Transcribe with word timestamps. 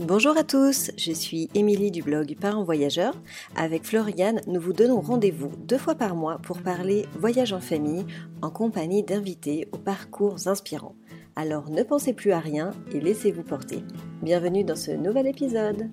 Bonjour 0.00 0.36
à 0.38 0.44
tous, 0.44 0.92
je 0.96 1.10
suis 1.10 1.50
Émilie 1.54 1.90
du 1.90 2.04
blog 2.04 2.36
Parents 2.40 2.62
Voyageurs. 2.62 3.16
Avec 3.56 3.82
Floriane, 3.82 4.40
nous 4.46 4.60
vous 4.60 4.72
donnons 4.72 5.00
rendez-vous 5.00 5.50
deux 5.66 5.76
fois 5.76 5.96
par 5.96 6.14
mois 6.14 6.38
pour 6.38 6.62
parler 6.62 7.06
voyage 7.18 7.52
en 7.52 7.58
famille 7.58 8.06
en 8.40 8.48
compagnie 8.48 9.02
d'invités 9.02 9.66
aux 9.72 9.78
parcours 9.78 10.46
inspirants. 10.46 10.94
Alors 11.34 11.68
ne 11.68 11.82
pensez 11.82 12.12
plus 12.12 12.30
à 12.30 12.38
rien 12.38 12.70
et 12.92 13.00
laissez-vous 13.00 13.42
porter. 13.42 13.82
Bienvenue 14.22 14.62
dans 14.62 14.76
ce 14.76 14.92
nouvel 14.92 15.26
épisode. 15.26 15.90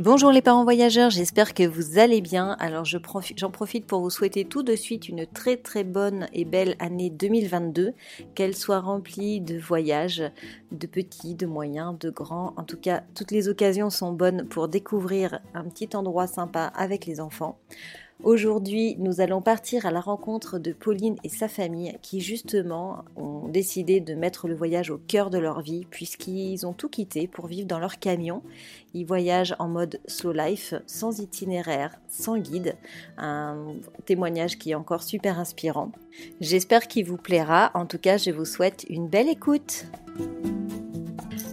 Bonjour 0.00 0.32
les 0.32 0.40
parents 0.40 0.64
voyageurs, 0.64 1.10
j'espère 1.10 1.52
que 1.52 1.68
vous 1.68 1.98
allez 1.98 2.22
bien. 2.22 2.56
Alors 2.58 2.86
j'en 2.86 3.00
profite, 3.00 3.84
pour 3.84 4.00
vous 4.00 4.08
souhaiter 4.08 4.46
tout 4.46 4.62
de 4.62 4.74
suite 4.74 5.10
une 5.10 5.26
très 5.26 5.58
très 5.58 5.84
bonne 5.84 6.26
et 6.32 6.46
belle 6.46 6.74
année 6.78 7.10
2022, 7.10 7.92
qu'elle 8.34 8.56
soit 8.56 8.80
remplie 8.80 9.42
de 9.42 9.58
voyages, 9.58 10.22
de 10.72 10.86
petits, 10.86 11.34
de 11.34 11.44
moyens, 11.44 11.98
de 11.98 12.08
grands. 12.08 12.54
En 12.56 12.64
tout 12.64 12.78
cas, 12.78 13.02
toutes 13.14 13.30
les 13.30 13.50
occasions 13.50 13.90
sont 13.90 14.14
bonnes 14.14 14.48
pour 14.48 14.68
découvrir 14.68 15.40
un 15.52 15.64
petit 15.64 15.90
endroit 15.94 16.26
sympa 16.26 16.72
avec 16.74 17.04
les 17.04 17.20
enfants. 17.20 17.58
Aujourd'hui, 18.22 18.96
nous 18.98 19.22
allons 19.22 19.40
partir 19.40 19.86
à 19.86 19.90
la 19.90 20.00
rencontre 20.00 20.58
de 20.58 20.74
Pauline 20.74 21.16
et 21.24 21.30
sa 21.30 21.48
famille 21.48 21.96
qui 22.02 22.20
justement 22.20 23.02
ont 23.16 23.48
décidé 23.48 24.00
de 24.00 24.14
mettre 24.14 24.46
le 24.46 24.54
voyage 24.54 24.90
au 24.90 24.98
cœur 24.98 25.30
de 25.30 25.38
leur 25.38 25.62
vie 25.62 25.86
puisqu'ils 25.90 26.66
ont 26.66 26.74
tout 26.74 26.90
quitté 26.90 27.26
pour 27.26 27.46
vivre 27.46 27.66
dans 27.66 27.78
leur 27.78 27.98
camion. 27.98 28.42
Ils 28.92 29.06
voyagent 29.06 29.56
en 29.58 29.68
mode 29.68 30.00
slow 30.06 30.32
life, 30.32 30.74
sans 30.86 31.18
itinéraire, 31.20 31.96
sans 32.08 32.36
guide. 32.36 32.76
Un 33.16 33.76
témoignage 34.04 34.58
qui 34.58 34.72
est 34.72 34.74
encore 34.74 35.02
super 35.02 35.38
inspirant. 35.38 35.90
J'espère 36.42 36.88
qu'il 36.88 37.06
vous 37.06 37.16
plaira. 37.16 37.70
En 37.72 37.86
tout 37.86 37.98
cas, 37.98 38.18
je 38.18 38.32
vous 38.32 38.44
souhaite 38.44 38.84
une 38.90 39.08
belle 39.08 39.28
écoute. 39.28 39.86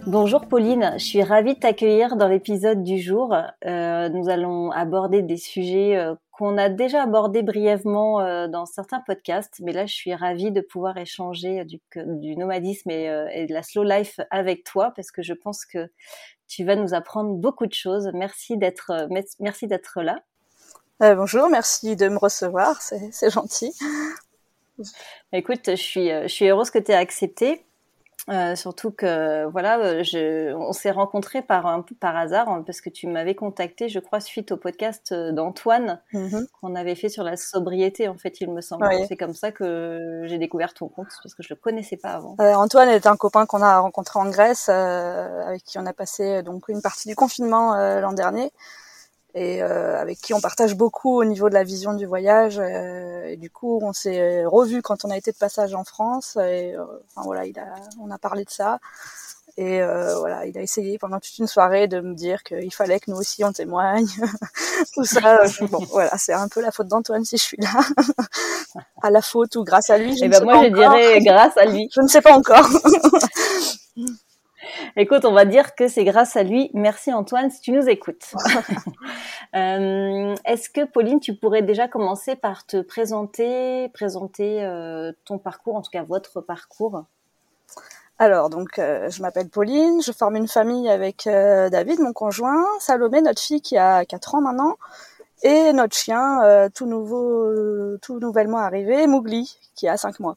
Bonjour 0.06 0.46
Pauline, 0.46 0.92
je 0.94 1.04
suis 1.04 1.22
ravie 1.22 1.52
de 1.52 1.58
t'accueillir 1.58 2.16
dans 2.16 2.28
l'épisode 2.28 2.82
du 2.82 2.98
jour. 2.98 3.36
Euh, 3.66 4.08
nous 4.08 4.30
allons 4.30 4.70
aborder 4.70 5.20
des 5.20 5.36
sujets 5.36 5.98
euh, 5.98 6.14
qu'on 6.38 6.56
a 6.56 6.68
déjà 6.68 7.02
abordé 7.02 7.42
brièvement 7.42 8.20
euh, 8.20 8.46
dans 8.46 8.64
certains 8.64 9.00
podcasts, 9.00 9.58
mais 9.60 9.72
là 9.72 9.86
je 9.86 9.94
suis 9.94 10.14
ravie 10.14 10.52
de 10.52 10.60
pouvoir 10.60 10.96
échanger 10.96 11.64
du, 11.64 11.80
du 11.96 12.36
nomadisme 12.36 12.90
et, 12.90 13.10
euh, 13.10 13.28
et, 13.32 13.46
de 13.46 13.52
la 13.52 13.64
slow 13.64 13.82
life 13.82 14.20
avec 14.30 14.62
toi 14.62 14.92
parce 14.94 15.10
que 15.10 15.20
je 15.20 15.34
pense 15.34 15.66
que 15.66 15.90
tu 16.46 16.64
vas 16.64 16.76
nous 16.76 16.94
apprendre 16.94 17.34
beaucoup 17.34 17.66
de 17.66 17.74
choses. 17.74 18.08
Merci 18.14 18.56
d'être 18.56 18.92
euh, 18.92 19.22
merci 19.40 19.66
d'être 19.66 20.00
là. 20.00 20.20
Euh, 21.02 21.16
bonjour, 21.16 21.48
merci 21.50 21.96
de 21.96 22.08
me 22.08 22.18
recevoir, 22.18 22.80
c'est 22.82 23.30
gentil. 23.30 23.76
Écoute, 25.32 25.70
je 25.70 25.74
suis 25.74 26.08
je 26.08 26.28
suis 26.28 26.46
heureuse 26.46 26.70
que 26.70 26.78
tu 26.78 26.92
aies 26.92 26.94
accepté. 26.94 27.66
Euh, 28.30 28.56
surtout 28.56 28.90
que 28.90 29.46
voilà, 29.46 29.78
euh, 29.78 30.02
je, 30.02 30.52
on 30.54 30.72
s'est 30.72 30.90
rencontrés 30.90 31.40
par 31.40 31.66
un 31.66 31.80
peu 31.80 31.94
par 31.94 32.16
hasard 32.16 32.48
hein, 32.48 32.62
parce 32.66 32.80
que 32.80 32.90
tu 32.90 33.06
m'avais 33.06 33.34
contacté, 33.34 33.88
je 33.88 34.00
crois, 34.00 34.20
suite 34.20 34.52
au 34.52 34.56
podcast 34.56 35.12
euh, 35.12 35.32
d'Antoine 35.32 36.00
mm-hmm. 36.12 36.46
qu'on 36.60 36.74
avait 36.74 36.94
fait 36.94 37.08
sur 37.08 37.24
la 37.24 37.36
sobriété. 37.36 38.08
En 38.08 38.18
fait, 38.18 38.40
il 38.40 38.50
me 38.50 38.60
semble. 38.60 38.86
C'est 39.08 39.16
comme 39.16 39.34
ça 39.34 39.50
que 39.50 40.24
j'ai 40.24 40.38
découvert 40.38 40.74
ton 40.74 40.88
compte 40.88 41.08
parce 41.22 41.34
que 41.34 41.42
je 41.42 41.48
le 41.50 41.56
connaissais 41.56 41.96
pas 41.96 42.10
avant. 42.10 42.36
Euh, 42.40 42.54
Antoine 42.54 42.88
est 42.88 43.06
un 43.06 43.16
copain 43.16 43.46
qu'on 43.46 43.62
a 43.62 43.78
rencontré 43.78 44.18
en 44.18 44.28
Grèce, 44.28 44.68
avec 44.68 45.64
qui 45.64 45.78
on 45.78 45.86
a 45.86 45.92
passé 45.92 46.42
donc 46.42 46.68
une 46.68 46.82
partie 46.82 47.08
du 47.08 47.14
confinement 47.14 47.74
l'an 48.00 48.12
dernier 48.12 48.52
et 49.34 49.62
euh, 49.62 50.00
avec 50.00 50.18
qui 50.20 50.32
on 50.34 50.40
partage 50.40 50.74
beaucoup 50.74 51.20
au 51.20 51.24
niveau 51.24 51.48
de 51.48 51.54
la 51.54 51.64
vision 51.64 51.92
du 51.92 52.06
voyage. 52.06 52.58
Euh, 52.58 53.26
et 53.26 53.36
du 53.36 53.50
coup, 53.50 53.78
on 53.82 53.92
s'est 53.92 54.44
revu 54.44 54.82
quand 54.82 55.04
on 55.04 55.10
a 55.10 55.16
été 55.16 55.32
de 55.32 55.36
passage 55.36 55.74
en 55.74 55.84
France. 55.84 56.36
Et 56.36 56.74
euh, 56.74 56.84
enfin 57.10 57.22
voilà, 57.24 57.44
il 57.46 57.58
a, 57.58 57.74
on 58.00 58.10
a 58.10 58.18
parlé 58.18 58.44
de 58.44 58.50
ça. 58.50 58.78
Et 59.56 59.80
voilà, 59.80 60.46
il 60.46 60.56
a 60.56 60.62
essayé 60.62 60.98
pendant 60.98 61.18
toute 61.18 61.36
une 61.38 61.48
soirée 61.48 61.88
de 61.88 62.00
me 62.00 62.14
dire 62.14 62.44
qu'il 62.44 62.72
fallait 62.72 63.00
que 63.00 63.10
nous 63.10 63.16
aussi 63.16 63.42
on 63.42 63.52
témoigne, 63.52 64.06
tout 64.94 65.04
ça. 65.04 65.40
bon, 65.62 65.84
voilà, 65.90 66.16
c'est 66.16 66.32
un 66.32 66.46
peu 66.46 66.60
la 66.60 66.70
faute 66.70 66.86
d'Antoine 66.86 67.24
si 67.24 67.38
je 67.38 67.42
suis 67.42 67.56
là, 67.56 67.72
à 69.02 69.10
la 69.10 69.20
faute 69.20 69.56
ou 69.56 69.64
grâce 69.64 69.90
à 69.90 69.98
lui. 69.98 70.16
Je 70.16 70.22
et 70.22 70.26
eh 70.26 70.28
ben 70.28 70.44
moi, 70.44 70.62
je 70.62 70.68
dirais 70.68 71.20
grâce 71.24 71.56
à 71.56 71.64
lui. 71.64 71.90
Je 71.92 72.00
ne 72.00 72.06
sais 72.06 72.20
pas 72.20 72.38
encore. 72.38 72.68
Écoute, 74.96 75.24
on 75.24 75.32
va 75.32 75.44
dire 75.44 75.74
que 75.74 75.88
c'est 75.88 76.04
grâce 76.04 76.36
à 76.36 76.42
lui. 76.42 76.70
Merci 76.74 77.12
Antoine 77.12 77.50
si 77.50 77.60
tu 77.60 77.72
nous 77.72 77.88
écoutes. 77.88 78.34
euh, 79.54 80.34
Est-ce 80.44 80.70
que 80.70 80.84
Pauline, 80.84 81.20
tu 81.20 81.34
pourrais 81.34 81.62
déjà 81.62 81.88
commencer 81.88 82.36
par 82.36 82.66
te 82.66 82.80
présenter, 82.80 83.88
présenter 83.90 84.64
euh, 84.64 85.12
ton 85.24 85.38
parcours, 85.38 85.76
en 85.76 85.82
tout 85.82 85.90
cas 85.90 86.02
votre 86.02 86.40
parcours? 86.40 87.04
Alors, 88.18 88.50
donc, 88.50 88.78
euh, 88.78 89.08
je 89.10 89.22
m'appelle 89.22 89.48
Pauline, 89.48 90.02
je 90.02 90.10
forme 90.10 90.36
une 90.36 90.48
famille 90.48 90.88
avec 90.88 91.24
David, 91.26 92.00
mon 92.00 92.12
conjoint, 92.12 92.64
Salomé, 92.80 93.22
notre 93.22 93.40
fille 93.40 93.62
qui 93.62 93.78
a 93.78 94.04
4 94.04 94.34
ans 94.34 94.40
maintenant, 94.40 94.76
et 95.44 95.72
notre 95.72 95.94
chien, 95.94 96.68
tout 96.74 96.86
nouveau, 96.86 97.96
tout 98.02 98.18
nouvellement 98.18 98.58
arrivé, 98.58 99.06
Mougli, 99.06 99.56
qui 99.76 99.86
a 99.86 99.96
5 99.96 100.18
mois. 100.18 100.34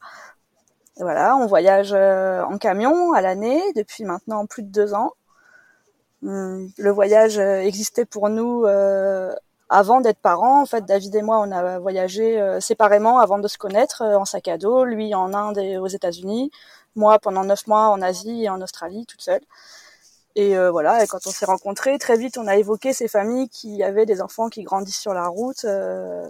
Voilà, 0.97 1.35
on 1.37 1.47
voyage 1.47 1.93
euh, 1.93 2.43
en 2.43 2.57
camion 2.57 3.13
à 3.13 3.21
l'année 3.21 3.61
depuis 3.75 4.03
maintenant 4.03 4.45
plus 4.45 4.63
de 4.63 4.69
deux 4.69 4.93
ans. 4.93 5.11
Hum, 6.23 6.69
le 6.77 6.91
voyage 6.91 7.39
euh, 7.39 7.61
existait 7.61 8.05
pour 8.05 8.29
nous 8.29 8.65
euh, 8.65 9.33
avant 9.69 10.01
d'être 10.01 10.19
parents. 10.19 10.61
En 10.61 10.65
fait, 10.65 10.85
David 10.85 11.15
et 11.15 11.21
moi, 11.21 11.39
on 11.39 11.51
a 11.51 11.79
voyagé 11.79 12.57
séparément 12.59 13.19
avant 13.19 13.39
de 13.39 13.47
se 13.47 13.57
connaître 13.57 14.03
en 14.03 14.25
sac 14.25 14.47
à 14.49 14.57
dos. 14.57 14.83
Lui 14.85 15.15
en 15.15 15.33
Inde 15.33 15.57
et 15.59 15.77
aux 15.77 15.87
États-Unis. 15.87 16.51
Moi 16.95 17.19
pendant 17.19 17.45
neuf 17.45 17.67
mois 17.67 17.87
en 17.89 18.01
Asie 18.01 18.43
et 18.43 18.49
en 18.49 18.61
Australie, 18.61 19.05
toute 19.05 19.21
seule. 19.21 19.41
Et 20.35 20.57
voilà, 20.69 21.03
et 21.03 21.07
quand 21.07 21.25
on 21.25 21.31
s'est 21.31 21.45
rencontrés, 21.45 21.97
très 21.99 22.17
vite, 22.17 22.37
on 22.37 22.47
a 22.47 22.57
évoqué 22.57 22.93
ces 22.93 23.07
familles 23.07 23.49
qui 23.49 23.83
avaient 23.83 24.05
des 24.05 24.21
enfants 24.21 24.49
qui 24.49 24.63
grandissent 24.63 24.99
sur 24.99 25.13
la 25.13 25.27
route, 25.27 25.65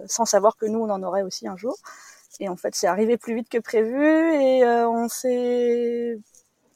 sans 0.08 0.26
savoir 0.26 0.56
que 0.58 0.68
nous, 0.68 0.80
on 0.80 0.90
en 0.90 1.02
aurait 1.04 1.24
aussi 1.24 1.48
un 1.48 1.58
jour. 1.58 1.76
Et 2.42 2.50
en 2.50 2.58
fait, 2.58 2.76
c'est 2.76 2.88
arrivé 2.88 3.18
plus 3.18 3.36
vite 3.36 3.50
que 3.50 3.60
prévu 3.60 4.04
et 4.04 4.64
euh, 4.66 4.90
on 4.90 5.08
s'est 5.08 6.20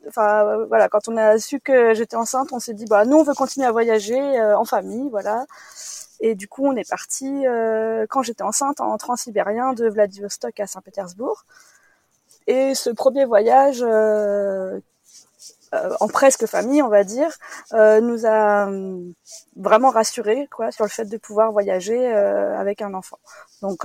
enfin 0.08 0.66
voilà, 0.68 0.90
quand 0.90 1.08
on 1.08 1.18
a 1.18 1.40
su 1.40 1.60
que 1.60 1.96
j'étais 1.96 2.16
enceinte, 2.16 2.54
on 2.54 2.60
s'est 2.60 2.76
dit 2.76 2.86
bah 2.86 3.06
nous 3.06 3.18
on 3.18 3.24
veut 3.24 3.34
continuer 3.34 3.66
à 3.68 3.72
voyager 3.72 4.20
euh, 4.40 4.58
en 4.58 4.64
famille, 4.66 5.10
voilà. 5.10 5.46
Et 6.22 6.36
du 6.36 6.48
coup, 6.48 6.66
on 6.68 6.76
est 6.76 6.88
parti 6.90 7.48
euh, 7.48 8.06
quand 8.10 8.22
j'étais 8.22 8.44
enceinte 8.44 8.80
en 8.80 8.98
transsibérien 8.98 9.74
de 9.74 9.90
Vladivostok 9.90 10.60
à 10.60 10.68
Saint-Pétersbourg. 10.68 11.46
Et 12.48 12.76
ce 12.76 12.92
premier 12.92 13.26
voyage 13.26 13.84
en 16.00 16.08
presque 16.08 16.46
famille, 16.46 16.82
on 16.82 16.90
va 16.90 17.04
dire, 17.04 17.30
euh, 17.74 18.02
nous 18.02 18.26
a 18.26 18.70
euh, 18.70 19.00
vraiment 19.56 19.90
rassurés 19.90 20.48
quoi 20.52 20.72
sur 20.72 20.86
le 20.86 20.90
fait 20.90 21.06
de 21.06 21.18
pouvoir 21.18 21.52
voyager 21.52 22.08
avec 22.08 22.82
un 22.82 22.94
enfant. 22.94 23.20
Donc 23.62 23.80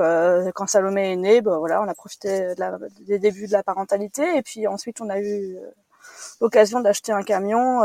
quand 0.55 0.67
Salomé 0.67 1.13
est 1.13 1.17
né, 1.17 1.41
bah, 1.41 1.59
voilà, 1.59 1.83
on 1.83 1.89
a 1.89 1.95
profité 1.95 2.55
des 3.01 3.19
débuts 3.19 3.47
de 3.47 3.53
la 3.53 3.63
parentalité 3.63 4.37
et 4.37 4.43
puis 4.43 4.67
ensuite 4.67 5.01
on 5.01 5.09
a 5.09 5.21
eu 5.21 5.57
l'occasion 6.41 6.81
d'acheter 6.81 7.13
un 7.13 7.23
camion 7.23 7.81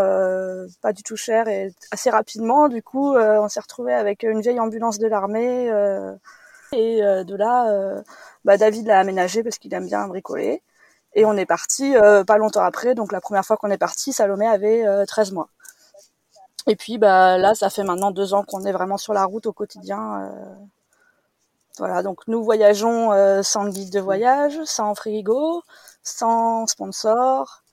pas 0.81 0.93
du 0.93 1.03
tout 1.03 1.16
cher 1.16 1.47
et 1.47 1.73
assez 1.91 2.09
rapidement. 2.09 2.69
Du 2.69 2.81
coup, 2.81 3.16
on 3.16 3.49
s'est 3.49 3.59
retrouvé 3.59 3.93
avec 3.93 4.23
une 4.23 4.41
vieille 4.41 4.59
ambulance 4.59 4.99
de 4.99 5.07
l'armée 5.07 5.67
et 6.72 7.01
de 7.01 7.35
là, 7.35 8.03
bah, 8.43 8.57
David 8.57 8.87
l'a 8.87 8.99
aménagé 8.99 9.43
parce 9.43 9.57
qu'il 9.57 9.73
aime 9.73 9.87
bien 9.87 10.07
bricoler. 10.07 10.61
Et 11.15 11.25
on 11.25 11.35
est 11.37 11.45
parti 11.45 11.95
euh, 11.95 12.23
pas 12.25 12.37
longtemps 12.37 12.63
après. 12.63 12.93
Donc 12.93 13.11
la 13.11 13.21
première 13.21 13.45
fois 13.45 13.57
qu'on 13.57 13.71
est 13.71 13.77
parti, 13.77 14.13
Salomé 14.13 14.47
avait 14.47 14.85
13 15.07 15.31
euh, 15.31 15.35
mois. 15.35 15.49
Et 16.67 16.75
puis 16.75 16.97
bah 16.97 17.37
là, 17.37 17.55
ça 17.55 17.69
fait 17.69 17.83
maintenant 17.83 18.11
deux 18.11 18.33
ans 18.33 18.43
qu'on 18.43 18.65
est 18.65 18.71
vraiment 18.71 18.97
sur 18.97 19.13
la 19.13 19.23
route 19.25 19.45
au 19.45 19.53
quotidien. 19.53 20.21
Euh. 20.21 20.55
Voilà, 21.77 22.03
donc 22.03 22.21
nous 22.27 22.43
voyageons 22.43 23.11
sans 23.43 23.67
guide 23.67 23.91
de 23.91 23.99
voyage, 23.99 24.57
sans 24.63 24.95
frigo, 24.95 25.61
sans 26.03 26.67
sponsor, 26.67 27.63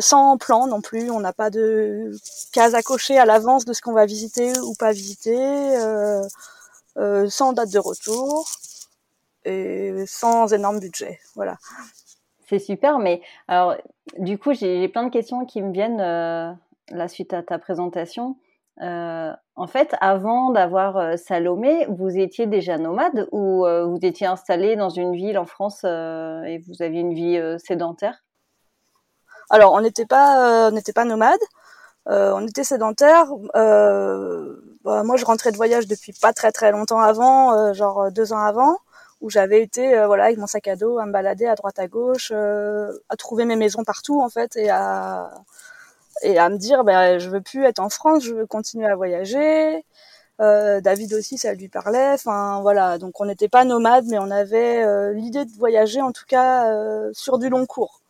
sans 0.00 0.38
plan 0.38 0.66
non 0.66 0.80
plus. 0.80 1.10
On 1.10 1.20
n'a 1.20 1.34
pas 1.34 1.50
de 1.50 2.12
case 2.52 2.74
à 2.74 2.82
cocher 2.82 3.18
à 3.18 3.26
l'avance 3.26 3.66
de 3.66 3.74
ce 3.74 3.82
qu'on 3.82 3.92
va 3.92 4.06
visiter 4.06 4.58
ou 4.60 4.74
pas 4.74 4.92
visiter, 4.92 5.76
sans 7.28 7.52
date 7.52 7.70
de 7.70 7.78
retour 7.78 8.48
et 9.44 9.92
sans 10.06 10.54
énorme 10.54 10.80
budget. 10.80 11.20
Voilà. 11.34 11.58
C'est 12.48 12.60
super, 12.60 12.98
mais 13.00 13.20
alors 13.48 13.74
du 14.18 14.38
coup 14.38 14.54
j'ai 14.54 14.88
plein 14.88 15.04
de 15.04 15.10
questions 15.10 15.44
qui 15.46 15.62
me 15.62 15.72
viennent 15.72 16.00
euh, 16.00 16.52
la 16.90 17.08
suite 17.08 17.34
à 17.34 17.42
ta 17.42 17.58
présentation. 17.58 18.36
Euh, 18.82 19.32
en 19.56 19.66
fait, 19.66 19.96
avant 20.00 20.50
d'avoir 20.50 20.96
euh, 20.96 21.16
Salomé, 21.16 21.86
vous 21.88 22.16
étiez 22.16 22.46
déjà 22.46 22.78
nomade 22.78 23.26
ou 23.32 23.64
vous 23.64 23.98
étiez 24.02 24.26
installé 24.26 24.76
dans 24.76 24.90
une 24.90 25.14
ville 25.16 25.38
en 25.38 25.46
France 25.46 25.82
et 25.84 26.62
vous 26.68 26.82
aviez 26.82 27.00
une 27.00 27.14
vie 27.14 27.40
sédentaire? 27.58 28.22
Alors, 29.50 29.72
on 29.72 29.80
n'était 29.80 30.06
pas, 30.06 30.68
on 30.68 30.72
n'était 30.72 30.92
pas 30.92 31.04
nomade. 31.04 31.40
on 32.06 32.46
était 32.46 32.64
sédentaire. 32.64 33.26
Bah, 33.54 35.02
moi, 35.02 35.16
je 35.16 35.24
rentrais 35.24 35.50
de 35.50 35.56
voyage 35.56 35.88
depuis 35.88 36.12
pas 36.20 36.32
très 36.32 36.52
très 36.52 36.70
longtemps 36.70 37.00
avant, 37.00 37.72
genre 37.72 38.12
deux 38.12 38.32
ans 38.32 38.38
avant 38.38 38.76
où 39.20 39.30
j'avais 39.30 39.62
été 39.62 39.96
euh, 39.98 40.06
voilà 40.06 40.24
avec 40.24 40.38
mon 40.38 40.46
sac 40.46 40.68
à 40.68 40.76
dos 40.76 40.98
à 40.98 41.06
me 41.06 41.12
balader 41.12 41.46
à 41.46 41.54
droite 41.54 41.78
à 41.78 41.88
gauche, 41.88 42.30
euh, 42.34 42.92
à 43.08 43.16
trouver 43.16 43.44
mes 43.44 43.56
maisons 43.56 43.84
partout 43.84 44.20
en 44.20 44.28
fait 44.28 44.56
et 44.56 44.70
à 44.70 45.30
et 46.22 46.38
à 46.38 46.48
me 46.48 46.56
dire 46.58 46.84
ben 46.84 47.18
je 47.18 47.30
veux 47.30 47.40
plus 47.40 47.64
être 47.64 47.80
en 47.80 47.88
France, 47.90 48.24
je 48.24 48.34
veux 48.34 48.46
continuer 48.46 48.86
à 48.86 48.96
voyager. 48.96 49.84
Euh, 50.40 50.80
David 50.80 51.14
aussi, 51.14 51.38
ça 51.38 51.54
lui 51.54 51.68
parlait. 51.68 52.12
Enfin 52.12 52.60
voilà, 52.62 52.98
donc 52.98 53.20
on 53.20 53.24
n'était 53.26 53.48
pas 53.48 53.64
nomades, 53.64 54.06
mais 54.08 54.18
on 54.18 54.30
avait 54.30 54.84
euh, 54.84 55.12
l'idée 55.12 55.44
de 55.44 55.52
voyager 55.52 56.02
en 56.02 56.12
tout 56.12 56.24
cas 56.26 56.70
euh, 56.70 57.10
sur 57.14 57.38
du 57.38 57.48
long 57.48 57.66
cours. 57.66 58.00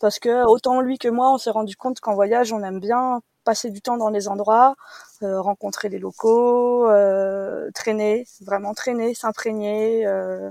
Parce 0.00 0.18
que 0.18 0.44
autant 0.46 0.80
lui 0.80 0.98
que 0.98 1.08
moi, 1.08 1.32
on 1.32 1.38
s'est 1.38 1.50
rendu 1.50 1.76
compte 1.76 2.00
qu'en 2.00 2.14
voyage, 2.14 2.52
on 2.52 2.62
aime 2.62 2.80
bien 2.80 3.22
passer 3.46 3.70
du 3.70 3.80
temps 3.80 3.96
dans 3.96 4.10
les 4.10 4.28
endroits, 4.28 4.74
euh, 5.22 5.40
rencontrer 5.40 5.88
les 5.88 5.98
locaux, 5.98 6.90
euh, 6.90 7.70
traîner, 7.74 8.26
vraiment 8.42 8.74
traîner, 8.74 9.14
s'imprégner, 9.14 10.06
euh, 10.06 10.50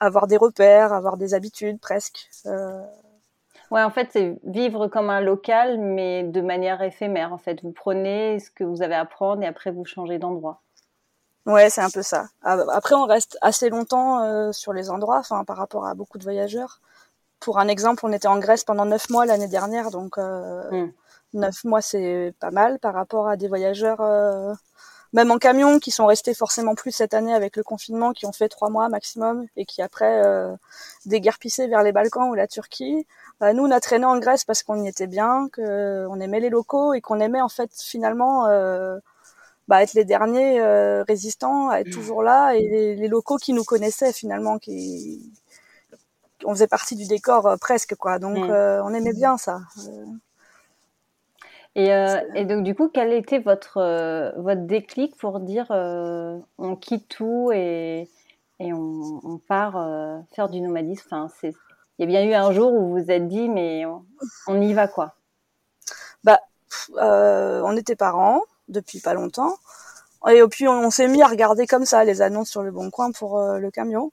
avoir 0.00 0.26
des 0.28 0.38
repères, 0.38 0.94
avoir 0.94 1.18
des 1.18 1.34
habitudes 1.34 1.78
presque. 1.80 2.30
Ouais, 3.70 3.82
en 3.82 3.90
fait, 3.90 4.08
c'est 4.12 4.38
vivre 4.44 4.86
comme 4.86 5.10
un 5.10 5.20
local, 5.20 5.78
mais 5.78 6.22
de 6.24 6.40
manière 6.40 6.80
éphémère. 6.82 7.32
En 7.32 7.38
fait, 7.38 7.62
vous 7.62 7.72
prenez 7.72 8.38
ce 8.38 8.50
que 8.50 8.64
vous 8.64 8.82
avez 8.82 8.94
à 8.94 9.04
prendre 9.04 9.42
et 9.42 9.46
après 9.46 9.70
vous 9.70 9.84
changez 9.84 10.18
d'endroit. 10.18 10.60
Ouais, 11.46 11.70
c'est 11.70 11.80
un 11.80 11.90
peu 11.90 12.02
ça. 12.02 12.26
Ah, 12.42 12.56
bah, 12.56 12.66
après, 12.72 12.94
on 12.94 13.06
reste 13.06 13.36
assez 13.40 13.68
longtemps 13.68 14.52
sur 14.52 14.72
les 14.72 14.90
endroits, 14.90 15.18
enfin, 15.18 15.44
par 15.44 15.56
rapport 15.56 15.86
à 15.86 15.94
beaucoup 15.94 16.18
de 16.18 16.22
voyageurs. 16.22 16.80
Pour 17.40 17.58
un 17.58 17.66
exemple, 17.66 18.06
on 18.06 18.12
était 18.12 18.28
en 18.28 18.38
Grèce 18.38 18.62
pendant 18.62 18.84
neuf 18.84 19.10
mois 19.10 19.26
l'année 19.26 19.48
dernière, 19.48 19.90
donc. 19.90 20.18
Hum. 20.18 20.92
9 21.34 21.64
mois, 21.64 21.80
c'est 21.80 22.34
pas 22.40 22.50
mal 22.50 22.78
par 22.78 22.94
rapport 22.94 23.28
à 23.28 23.36
des 23.36 23.48
voyageurs, 23.48 24.00
euh, 24.00 24.52
même 25.12 25.30
en 25.30 25.38
camion, 25.38 25.78
qui 25.78 25.90
sont 25.90 26.06
restés 26.06 26.34
forcément 26.34 26.74
plus 26.74 26.92
cette 26.92 27.14
année 27.14 27.34
avec 27.34 27.56
le 27.56 27.62
confinement, 27.62 28.12
qui 28.12 28.26
ont 28.26 28.32
fait 28.32 28.48
trois 28.48 28.70
mois 28.70 28.88
maximum 28.88 29.46
et 29.56 29.66
qui 29.66 29.82
après 29.82 30.22
euh, 30.24 30.54
déguerpissaient 31.06 31.68
vers 31.68 31.82
les 31.82 31.92
Balkans 31.92 32.30
ou 32.30 32.34
la 32.34 32.46
Turquie. 32.48 33.06
Euh, 33.42 33.52
nous, 33.52 33.64
on 33.64 33.70
a 33.70 33.80
traîné 33.80 34.04
en 34.04 34.18
Grèce 34.18 34.44
parce 34.44 34.62
qu'on 34.62 34.82
y 34.82 34.88
était 34.88 35.06
bien, 35.06 35.48
qu'on 35.54 36.20
aimait 36.20 36.40
les 36.40 36.50
locaux 36.50 36.94
et 36.94 37.00
qu'on 37.00 37.20
aimait 37.20 37.40
en 37.42 37.48
fait 37.48 37.70
finalement 37.74 38.46
euh, 38.46 38.98
bah, 39.68 39.82
être 39.82 39.94
les 39.94 40.04
derniers 40.04 40.60
euh, 40.60 41.04
résistants, 41.04 41.70
à 41.70 41.80
être 41.80 41.88
mmh. 41.88 41.92
toujours 41.92 42.22
là 42.22 42.52
et 42.52 42.68
les, 42.68 42.96
les 42.96 43.08
locaux 43.08 43.36
qui 43.36 43.52
nous 43.52 43.64
connaissaient 43.64 44.12
finalement, 44.12 44.58
qui 44.58 45.32
on 46.44 46.50
faisait 46.50 46.66
partie 46.66 46.96
du 46.96 47.06
décor 47.06 47.46
euh, 47.46 47.56
presque 47.56 47.94
quoi 47.94 48.18
donc 48.18 48.36
mmh. 48.36 48.50
euh, 48.50 48.82
on 48.84 48.92
aimait 48.92 49.12
bien 49.12 49.38
ça. 49.38 49.60
Et, 51.74 51.88
et, 52.34 52.44
donc 52.44 52.64
du 52.64 52.74
coup, 52.74 52.90
quel 52.92 53.12
était 53.14 53.38
votre 53.38 53.80
votre 54.38 54.66
déclic 54.66 55.16
pour 55.16 55.40
dire 55.40 55.66
on 55.70 56.76
quitte 56.76 57.08
tout 57.08 57.50
et 57.52 58.08
et 58.60 58.72
on, 58.72 59.20
on 59.24 59.38
part 59.38 60.22
faire 60.34 60.50
du 60.50 60.60
nomadisme? 60.60 61.08
Enfin, 61.10 61.28
il 61.98 62.10
y 62.10 62.16
a 62.16 62.20
bien 62.20 62.24
eu 62.28 62.34
un 62.34 62.52
jour 62.52 62.72
où 62.72 62.88
vous 62.88 63.04
vous 63.04 63.10
êtes 63.10 63.28
dit, 63.28 63.48
mais 63.48 63.84
on, 64.46 64.60
y 64.60 64.72
va 64.72 64.88
quoi 64.88 65.14
Bah, 66.24 66.40
euh, 66.96 67.60
on 67.64 67.76
était 67.76 67.96
parents 67.96 68.42
depuis 68.68 69.00
pas 69.00 69.14
longtemps. 69.14 69.56
Et 70.30 70.42
puis 70.48 70.68
on, 70.68 70.90
s'est 70.90 71.08
mis 71.08 71.22
à 71.22 71.26
regarder 71.26 71.66
comme 71.66 71.84
ça 71.84 72.04
les 72.04 72.22
annonces 72.22 72.50
sur 72.50 72.62
le 72.62 72.70
bon 72.70 72.90
coin 72.90 73.12
pour 73.12 73.38
euh, 73.38 73.58
le 73.58 73.70
camion. 73.70 74.12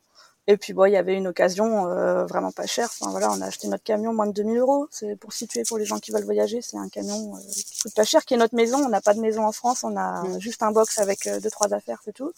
Et 0.52 0.58
puis 0.58 0.74
bon, 0.74 0.86
il 0.86 0.94
y 0.94 0.98
avait 0.98 1.14
une 1.14 1.28
occasion 1.28 1.88
euh, 1.90 2.26
vraiment 2.26 2.52
pas 2.52 2.66
chère. 2.66 2.90
Enfin 3.00 3.12
voilà, 3.12 3.32
on 3.32 3.40
a 3.40 3.46
acheté 3.46 3.68
notre 3.68 3.84
camion 3.84 4.16
moins 4.16 4.26
de 4.26 4.32
2000 4.32 4.58
euros. 4.58 4.88
C'est 4.90 5.16
pour 5.16 5.32
situer 5.32 5.62
pour 5.62 5.78
les 5.78 5.86
gens 5.86 6.00
qui 6.00 6.12
veulent 6.12 6.24
voyager. 6.24 6.60
C'est 6.64 6.78
un 6.78 6.90
camion 6.90 7.36
qui 7.54 7.80
coûte 7.84 7.94
pas 7.94 8.04
cher, 8.04 8.26
qui 8.26 8.34
est 8.34 8.38
notre 8.38 8.56
maison. 8.56 8.80
On 8.80 8.90
n'a 8.90 9.00
pas 9.00 9.14
de 9.14 9.20
maison 9.20 9.46
en 9.46 9.52
France. 9.52 9.84
On 9.84 9.96
a 9.96 10.24
mmh. 10.24 10.40
juste 10.40 10.64
un 10.64 10.72
box 10.72 10.98
avec 10.98 11.30
deux 11.44 11.52
trois 11.52 11.72
affaires, 11.72 12.02
c'est 12.04 12.14
tout. 12.14 12.34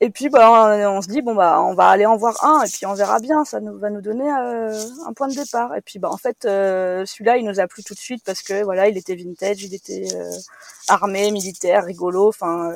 Et 0.00 0.10
puis 0.10 0.28
bah 0.28 0.88
on 0.88 1.02
se 1.02 1.08
dit 1.08 1.22
bon 1.22 1.34
bah 1.34 1.60
on 1.60 1.74
va 1.74 1.88
aller 1.88 2.06
en 2.06 2.16
voir 2.16 2.44
un 2.44 2.62
et 2.62 2.68
puis 2.68 2.86
on 2.86 2.94
verra 2.94 3.18
bien, 3.18 3.44
ça 3.44 3.58
nous 3.58 3.76
va 3.78 3.90
nous 3.90 4.00
donner 4.00 4.30
euh, 4.30 4.72
un 5.06 5.12
point 5.12 5.26
de 5.26 5.34
départ. 5.34 5.74
Et 5.74 5.80
puis 5.80 5.98
bah 5.98 6.08
en 6.08 6.16
fait 6.16 6.44
euh, 6.44 7.04
celui-là 7.04 7.36
il 7.36 7.44
nous 7.44 7.58
a 7.58 7.66
plu 7.66 7.82
tout 7.82 7.94
de 7.94 7.98
suite 7.98 8.22
parce 8.24 8.42
que 8.42 8.62
voilà 8.62 8.86
il 8.88 8.96
était 8.96 9.16
vintage, 9.16 9.64
il 9.64 9.74
était 9.74 10.06
euh, 10.14 10.30
armé, 10.86 11.32
militaire, 11.32 11.84
rigolo, 11.84 12.28
enfin 12.28 12.72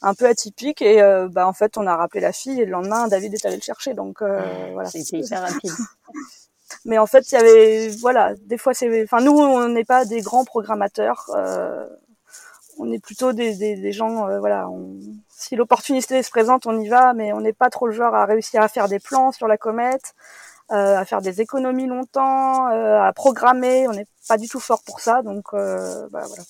un 0.00 0.14
peu 0.14 0.26
atypique 0.26 0.80
et 0.80 1.02
bah 1.32 1.48
en 1.48 1.52
fait 1.52 1.76
on 1.76 1.88
a 1.88 1.96
rappelé 1.96 2.20
la 2.20 2.32
fille 2.32 2.60
et 2.60 2.64
le 2.64 2.70
lendemain 2.70 3.08
David 3.08 3.34
est 3.34 3.44
allé 3.44 3.56
le 3.56 3.62
chercher 3.62 3.94
donc 3.94 4.22
voilà. 4.22 4.88
C'était 4.88 5.18
hyper 5.18 5.42
rapide. 5.42 5.72
Mais 6.84 6.98
en 6.98 7.06
fait 7.06 7.32
il 7.32 7.34
y 7.34 7.38
avait 7.38 7.88
voilà 7.88 8.34
des 8.46 8.58
fois 8.58 8.74
c'est 8.74 9.02
enfin 9.02 9.20
nous 9.20 9.32
on 9.36 9.68
n'est 9.68 9.84
pas 9.84 10.04
des 10.04 10.20
grands 10.20 10.44
programmateurs 10.44 11.28
on 12.78 12.92
est 12.92 13.02
plutôt 13.02 13.32
des, 13.32 13.56
des, 13.56 13.76
des 13.76 13.92
gens, 13.92 14.28
euh, 14.28 14.38
voilà, 14.38 14.68
on, 14.70 14.96
si 15.38 15.54
l'opportunité 15.54 16.22
se 16.22 16.30
présente, 16.30 16.66
on 16.66 16.78
y 16.80 16.88
va, 16.88 17.14
mais 17.14 17.32
on 17.32 17.40
n'est 17.40 17.52
pas 17.52 17.70
trop 17.70 17.86
le 17.86 17.92
genre 17.92 18.14
à 18.14 18.24
réussir 18.26 18.60
à 18.60 18.66
faire 18.66 18.88
des 18.88 18.98
plans 18.98 19.30
sur 19.30 19.46
la 19.46 19.56
comète, 19.56 20.14
euh, 20.72 20.98
à 20.98 21.04
faire 21.04 21.22
des 21.22 21.40
économies 21.40 21.86
longtemps, 21.86 22.68
euh, 22.72 23.00
à 23.00 23.12
programmer. 23.12 23.86
On 23.86 23.92
n'est 23.92 24.06
pas 24.26 24.36
du 24.36 24.48
tout 24.48 24.58
fort 24.58 24.82
pour 24.84 24.98
ça, 24.98 25.22
donc 25.22 25.52
bah, 25.52 26.08
voilà. 26.10 26.42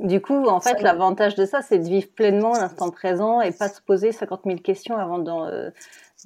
Du 0.00 0.20
coup, 0.20 0.46
en 0.46 0.60
fait, 0.60 0.80
l'avantage 0.80 1.34
de 1.34 1.44
ça, 1.44 1.60
c'est 1.62 1.78
de 1.78 1.88
vivre 1.88 2.08
pleinement 2.16 2.54
l'instant 2.54 2.90
présent 2.90 3.40
et 3.40 3.52
pas 3.52 3.68
se 3.68 3.80
poser 3.80 4.10
50 4.10 4.40
000 4.44 4.58
questions 4.58 4.96
avant 4.96 5.18
de, 5.18 5.72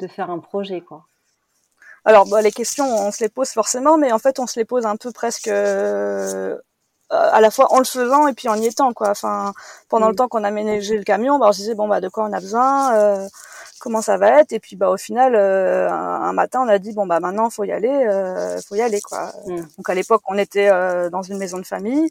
faire 0.06 0.30
un 0.30 0.38
projet, 0.38 0.80
quoi. 0.80 1.04
Alors, 2.04 2.26
bah, 2.26 2.40
les 2.40 2.52
questions, 2.52 2.86
on 2.86 3.10
se 3.10 3.22
les 3.22 3.28
pose 3.28 3.50
forcément, 3.50 3.98
mais 3.98 4.12
en 4.12 4.18
fait, 4.18 4.38
on 4.38 4.46
se 4.46 4.58
les 4.58 4.64
pose 4.64 4.86
un 4.86 4.96
peu 4.96 5.10
presque 5.10 5.48
euh, 5.48 6.56
à 7.10 7.40
la 7.40 7.50
fois 7.50 7.72
en 7.72 7.78
le 7.78 7.84
faisant 7.84 8.26
et 8.28 8.34
puis 8.34 8.48
en 8.48 8.56
y 8.56 8.66
étant 8.66 8.92
quoi. 8.92 9.10
Enfin 9.10 9.54
pendant 9.88 10.08
le 10.08 10.14
temps 10.14 10.28
qu'on 10.28 10.44
a 10.44 10.50
ménagé 10.50 10.96
le 10.96 11.04
camion 11.04 11.38
bah 11.38 11.46
on 11.48 11.52
se 11.52 11.58
disait 11.58 11.74
bon 11.74 11.88
bah 11.88 12.00
de 12.00 12.08
quoi 12.08 12.24
on 12.24 12.32
a 12.32 12.40
besoin 12.40 12.94
euh, 12.94 13.28
comment 13.80 14.02
ça 14.02 14.18
va 14.18 14.40
être? 14.40 14.52
Et 14.52 14.60
puis 14.60 14.76
bah 14.76 14.90
au 14.90 14.96
final 14.96 15.34
euh, 15.34 15.90
un, 15.90 16.32
matin 16.32 16.60
on 16.64 16.68
a 16.68 16.78
dit 16.78 16.92
bon 16.92 17.06
bah 17.06 17.20
maintenant 17.20 17.50
faut 17.50 17.64
y 17.64 17.72
aller 17.72 17.88
euh, 17.88 18.60
faut 18.60 18.74
y 18.74 18.82
aller 18.82 19.00
quoi. 19.00 19.32
Mm. 19.46 19.56
donc 19.76 19.88
à 19.88 19.94
l'époque 19.94 20.22
on 20.28 20.36
était 20.36 20.70
dans 21.10 21.22
une 21.22 21.38
maison 21.38 21.58
de 21.58 21.66
famille 21.66 22.10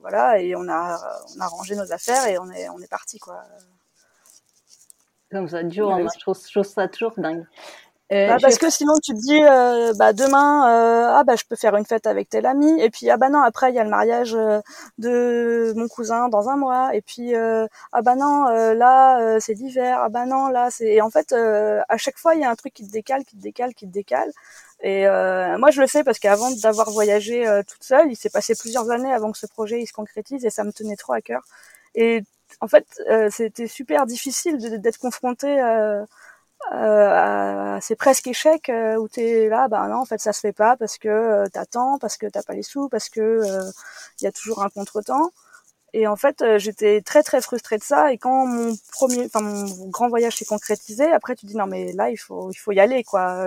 voilà 0.00 0.40
et 0.40 0.56
on 0.56 0.68
a 0.68 0.98
on 1.36 1.40
a 1.40 1.46
rangé 1.46 1.76
nos 1.76 1.92
affaires 1.92 2.26
et 2.26 2.38
on 2.38 2.50
est 2.50 2.68
on 2.70 2.78
est 2.80 2.90
parti 2.90 3.18
quoi. 3.18 3.42
Comme 5.30 5.48
ça 5.48 5.62
dure 5.62 5.98
je 6.14 6.18
trouve, 6.18 6.38
je 6.38 6.50
trouve 6.50 6.64
ça 6.64 6.88
toujours 6.88 7.12
dingue 7.16 7.44
euh, 8.10 8.26
bah, 8.26 8.36
parce 8.42 8.58
que 8.58 8.68
sinon 8.68 8.92
tu 9.02 9.12
te 9.14 9.18
dis 9.18 9.42
euh, 9.42 9.94
bah 9.94 10.12
demain 10.12 10.68
euh, 10.68 11.14
ah 11.16 11.24
bah 11.24 11.34
je 11.34 11.44
peux 11.48 11.56
faire 11.56 11.74
une 11.76 11.86
fête 11.86 12.06
avec 12.06 12.28
tel 12.28 12.44
ami. 12.44 12.78
Et 12.80 12.90
puis 12.90 13.08
ah 13.08 13.16
bah 13.16 13.30
non 13.30 13.40
après 13.40 13.70
il 13.70 13.74
y 13.74 13.78
a 13.78 13.84
le 13.84 13.90
mariage 13.90 14.32
de 14.98 15.72
mon 15.76 15.88
cousin 15.88 16.28
dans 16.28 16.48
un 16.48 16.56
mois. 16.56 16.94
Et 16.94 17.00
puis 17.00 17.34
ah 17.34 18.02
bah 18.02 18.14
non 18.14 18.44
là 18.74 19.38
c'est 19.40 19.54
l'hiver. 19.54 20.00
Ah 20.02 20.08
bah 20.10 20.26
non 20.26 20.48
là 20.48 20.68
c'est 20.70 20.92
et 20.92 21.00
en 21.02 21.10
fait 21.10 21.32
à 21.32 21.96
chaque 21.96 22.18
fois 22.18 22.34
il 22.34 22.42
y 22.42 22.44
a 22.44 22.50
un 22.50 22.56
truc 22.56 22.74
qui 22.74 22.86
te 22.86 22.92
décale 22.92 23.24
qui 23.24 23.36
te 23.36 23.42
décale 23.42 23.74
qui 23.74 23.86
te 23.86 23.92
décale. 23.92 24.30
Et 24.82 25.06
moi 25.06 25.70
je 25.70 25.80
le 25.80 25.86
sais 25.86 26.04
parce 26.04 26.18
qu'avant 26.18 26.50
d'avoir 26.62 26.90
voyagé 26.90 27.44
toute 27.66 27.82
seule 27.84 28.10
il 28.10 28.16
s'est 28.16 28.30
passé 28.30 28.54
plusieurs 28.54 28.90
années 28.90 29.12
avant 29.12 29.32
que 29.32 29.38
ce 29.38 29.46
projet 29.46 29.80
il 29.80 29.86
se 29.86 29.92
concrétise 29.92 30.44
et 30.44 30.50
ça 30.50 30.64
me 30.64 30.72
tenait 30.72 30.96
trop 30.96 31.14
à 31.14 31.22
cœur. 31.22 31.42
Et 31.94 32.22
en 32.60 32.68
fait 32.68 32.86
c'était 33.30 33.68
super 33.68 34.04
difficile 34.06 34.58
d'être 34.80 34.98
confrontée 34.98 35.58
euh, 36.72 37.78
c'est 37.80 37.96
presque 37.96 38.26
échec 38.28 38.68
euh, 38.68 38.96
où 38.96 39.08
t'es 39.08 39.48
là 39.48 39.68
bah 39.68 39.88
non 39.88 39.96
en 39.96 40.04
fait 40.04 40.20
ça 40.20 40.32
se 40.32 40.40
fait 40.40 40.52
pas 40.52 40.76
parce 40.76 40.96
que 40.96 41.08
euh, 41.08 41.46
t'attends 41.52 41.98
parce 41.98 42.16
que 42.16 42.26
t'as 42.26 42.42
pas 42.42 42.54
les 42.54 42.62
sous 42.62 42.88
parce 42.88 43.08
que 43.08 43.20
il 43.44 43.50
euh, 43.50 43.70
y 44.22 44.26
a 44.26 44.32
toujours 44.32 44.62
un 44.62 44.68
contretemps. 44.70 45.30
Et 45.94 46.06
en 46.06 46.16
fait 46.16 46.44
j'étais 46.58 47.02
très 47.02 47.22
très 47.22 47.42
frustrée 47.42 47.78
de 47.78 47.82
ça. 47.84 48.12
Et 48.12 48.18
quand 48.18 48.46
mon 48.46 48.74
premier 48.92 49.26
enfin 49.26 49.40
mon 49.42 49.88
grand 49.90 50.08
voyage 50.08 50.36
s'est 50.36 50.44
concrétisé 50.46 51.04
après 51.12 51.34
tu 51.36 51.46
dis 51.46 51.56
non 51.56 51.66
mais 51.66 51.92
là 51.92 52.10
il 52.10 52.16
faut 52.16 52.50
il 52.50 52.56
faut 52.56 52.72
y 52.72 52.80
aller 52.80 53.04
quoi. 53.04 53.44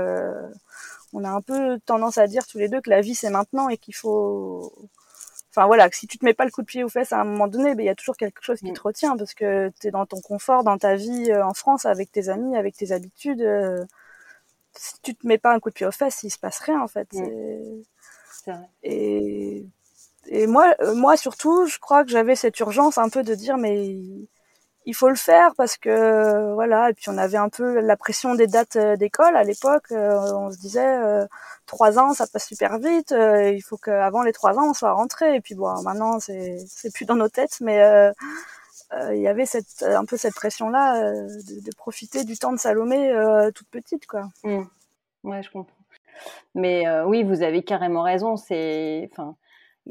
On 1.14 1.24
a 1.24 1.30
un 1.30 1.42
peu 1.42 1.80
tendance 1.86 2.18
à 2.18 2.28
dire 2.28 2.46
tous 2.48 2.58
les 2.60 2.68
deux 2.70 2.82
que 2.82 2.90
la 2.90 3.02
vie 3.02 3.16
c'est 3.16 3.30
maintenant 3.30 3.70
et 3.70 3.78
qu'il 3.78 3.96
faut 3.96 4.74
enfin 5.56 5.68
voilà, 5.68 5.90
si 5.92 6.08
tu 6.08 6.18
te 6.18 6.26
mets 6.26 6.34
pas 6.34 6.46
le 6.46 6.52
coup 6.52 6.62
de 6.62 6.68
pied 6.68 6.84
aux 6.84 6.90
fesses 6.90 7.14
à 7.14 7.22
un 7.22 7.24
moment 7.24 7.48
donné, 7.48 7.76
ben 7.76 7.84
il 7.84 7.86
y 7.86 7.90
a 7.90 7.96
toujours 7.96 8.18
quelque 8.18 8.42
chose 8.44 8.60
qui 8.60 8.72
mm. 8.72 8.74
te 8.74 8.82
retient 8.82 9.18
parce 9.18 9.34
que 9.34 9.72
tu 9.80 9.88
es 9.88 9.92
dans 9.92 10.06
ton 10.06 10.20
confort, 10.20 10.64
dans 10.64 10.78
ta 10.78 10.96
vie 10.96 11.32
euh, 11.32 11.46
en 11.46 11.54
France, 11.54 11.86
avec 11.86 12.12
tes 12.12 12.30
amis, 12.30 12.58
avec 12.58 12.76
tes 12.76 12.92
habitudes. 12.92 13.42
Euh, 13.42 13.86
si 14.74 15.00
tu 15.02 15.16
te 15.16 15.26
mets 15.26 15.38
pas 15.38 15.54
un 15.54 15.60
coup 15.60 15.70
de 15.70 15.76
pied 15.76 15.86
aux 15.86 15.92
fesses, 15.92 16.24
il 16.24 16.30
se 16.30 16.40
passe 16.40 16.60
rien 16.60 16.82
en 16.82 16.88
fait. 16.88 17.08
Mm. 17.14 17.84
Vrai. 18.46 18.70
Et, 18.84 19.66
et 20.28 20.48
moi, 20.48 20.76
euh, 20.82 20.94
moi 20.94 21.16
surtout, 21.16 21.66
je 21.68 21.80
crois 21.80 22.04
que 22.04 22.12
j'avais 22.12 22.36
cette 22.36 22.60
urgence 22.60 22.98
un 22.98 23.10
peu 23.10 23.24
de 23.24 23.34
dire 23.34 23.58
mais 23.58 23.98
il 24.86 24.94
faut 24.94 25.10
le 25.10 25.16
faire 25.16 25.54
parce 25.56 25.78
que 25.78 26.54
voilà 26.54 26.90
et 26.90 26.94
puis 26.94 27.10
on 27.10 27.18
avait 27.18 27.38
un 27.38 27.50
peu 27.50 27.80
la 27.80 27.98
pression 27.98 28.36
des 28.36 28.48
dates 28.48 28.76
euh, 28.76 28.96
d'école 28.96 29.36
à 29.36 29.44
l'époque 29.44 29.92
euh, 29.92 30.32
on 30.34 30.52
se 30.52 30.58
disait 30.58 30.98
euh, 31.04 31.26
trois 31.66 31.98
ans 31.98 32.14
ça 32.14 32.28
passe 32.28 32.48
super 32.48 32.78
vite 32.78 33.12
il 33.12 33.62
faut 33.62 33.78
qu'avant 33.78 34.22
les 34.22 34.34
trois 34.34 34.58
ans 34.58 34.70
on 34.70 34.74
soit 34.74 34.94
rentré. 34.94 35.36
Et 35.36 35.42
puis 35.42 35.56
bon 35.56 35.82
maintenant 35.82 36.20
c'est 36.20 36.58
c'est 36.68 36.94
plus 36.94 37.06
dans 37.06 37.16
nos 37.16 37.30
têtes 37.30 37.58
mais 37.62 37.82
il 39.12 39.20
y 39.20 39.28
avait 39.28 39.46
cette 39.46 39.84
un 39.84 40.06
peu 40.06 40.18
cette 40.18 40.36
pression 40.36 40.70
là 40.70 41.12
de, 41.12 41.76
profiter 41.76 42.24
du 42.24 42.38
temps 42.38 42.54
de 42.54 42.60
Salomé 42.60 43.12
toute 43.56 43.68
petite 43.70 44.06
quoi. 44.06 44.30
Mmh. 44.44 44.64
ouais 45.24 45.44
je 45.44 45.50
comprends. 45.52 45.76
Mais 46.54 46.86
oui 47.02 47.24
vous 47.24 47.42
avez 47.42 47.64
carrément 47.64 48.04
raison 48.04 48.38
c'est 48.38 49.10
enfin 49.12 49.36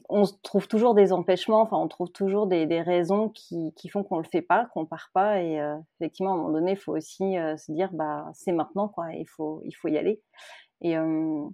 on 0.08 0.24
trouve 0.42 0.68
toujours 0.68 0.94
des 0.94 1.12
empêchements, 1.12 1.68
on 1.70 1.88
trouve 1.88 2.10
toujours 2.10 2.46
des, 2.46 2.66
raisons 2.82 3.28
qui, 3.28 3.72
font 3.90 4.02
qu'on 4.02 4.18
le 4.18 4.24
fait 4.24 4.42
pas, 4.42 4.66
qu'on 4.74 4.86
part 4.86 5.10
pas. 5.12 5.40
Et 5.40 5.60
euh, 5.60 5.76
effectivement, 6.00 6.32
à 6.32 6.34
un 6.34 6.36
moment 6.38 6.52
donné, 6.52 6.72
il 6.72 6.76
faut 6.76 6.96
aussi 6.96 7.38
euh, 7.38 7.56
se 7.56 7.72
dire 7.72 7.90
bah 7.92 8.26
c'est 8.34 8.52
maintenant 8.52 8.88
quoi, 8.88 9.12
il 9.12 9.26
faut 9.26 9.60
il 9.64 9.72
faut 9.72 9.88
y 9.88 9.96
aller. 9.96 10.20
Et 10.80 10.96
euh, 10.98 11.44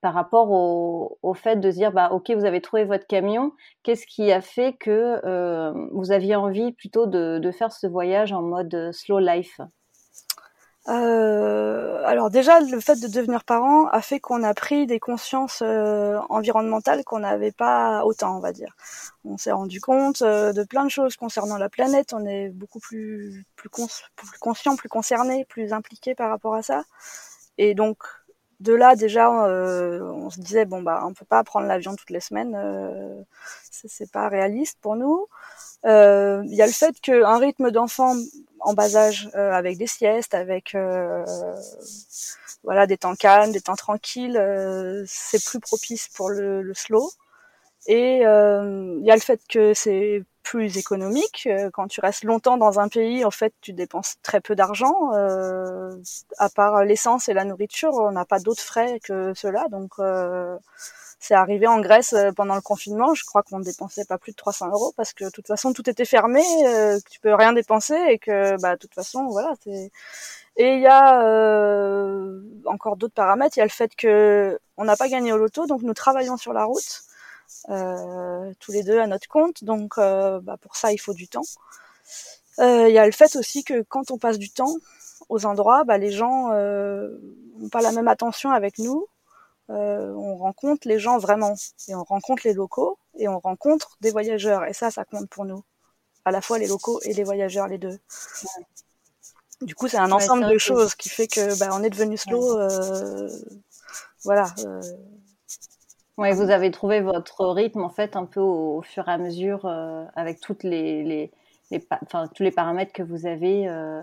par 0.00 0.14
rapport 0.14 0.50
au, 0.50 1.34
fait 1.34 1.56
de 1.56 1.70
dire 1.70 1.92
bah 1.92 2.10
ok 2.12 2.30
vous 2.32 2.44
avez 2.44 2.60
trouvé 2.60 2.84
votre 2.84 3.06
camion 3.06 3.52
qu'est-ce 3.82 4.06
qui 4.06 4.30
a 4.32 4.40
fait 4.40 4.74
que 4.74 5.20
vous 5.92 6.10
aviez 6.10 6.36
envie 6.36 6.72
plutôt 6.72 7.06
de, 7.06 7.50
faire 7.52 7.72
ce 7.72 7.86
voyage 7.86 8.32
en 8.32 8.42
mode 8.42 8.90
slow 8.92 9.18
life? 9.18 9.60
Euh, 10.88 12.02
alors 12.06 12.30
déjà 12.30 12.60
le 12.60 12.80
fait 12.80 12.98
de 12.98 13.08
devenir 13.08 13.44
parent 13.44 13.88
a 13.88 14.00
fait 14.00 14.20
qu'on 14.20 14.42
a 14.42 14.54
pris 14.54 14.86
des 14.86 14.98
consciences 14.98 15.60
euh, 15.62 16.18
environnementales 16.30 17.04
qu'on 17.04 17.18
n'avait 17.18 17.52
pas 17.52 18.04
autant 18.06 18.36
on 18.36 18.40
va 18.40 18.52
dire. 18.52 18.74
On 19.24 19.36
s'est 19.36 19.52
rendu 19.52 19.80
compte 19.82 20.22
euh, 20.22 20.52
de 20.54 20.64
plein 20.64 20.84
de 20.84 20.90
choses 20.90 21.16
concernant 21.16 21.58
la 21.58 21.68
planète. 21.68 22.14
On 22.14 22.24
est 22.24 22.48
beaucoup 22.48 22.80
plus 22.80 23.44
plus, 23.56 23.68
plus 23.68 24.38
conscient 24.40 24.76
plus 24.76 24.88
concerné 24.88 25.44
plus 25.44 25.72
impliqué 25.74 26.14
par 26.14 26.30
rapport 26.30 26.54
à 26.54 26.62
ça. 26.62 26.84
Et 27.58 27.74
donc 27.74 27.98
de 28.60 28.72
là 28.72 28.96
déjà 28.96 29.30
on 29.30 30.30
se 30.30 30.40
disait 30.40 30.64
bon 30.64 30.82
bah 30.82 31.04
on 31.06 31.12
peut 31.12 31.26
pas 31.26 31.44
prendre 31.44 31.66
l'avion 31.66 31.96
toutes 31.96 32.10
les 32.10 32.20
semaines 32.20 32.56
c'est 33.70 34.10
pas 34.10 34.28
réaliste 34.28 34.78
pour 34.80 34.96
nous. 34.96 35.26
Il 35.84 36.54
y 36.54 36.62
a 36.62 36.66
le 36.66 36.72
fait 36.72 36.98
qu'un 37.00 37.38
rythme 37.38 37.70
d'enfant 37.70 38.14
en 38.68 38.74
bas 38.74 38.96
âge 38.96 39.28
avec 39.34 39.78
des 39.78 39.86
siestes 39.86 40.34
avec 40.34 40.76
voilà 42.64 42.86
des 42.86 42.96
temps 42.98 43.14
calmes 43.14 43.52
des 43.52 43.60
temps 43.60 43.76
tranquilles 43.76 44.40
c'est 45.06 45.42
plus 45.44 45.60
propice 45.60 46.08
pour 46.08 46.30
le, 46.30 46.72
slow 46.74 47.10
et 47.86 48.18
il 48.18 49.04
y 49.04 49.10
a 49.10 49.14
le 49.14 49.20
fait 49.20 49.40
que 49.48 49.74
c'est 49.74 50.22
plus 50.48 50.78
économique. 50.78 51.46
Euh, 51.46 51.70
quand 51.70 51.88
tu 51.88 52.00
restes 52.00 52.24
longtemps 52.24 52.56
dans 52.56 52.80
un 52.80 52.88
pays, 52.88 53.24
en 53.24 53.30
fait, 53.30 53.52
tu 53.60 53.74
dépenses 53.74 54.14
très 54.22 54.40
peu 54.40 54.54
d'argent. 54.54 55.12
Euh, 55.12 55.94
à 56.38 56.48
part 56.48 56.84
l'essence 56.84 57.28
et 57.28 57.34
la 57.34 57.44
nourriture, 57.44 57.92
on 57.92 58.12
n'a 58.12 58.24
pas 58.24 58.38
d'autres 58.40 58.62
frais 58.62 58.98
que 59.02 59.34
cela. 59.34 59.66
Donc, 59.70 59.92
euh, 59.98 60.56
c'est 61.20 61.34
arrivé 61.34 61.66
en 61.66 61.80
Grèce 61.80 62.12
euh, 62.12 62.30
pendant 62.32 62.54
le 62.54 62.60
confinement. 62.60 63.14
Je 63.14 63.24
crois 63.24 63.42
qu'on 63.42 63.58
ne 63.58 63.64
dépensait 63.64 64.04
pas 64.04 64.18
plus 64.18 64.32
de 64.32 64.36
300 64.36 64.68
euros 64.70 64.92
parce 64.96 65.12
que 65.12 65.24
de 65.24 65.30
toute 65.30 65.46
façon, 65.46 65.72
tout 65.72 65.88
était 65.90 66.04
fermé, 66.04 66.42
euh, 66.66 66.98
tu 67.10 67.18
peux 67.20 67.34
rien 67.34 67.52
dépenser 67.52 67.96
et 68.08 68.18
que, 68.18 68.60
bah, 68.60 68.74
de 68.74 68.78
toute 68.78 68.94
façon, 68.94 69.26
voilà. 69.26 69.54
Et 69.66 69.90
il 70.74 70.80
y 70.80 70.86
a 70.86 71.22
euh, 71.22 72.40
encore 72.66 72.96
d'autres 72.96 73.14
paramètres. 73.14 73.56
Il 73.56 73.60
y 73.60 73.62
a 73.62 73.66
le 73.66 73.70
fait 73.70 73.94
que 73.96 74.58
on 74.76 74.84
n'a 74.84 74.96
pas 74.96 75.08
gagné 75.08 75.32
au 75.32 75.36
loto, 75.38 75.66
donc 75.66 75.82
nous 75.82 75.94
travaillons 75.94 76.36
sur 76.36 76.52
la 76.52 76.64
route. 76.64 77.02
Tous 78.60 78.72
les 78.72 78.82
deux 78.82 78.98
à 78.98 79.06
notre 79.06 79.28
compte. 79.28 79.64
Donc 79.64 79.96
bah, 79.96 80.56
pour 80.60 80.76
ça, 80.76 80.92
il 80.92 80.98
faut 80.98 81.14
du 81.14 81.28
temps. 81.28 81.42
Il 82.58 82.90
y 82.90 82.98
a 82.98 83.06
le 83.06 83.12
fait 83.12 83.36
aussi 83.36 83.64
que 83.64 83.82
quand 83.82 84.10
on 84.10 84.18
passe 84.18 84.38
du 84.38 84.50
temps 84.50 84.74
aux 85.28 85.46
endroits, 85.46 85.84
bah, 85.84 85.98
les 85.98 86.12
gens 86.12 86.50
n'ont 86.50 87.68
pas 87.70 87.82
la 87.82 87.92
même 87.92 88.08
attention 88.08 88.50
avec 88.50 88.78
nous. 88.78 89.08
On 89.68 90.36
rencontre 90.36 90.88
les 90.88 90.98
gens 90.98 91.18
vraiment. 91.18 91.54
Et 91.88 91.94
on 91.94 92.04
rencontre 92.04 92.42
les 92.44 92.54
locaux 92.54 92.98
et 93.16 93.28
on 93.28 93.38
rencontre 93.38 93.96
des 94.00 94.10
voyageurs. 94.10 94.64
Et 94.64 94.72
ça 94.72 94.90
ça 94.90 95.04
compte 95.04 95.28
pour 95.28 95.44
nous. 95.44 95.62
À 96.24 96.30
la 96.30 96.40
fois 96.40 96.58
les 96.58 96.66
locaux 96.66 97.00
et 97.02 97.12
les 97.12 97.24
voyageurs 97.24 97.68
les 97.68 97.78
deux. 97.78 97.98
Du 99.62 99.74
coup 99.74 99.88
c'est 99.88 99.98
un 99.98 100.12
ensemble 100.12 100.48
de 100.48 100.58
choses 100.58 100.94
qui 100.94 101.08
fait 101.08 101.26
que 101.26 101.58
bah, 101.58 101.70
on 101.72 101.82
est 101.82 101.90
devenu 101.90 102.16
slow 102.16 102.58
euh, 102.58 103.28
voilà 104.22 104.46
euh, 104.64 104.80
oui, 106.18 106.32
vous 106.32 106.50
avez 106.50 106.72
trouvé 106.72 107.00
votre 107.00 107.46
rythme 107.46 107.82
en 107.84 107.90
fait 107.90 108.16
un 108.16 108.24
peu 108.24 108.40
au, 108.40 108.82
fur 108.82 109.08
et 109.08 109.12
à 109.12 109.18
mesure 109.18 109.66
euh, 109.66 110.04
avec 110.16 110.40
toutes 110.40 110.64
les, 110.64 111.04
les, 111.04 111.30
les 111.70 111.86
enfin, 112.02 112.26
tous 112.34 112.42
les 112.42 112.50
paramètres 112.50 112.92
que 112.92 113.04
vous 113.04 113.24
avez 113.24 113.68
euh, 113.68 114.02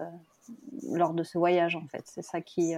lors 0.94 1.14
de 1.14 1.24
ce 1.24 1.38
voyage 1.38 1.76
en 1.76 1.86
fait. 1.88 2.04
C'est 2.06 2.22
ça 2.22 2.40
qui. 2.40 2.74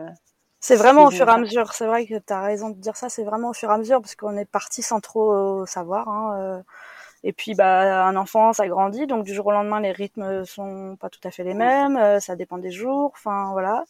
Euh, 0.57 0.61
c'est 0.61 0.75
vraiment 0.75 1.05
au 1.05 1.11
fur 1.11 1.27
et 1.27 1.31
à 1.31 1.37
mesure. 1.37 1.73
C'est 1.73 1.87
vrai 1.87 2.05
que 2.05 2.15
tu 2.15 2.33
as 2.33 2.41
raison 2.41 2.69
de 2.69 2.75
dire 2.75 2.97
ça. 2.97 3.09
C'est 3.09 3.23
vraiment 3.23 3.49
au 3.49 3.53
fur 3.53 3.69
et 3.69 3.73
à 3.73 3.77
mesure 3.77 4.01
parce 4.01 4.15
qu'on 4.15 4.37
est 4.37 4.45
parti 4.45 4.81
sans 4.81 4.99
trop 4.99 5.65
savoir. 5.65 6.07
Hein, 6.09 6.63
et 7.23 7.33
puis, 7.33 7.55
bah, 7.55 8.05
un 8.05 8.15
enfant, 8.15 8.53
ça 8.53 8.67
grandit, 8.67 9.07
donc 9.07 9.23
du 9.25 9.33
jour 9.33 9.47
au 9.47 9.51
lendemain, 9.51 9.79
les 9.79 9.91
rythmes 9.91 10.45
sont 10.45 10.95
pas 10.99 11.09
tout 11.09 11.19
à 11.23 11.31
fait 11.31 11.43
les 11.43 11.55
mêmes. 11.55 11.97
Euh, 11.97 12.19
ça 12.19 12.35
dépend 12.35 12.57
des 12.57 12.71
jours. 12.71 13.11
Enfin, 13.15 13.49
voilà. 13.51 13.83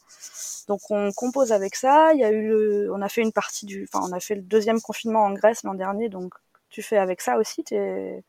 Donc, 0.67 0.79
on 0.89 1.11
compose 1.11 1.51
avec 1.51 1.75
ça. 1.75 2.13
Il 2.13 2.19
y 2.19 2.23
a 2.23 2.31
eu, 2.31 2.47
le, 2.47 2.91
on 2.93 3.01
a 3.01 3.09
fait 3.09 3.21
une 3.21 3.33
partie 3.33 3.65
du, 3.65 3.87
enfin, 3.91 4.05
on 4.09 4.13
a 4.13 4.19
fait 4.19 4.35
le 4.35 4.41
deuxième 4.41 4.81
confinement 4.81 5.23
en 5.25 5.31
Grèce 5.33 5.63
l'an 5.63 5.73
dernier, 5.73 6.09
donc 6.09 6.33
tu 6.69 6.81
fais 6.81 6.97
avec 6.97 7.21
ça 7.21 7.37
aussi. 7.37 7.63
T'es, 7.63 8.23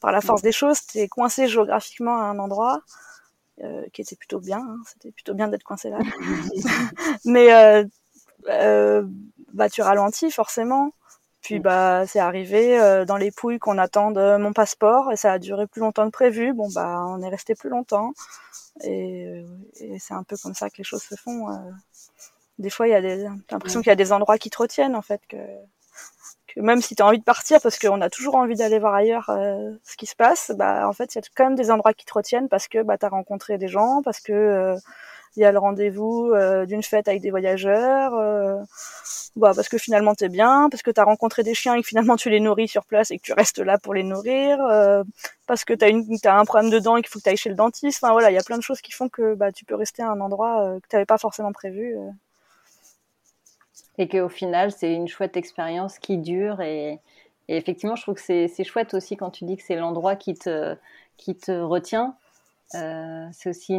par 0.00 0.12
la 0.12 0.20
force 0.20 0.42
des 0.42 0.52
choses, 0.52 0.84
tu 0.86 0.98
es 0.98 1.08
coincé 1.08 1.48
géographiquement 1.48 2.18
à 2.18 2.24
un 2.24 2.38
endroit. 2.38 2.80
Euh, 3.60 3.84
qui 3.92 4.00
était 4.00 4.16
plutôt 4.16 4.40
bien, 4.40 4.58
hein. 4.58 4.78
c'était 4.86 5.12
plutôt 5.12 5.34
bien 5.34 5.46
d'être 5.46 5.62
coincé 5.62 5.90
là. 5.90 5.98
Mais 7.26 7.52
euh, 7.52 7.84
euh, 8.48 9.04
bah 9.52 9.68
tu 9.68 9.82
ralentis 9.82 10.30
forcément. 10.30 10.92
Puis 11.42 11.58
mm. 11.58 11.62
bah 11.62 12.06
c'est 12.06 12.18
arrivé 12.18 13.04
dans 13.06 13.18
les 13.18 13.30
pouilles 13.30 13.58
qu'on 13.58 13.76
attende 13.76 14.18
mon 14.40 14.54
passeport 14.54 15.12
et 15.12 15.16
ça 15.16 15.32
a 15.32 15.38
duré 15.38 15.66
plus 15.66 15.80
longtemps 15.80 16.06
que 16.06 16.12
prévu. 16.12 16.54
Bon 16.54 16.68
bah 16.74 17.04
on 17.06 17.20
est 17.20 17.28
resté 17.28 17.54
plus 17.54 17.68
longtemps 17.68 18.14
et, 18.82 19.44
et 19.76 19.98
c'est 19.98 20.14
un 20.14 20.22
peu 20.22 20.36
comme 20.42 20.54
ça 20.54 20.70
que 20.70 20.78
les 20.78 20.84
choses 20.84 21.02
se 21.02 21.14
font. 21.14 21.48
Des 22.58 22.70
fois 22.70 22.88
il 22.88 22.92
y 22.92 22.94
a 22.94 23.02
des 23.02 23.28
l'impression 23.50 23.80
qu'il 23.80 23.90
y 23.90 23.92
a 23.92 23.96
des 23.96 24.12
endroits 24.12 24.38
qui 24.38 24.48
te 24.48 24.56
retiennent 24.56 24.96
en 24.96 25.02
fait 25.02 25.20
que, 25.28 25.36
même 26.56 26.80
si 26.82 26.94
tu 26.94 27.02
as 27.02 27.06
envie 27.06 27.18
de 27.18 27.24
partir 27.24 27.60
parce 27.60 27.78
qu'on 27.78 28.00
a 28.00 28.10
toujours 28.10 28.34
envie 28.36 28.56
d'aller 28.56 28.78
voir 28.78 28.94
ailleurs 28.94 29.26
ce 29.28 29.96
qui 29.96 30.06
se 30.06 30.16
passe, 30.16 30.52
bah 30.56 30.88
en 30.88 30.92
fait 30.92 31.14
il 31.14 31.18
y 31.18 31.20
a 31.20 31.22
quand 31.34 31.44
même 31.44 31.54
des 31.54 31.70
endroits 31.70 31.94
qui 31.94 32.04
te 32.04 32.12
retiennent 32.14 32.48
parce 32.48 32.68
que 32.68 32.82
bah 32.82 32.98
tu 32.98 33.06
as 33.06 33.08
rencontré 33.08 33.58
des 33.58 33.68
gens, 33.68 34.02
parce 34.02 34.20
que 34.20 34.76
il 35.36 35.40
y 35.40 35.44
a 35.44 35.52
le 35.52 35.58
rendez-vous 35.58 36.30
euh, 36.34 36.66
d'une 36.66 36.82
fête 36.82 37.08
avec 37.08 37.22
des 37.22 37.30
voyageurs, 37.30 38.14
euh, 38.14 38.62
bah, 39.36 39.52
parce 39.54 39.68
que 39.68 39.78
finalement 39.78 40.14
t'es 40.14 40.28
bien, 40.28 40.68
parce 40.70 40.82
que 40.82 40.90
t'as 40.90 41.04
rencontré 41.04 41.42
des 41.42 41.54
chiens 41.54 41.74
et 41.74 41.82
que 41.82 41.88
finalement 41.88 42.16
tu 42.16 42.28
les 42.28 42.40
nourris 42.40 42.68
sur 42.68 42.84
place 42.84 43.10
et 43.10 43.18
que 43.18 43.22
tu 43.22 43.32
restes 43.32 43.58
là 43.58 43.78
pour 43.78 43.94
les 43.94 44.02
nourrir, 44.02 44.60
euh, 44.60 45.02
parce 45.46 45.64
que 45.64 45.72
t'as 45.72 45.88
une 45.88 46.04
as 46.24 46.38
un 46.38 46.44
problème 46.44 46.70
de 46.70 46.78
dents 46.78 46.96
et 46.96 47.02
qu'il 47.02 47.10
faut 47.10 47.18
que 47.18 47.24
t'ailles 47.24 47.36
chez 47.36 47.48
le 47.48 47.54
dentiste. 47.54 48.02
Enfin 48.02 48.12
voilà, 48.12 48.30
il 48.30 48.34
y 48.34 48.38
a 48.38 48.42
plein 48.42 48.58
de 48.58 48.62
choses 48.62 48.80
qui 48.82 48.92
font 48.92 49.08
que 49.08 49.34
bah 49.34 49.52
tu 49.52 49.64
peux 49.64 49.74
rester 49.74 50.02
à 50.02 50.10
un 50.10 50.20
endroit 50.20 50.62
euh, 50.64 50.80
que 50.80 50.88
t'avais 50.88 51.06
pas 51.06 51.18
forcément 51.18 51.52
prévu. 51.52 51.96
Euh. 53.98 54.02
Et 54.02 54.08
qu'au 54.08 54.28
final 54.28 54.72
c'est 54.72 54.92
une 54.92 55.08
chouette 55.08 55.36
expérience 55.36 55.98
qui 55.98 56.18
dure 56.18 56.60
et, 56.60 56.98
effectivement 57.48 57.96
je 57.96 58.02
trouve 58.02 58.14
que 58.14 58.20
c'est 58.20 58.64
chouette 58.64 58.94
aussi 58.94 59.16
quand 59.16 59.30
tu 59.30 59.44
dis 59.44 59.56
que 59.56 59.62
c'est 59.62 59.76
l'endroit 59.76 60.16
qui 60.16 60.34
te 60.34 60.76
retient. 61.60 62.14
c'est 62.70 63.48
aussi 63.48 63.74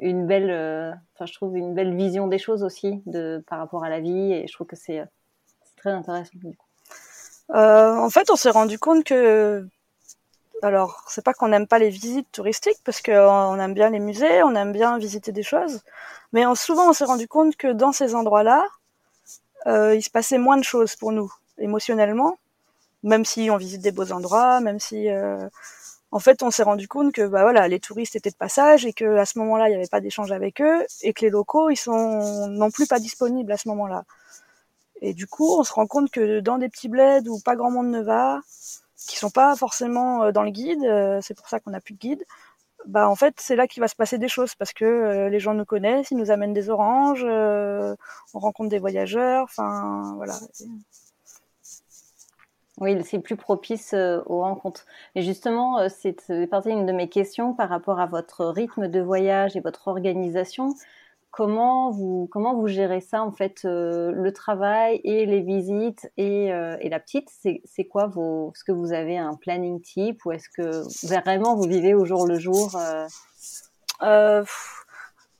une 0.00 0.26
belle, 0.26 0.50
euh, 0.50 0.92
je 1.24 1.32
trouve 1.32 1.56
une 1.56 1.74
belle 1.74 1.94
vision 1.94 2.28
des 2.28 2.38
choses 2.38 2.62
aussi 2.62 3.02
par 3.48 3.58
rapport 3.58 3.84
à 3.84 3.88
la 3.88 4.00
vie 4.00 4.32
et 4.32 4.46
je 4.46 4.52
trouve 4.52 4.66
que 4.66 4.76
c'est 4.76 5.04
très 5.76 5.90
intéressant. 5.90 6.30
Euh, 7.50 7.96
en 7.96 8.10
fait, 8.10 8.30
on 8.30 8.36
s'est 8.36 8.50
rendu 8.50 8.78
compte 8.78 9.04
que 9.04 9.66
alors, 10.62 11.04
c'est 11.06 11.24
pas 11.24 11.34
qu'on 11.34 11.48
n'aime 11.48 11.68
pas 11.68 11.78
les 11.78 11.88
visites 11.88 12.26
touristiques 12.32 12.80
parce 12.84 13.00
qu'on 13.00 13.60
aime 13.60 13.74
bien 13.74 13.90
les 13.90 14.00
musées, 14.00 14.42
on 14.42 14.56
aime 14.56 14.72
bien 14.72 14.98
visiter 14.98 15.30
des 15.30 15.44
choses, 15.44 15.82
mais 16.32 16.42
souvent 16.56 16.90
on 16.90 16.92
s'est 16.92 17.04
rendu 17.04 17.28
compte 17.28 17.56
que 17.56 17.72
dans 17.72 17.92
ces 17.92 18.16
endroits-là, 18.16 18.66
euh, 19.66 19.94
il 19.94 20.02
se 20.02 20.10
passait 20.10 20.38
moins 20.38 20.56
de 20.56 20.64
choses 20.64 20.96
pour 20.96 21.12
nous 21.12 21.32
émotionnellement, 21.58 22.38
même 23.02 23.24
si 23.24 23.50
on 23.50 23.56
visite 23.56 23.82
des 23.82 23.92
beaux 23.92 24.12
endroits, 24.12 24.60
même 24.60 24.78
si 24.78 25.10
euh, 25.10 25.48
en 26.10 26.20
fait, 26.20 26.42
on 26.42 26.50
s'est 26.50 26.62
rendu 26.62 26.88
compte 26.88 27.12
que 27.12 27.26
bah 27.26 27.42
voilà, 27.42 27.68
les 27.68 27.80
touristes 27.80 28.16
étaient 28.16 28.30
de 28.30 28.36
passage 28.36 28.86
et 28.86 28.92
que 28.92 29.16
à 29.16 29.26
ce 29.26 29.38
moment-là, 29.40 29.68
il 29.68 29.72
n'y 29.72 29.76
avait 29.76 29.88
pas 29.88 30.00
d'échange 30.00 30.32
avec 30.32 30.60
eux 30.60 30.86
et 31.02 31.12
que 31.12 31.22
les 31.22 31.30
locaux, 31.30 31.70
ils 31.70 31.76
sont 31.76 32.48
non 32.48 32.70
plus 32.70 32.86
pas 32.86 32.98
disponibles 32.98 33.52
à 33.52 33.58
ce 33.58 33.68
moment-là. 33.68 34.04
Et 35.00 35.14
du 35.14 35.26
coup, 35.26 35.58
on 35.58 35.64
se 35.64 35.72
rend 35.72 35.86
compte 35.86 36.10
que 36.10 36.40
dans 36.40 36.58
des 36.58 36.68
petits 36.68 36.88
bleds 36.88 37.28
où 37.28 37.38
pas 37.40 37.56
grand 37.56 37.70
monde 37.70 37.88
ne 37.88 38.00
va, 38.00 38.40
qui 38.96 39.16
sont 39.16 39.30
pas 39.30 39.54
forcément 39.56 40.24
euh, 40.24 40.32
dans 40.32 40.42
le 40.42 40.50
guide, 40.50 40.82
euh, 40.84 41.20
c'est 41.22 41.34
pour 41.34 41.48
ça 41.48 41.60
qu'on 41.60 41.70
n'a 41.70 41.80
plus 41.80 41.94
de 41.94 41.98
guide. 41.98 42.24
Bah 42.86 43.08
en 43.08 43.16
fait, 43.16 43.34
c'est 43.38 43.56
là 43.56 43.66
qu'il 43.66 43.80
va 43.80 43.88
se 43.88 43.96
passer 43.96 44.18
des 44.18 44.28
choses 44.28 44.54
parce 44.54 44.72
que 44.72 44.84
euh, 44.84 45.28
les 45.28 45.40
gens 45.40 45.52
nous 45.52 45.64
connaissent, 45.64 46.10
ils 46.10 46.16
nous 46.16 46.30
amènent 46.30 46.54
des 46.54 46.70
oranges, 46.70 47.24
on 47.24 48.38
rencontre 48.38 48.70
des 48.70 48.78
voyageurs, 48.78 49.44
enfin 49.44 50.14
voilà. 50.16 50.34
Oui, 52.80 52.96
c'est 53.02 53.18
plus 53.18 53.36
propice 53.36 53.92
euh, 53.92 54.20
aux 54.26 54.40
rencontres. 54.40 54.86
Et 55.16 55.22
justement, 55.22 55.80
euh, 55.80 55.88
c'est 55.88 56.46
partie 56.46 56.70
une 56.70 56.86
de 56.86 56.92
mes 56.92 57.08
questions 57.08 57.52
par 57.52 57.68
rapport 57.68 57.98
à 57.98 58.06
votre 58.06 58.46
rythme 58.46 58.86
de 58.86 59.00
voyage 59.00 59.56
et 59.56 59.60
votre 59.60 59.88
organisation. 59.88 60.74
Comment 61.30 61.90
vous 61.90 62.28
comment 62.32 62.54
vous 62.54 62.66
gérez 62.66 63.00
ça 63.00 63.22
en 63.22 63.32
fait, 63.32 63.60
euh, 63.64 64.12
le 64.12 64.32
travail 64.32 65.00
et 65.04 65.26
les 65.26 65.40
visites 65.40 66.10
et, 66.16 66.46
et 66.46 66.88
la 66.88 67.00
petite. 67.00 67.28
C'est 67.64 67.84
quoi 67.84 68.06
vos 68.06 68.52
ce 68.54 68.64
que 68.64 68.72
vous 68.72 68.92
avez 68.92 69.18
un 69.18 69.34
planning 69.34 69.80
type 69.80 70.24
ou 70.24 70.32
est-ce 70.32 70.48
que 70.48 71.06
vraiment 71.06 71.54
vous 71.54 71.68
vivez 71.68 71.94
au 71.94 72.04
jour 72.04 72.26
le 72.26 72.38
jour 72.38 72.76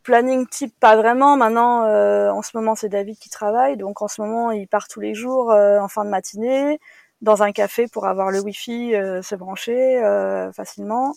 planning 0.02 0.46
type 0.46 0.74
pas 0.80 0.96
vraiment 0.96 1.36
maintenant 1.36 1.82
en 1.84 2.42
ce 2.42 2.56
moment 2.56 2.74
c'est 2.74 2.88
David 2.88 3.18
qui 3.18 3.30
travaille 3.30 3.76
donc 3.76 4.00
en 4.02 4.08
ce 4.08 4.22
moment 4.22 4.50
il 4.50 4.66
part 4.68 4.88
tous 4.88 5.00
les 5.00 5.14
jours 5.14 5.50
en 5.50 5.88
fin 5.88 6.04
de 6.04 6.10
matinée 6.10 6.78
dans 7.20 7.42
un 7.42 7.52
café 7.52 7.86
pour 7.88 8.06
avoir 8.06 8.30
le 8.30 8.40
wifi, 8.40 8.94
euh, 8.94 9.22
se 9.22 9.34
brancher 9.34 10.02
euh, 10.02 10.52
facilement. 10.52 11.14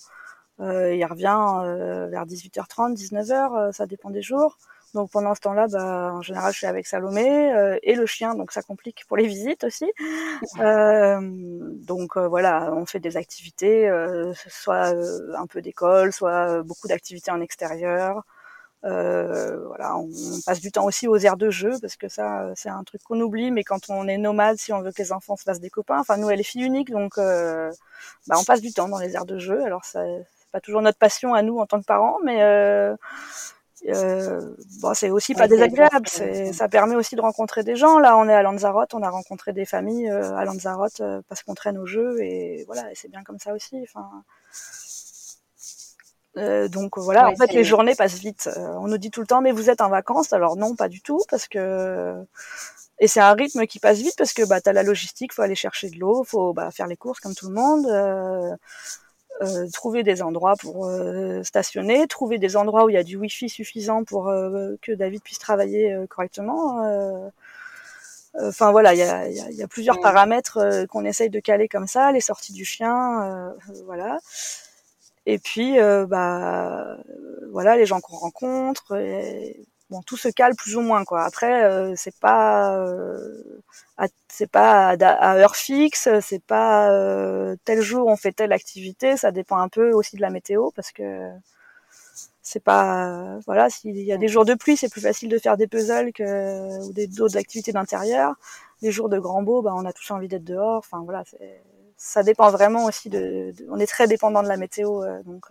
Euh, 0.62 0.94
il 0.96 1.04
revient 1.06 2.10
vers 2.10 2.26
18h30, 2.26 2.96
19h, 2.96 3.72
ça 3.72 3.86
dépend 3.86 4.10
des 4.10 4.22
jours. 4.22 4.58
Donc 4.94 5.10
pendant 5.10 5.34
ce 5.36 5.40
temps-là, 5.42 5.68
bah, 5.68 6.12
en 6.14 6.22
général, 6.22 6.52
je 6.52 6.58
suis 6.58 6.68
avec 6.68 6.86
Salomé 6.86 7.54
euh, 7.54 7.78
et 7.82 7.96
le 7.96 8.06
chien, 8.06 8.36
donc 8.36 8.52
ça 8.52 8.62
complique 8.62 9.06
pour 9.08 9.18
les 9.18 9.28
visites 9.28 9.64
aussi. 9.64 9.92
Euh, 10.60 11.20
donc 11.22 12.18
euh, 12.18 12.28
voilà, 12.28 12.74
on 12.74 12.86
fait 12.86 13.00
des 13.00 13.16
activités, 13.16 13.90
soit 14.48 14.94
un 15.38 15.48
peu 15.48 15.62
d'école, 15.62 16.12
soit 16.12 16.62
beaucoup 16.64 16.88
d'activités 16.88 17.32
en 17.32 17.42
extérieur. 17.42 18.24
voilà, 18.84 19.98
on, 19.98 20.10
passe 20.46 20.60
du 20.60 20.72
temps 20.72 20.86
aussi 20.86 21.08
aux 21.08 21.18
aires 21.18 21.38
de 21.38 21.50
jeu 21.50 21.74
parce 21.82 21.96
que 21.96 22.10
ça, 22.10 22.52
c'est 22.56 22.70
un 22.70 22.84
truc 22.84 23.02
qu'on 23.04 23.20
oublie. 23.22 23.52
Mais 23.52 23.64
quand 23.64 23.90
on 23.90 24.08
est 24.08 24.18
nomade, 24.18 24.58
si 24.58 24.74
on 24.74 24.82
veut 24.82 24.92
que 24.92 25.02
les 25.02 25.12
enfants 25.12 25.38
se 25.38 25.44
fassent 25.44 25.62
des 25.62 25.70
copains, 25.70 26.00
enfin 26.00 26.18
nous, 26.18 26.30
elle 26.30 26.40
est 26.40 26.44
fille 26.44 26.64
unique, 26.64 26.92
donc 26.92 27.18
bah, 27.18 28.36
on 28.38 28.44
passe 28.44 28.62
du 28.62 28.74
temps 28.74 28.90
dans 28.90 29.00
les 29.00 29.16
aires 29.16 29.26
de 29.26 29.38
jeu. 29.38 29.64
Alors 29.64 29.86
ça, 29.86 30.02
pas 30.52 30.62
toujours 30.62 30.82
notre 30.82 30.98
passion 30.98 31.34
à 31.34 31.42
nous 31.42 31.60
en 31.60 31.66
tant 31.66 31.80
que 31.80 31.86
parents, 31.86 32.18
mais 32.24 32.42
euh, 32.42 32.96
bon, 34.82 34.94
c'est 34.94 35.10
aussi 35.10 35.34
pas 35.34 35.48
désagréable. 35.48 36.08
C'est, 36.08 36.54
ça 36.54 36.70
permet 36.70 36.96
aussi 36.96 37.16
de 37.16 37.22
rencontrer 37.22 37.64
des 37.64 37.76
gens. 37.76 38.00
Là, 38.00 38.18
on 38.18 38.28
est 38.28 38.34
à 38.34 38.44
Lanzarote, 38.44 38.94
on 38.94 39.02
a 39.02 39.10
rencontré 39.10 39.54
des 39.54 39.66
familles 39.66 40.10
euh, 40.10 40.36
à 40.36 40.46
Lanzarote 40.46 41.02
euh, 41.02 41.22
parce 41.28 41.44
qu'on 41.44 41.56
traîne 41.56 41.78
au 41.78 41.86
jeu 41.86 42.22
et 42.22 42.64
voilà, 42.68 42.92
et 42.92 42.96
c'est 42.96 43.10
bien 43.10 43.24
comme 43.24 43.40
ça 43.40 43.54
aussi. 43.54 43.78
Enfin, 43.84 44.24
euh, 46.38 46.68
donc 46.68 46.98
voilà, 46.98 47.30
en 47.30 47.36
fait, 47.36 47.54
les 47.54 47.64
journées 47.64 47.96
passent 47.96 48.20
vite. 48.20 48.50
on 48.56 48.88
nous 48.88 48.98
dit 48.98 49.12
tout 49.12 49.22
le 49.22 49.28
temps, 49.28 49.42
mais 49.42 49.52
vous 49.52 49.70
êtes 49.70 49.82
en 49.82 49.90
vacances 49.90 50.32
Alors 50.34 50.56
non, 50.58 50.76
pas 50.76 50.88
du 50.88 51.02
tout, 51.02 51.20
parce 51.30 51.48
que 51.48 52.24
et 53.02 53.08
c'est 53.08 53.20
un 53.20 53.34
rythme 53.34 53.66
qui 53.66 53.80
passe 53.80 53.98
vite 53.98 54.14
parce 54.16 54.32
que 54.32 54.44
bah 54.46 54.62
t'as 54.62 54.74
la 54.74 54.84
logistique, 54.84 55.34
faut 55.34 55.42
aller 55.42 55.56
chercher 55.56 55.90
de 55.90 55.98
l'eau, 55.98 56.24
faut 56.24 56.54
bah, 56.54 56.70
faire 56.70 56.86
les 56.86 56.96
courses 56.96 57.20
comme 57.20 57.34
tout 57.34 57.50
le 57.50 57.56
monde. 57.56 57.88
Euh, 57.88 58.56
trouver 59.74 60.04
des 60.04 60.22
endroits 60.22 60.56
pour 60.60 60.86
euh, 60.86 61.44
stationner, 61.44 62.08
trouver 62.08 62.38
des 62.38 62.56
endroits 62.56 62.86
où 62.86 62.90
il 62.90 62.94
y 62.94 62.98
a 62.98 63.04
du 63.04 63.18
wifi 63.18 63.50
suffisant 63.50 64.04
pour 64.04 64.30
euh, 64.30 64.76
que 64.82 64.92
David 64.92 65.24
puisse 65.24 65.40
travailler 65.40 65.96
correctement. 66.10 67.32
Enfin 68.40 68.72
voilà, 68.72 68.94
il 68.94 69.00
y 69.00 69.02
a, 69.02 69.28
y, 69.28 69.56
y 69.56 69.64
a, 69.64 69.68
plusieurs 69.68 70.00
paramètres 70.00 70.86
qu'on 70.90 71.04
essaye 71.04 71.30
de 71.30 71.40
caler 71.42 71.68
comme 71.68 71.88
ça, 71.88 72.12
les 72.14 72.22
sorties 72.22 72.54
du 72.54 72.64
chien, 72.64 73.54
voilà. 73.86 74.20
Et 75.26 75.38
puis 75.38 75.78
bah 76.08 76.98
voilà, 77.52 77.76
les 77.76 77.86
gens 77.86 78.00
qu'on 78.00 78.16
rencontre. 78.16 78.98
Et, 78.98 79.66
bon, 79.92 80.02
tout 80.04 80.18
se 80.18 80.30
cale 80.30 80.56
plus 80.56 80.76
ou 80.78 80.82
moins 80.82 81.06
quoi. 81.06 81.24
Après, 81.24 81.64
euh, 81.66 81.94
c'est 81.96 82.18
pas, 82.20 82.76
euh, 82.78 83.44
c'est 84.30 84.50
pas 84.50 84.90
à, 84.92 85.36
heure 85.38 85.56
fixe, 85.56 86.10
c'est 86.22 86.44
pas 86.44 86.92
euh, 86.92 87.56
tel 87.66 87.82
jour 87.82 88.08
on 88.08 88.16
fait 88.18 88.32
telle 88.32 88.54
activité. 88.54 89.18
Ça 89.18 89.32
dépend 89.32 89.58
un 89.58 89.70
peu 89.70 89.92
aussi 89.92 90.16
de 90.16 90.22
la 90.22 90.30
météo 90.32 90.72
parce 90.72 90.92
que 90.92 91.30
c'est 92.42 92.64
pas, 92.64 93.40
voilà, 93.46 93.70
s'il 93.70 93.98
y 93.98 94.12
a 94.12 94.18
des 94.18 94.28
jours 94.28 94.46
de 94.46 94.56
pluie, 94.56 94.78
c'est 94.78 94.90
plus 94.90 95.02
facile 95.02 95.30
de 95.30 95.38
faire 95.38 95.58
des 95.58 95.68
puzzles 95.68 96.12
ou 96.84 96.94
des 96.94 97.08
d'autres 97.08 97.38
activités 97.38 97.72
d'intérieur. 97.74 98.36
Les 98.82 98.92
jours 98.92 99.10
de 99.10 99.20
grand 99.20 99.44
beau, 99.44 99.62
bah, 99.62 99.74
on 99.76 99.86
a 99.86 99.94
tous 99.94 100.12
envie 100.12 100.28
d'être 100.28 100.44
dehors. 100.44 100.80
Enfin 100.80 101.02
voilà, 101.04 101.24
ça 101.98 102.24
dépend 102.24 102.50
vraiment 102.52 102.86
aussi 102.86 103.10
de, 103.10 103.54
on 103.70 103.80
est 103.80 103.88
très 103.88 104.08
dépendant 104.08 104.44
de 104.44 104.48
la 104.48 104.58
météo, 104.58 105.04
donc. 105.26 105.48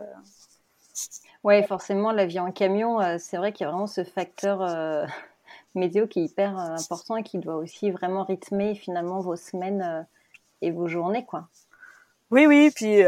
Oui, 1.42 1.62
forcément, 1.64 2.12
la 2.12 2.26
vie 2.26 2.38
en 2.38 2.52
camion, 2.52 3.00
euh, 3.00 3.16
c'est 3.18 3.38
vrai 3.38 3.52
qu'il 3.52 3.64
y 3.64 3.66
a 3.66 3.70
vraiment 3.70 3.86
ce 3.86 4.04
facteur 4.04 4.60
euh, 4.62 5.06
météo 5.74 6.06
qui 6.06 6.20
est 6.20 6.24
hyper 6.24 6.58
euh, 6.58 6.76
important 6.76 7.16
et 7.16 7.22
qui 7.22 7.38
doit 7.38 7.56
aussi 7.56 7.90
vraiment 7.90 8.24
rythmer 8.24 8.74
finalement 8.74 9.20
vos 9.20 9.36
semaines 9.36 10.06
et 10.60 10.70
vos 10.70 10.86
journées, 10.86 11.24
quoi. 11.24 11.48
Oui, 12.30 12.46
oui, 12.46 12.70
puis 12.72 13.02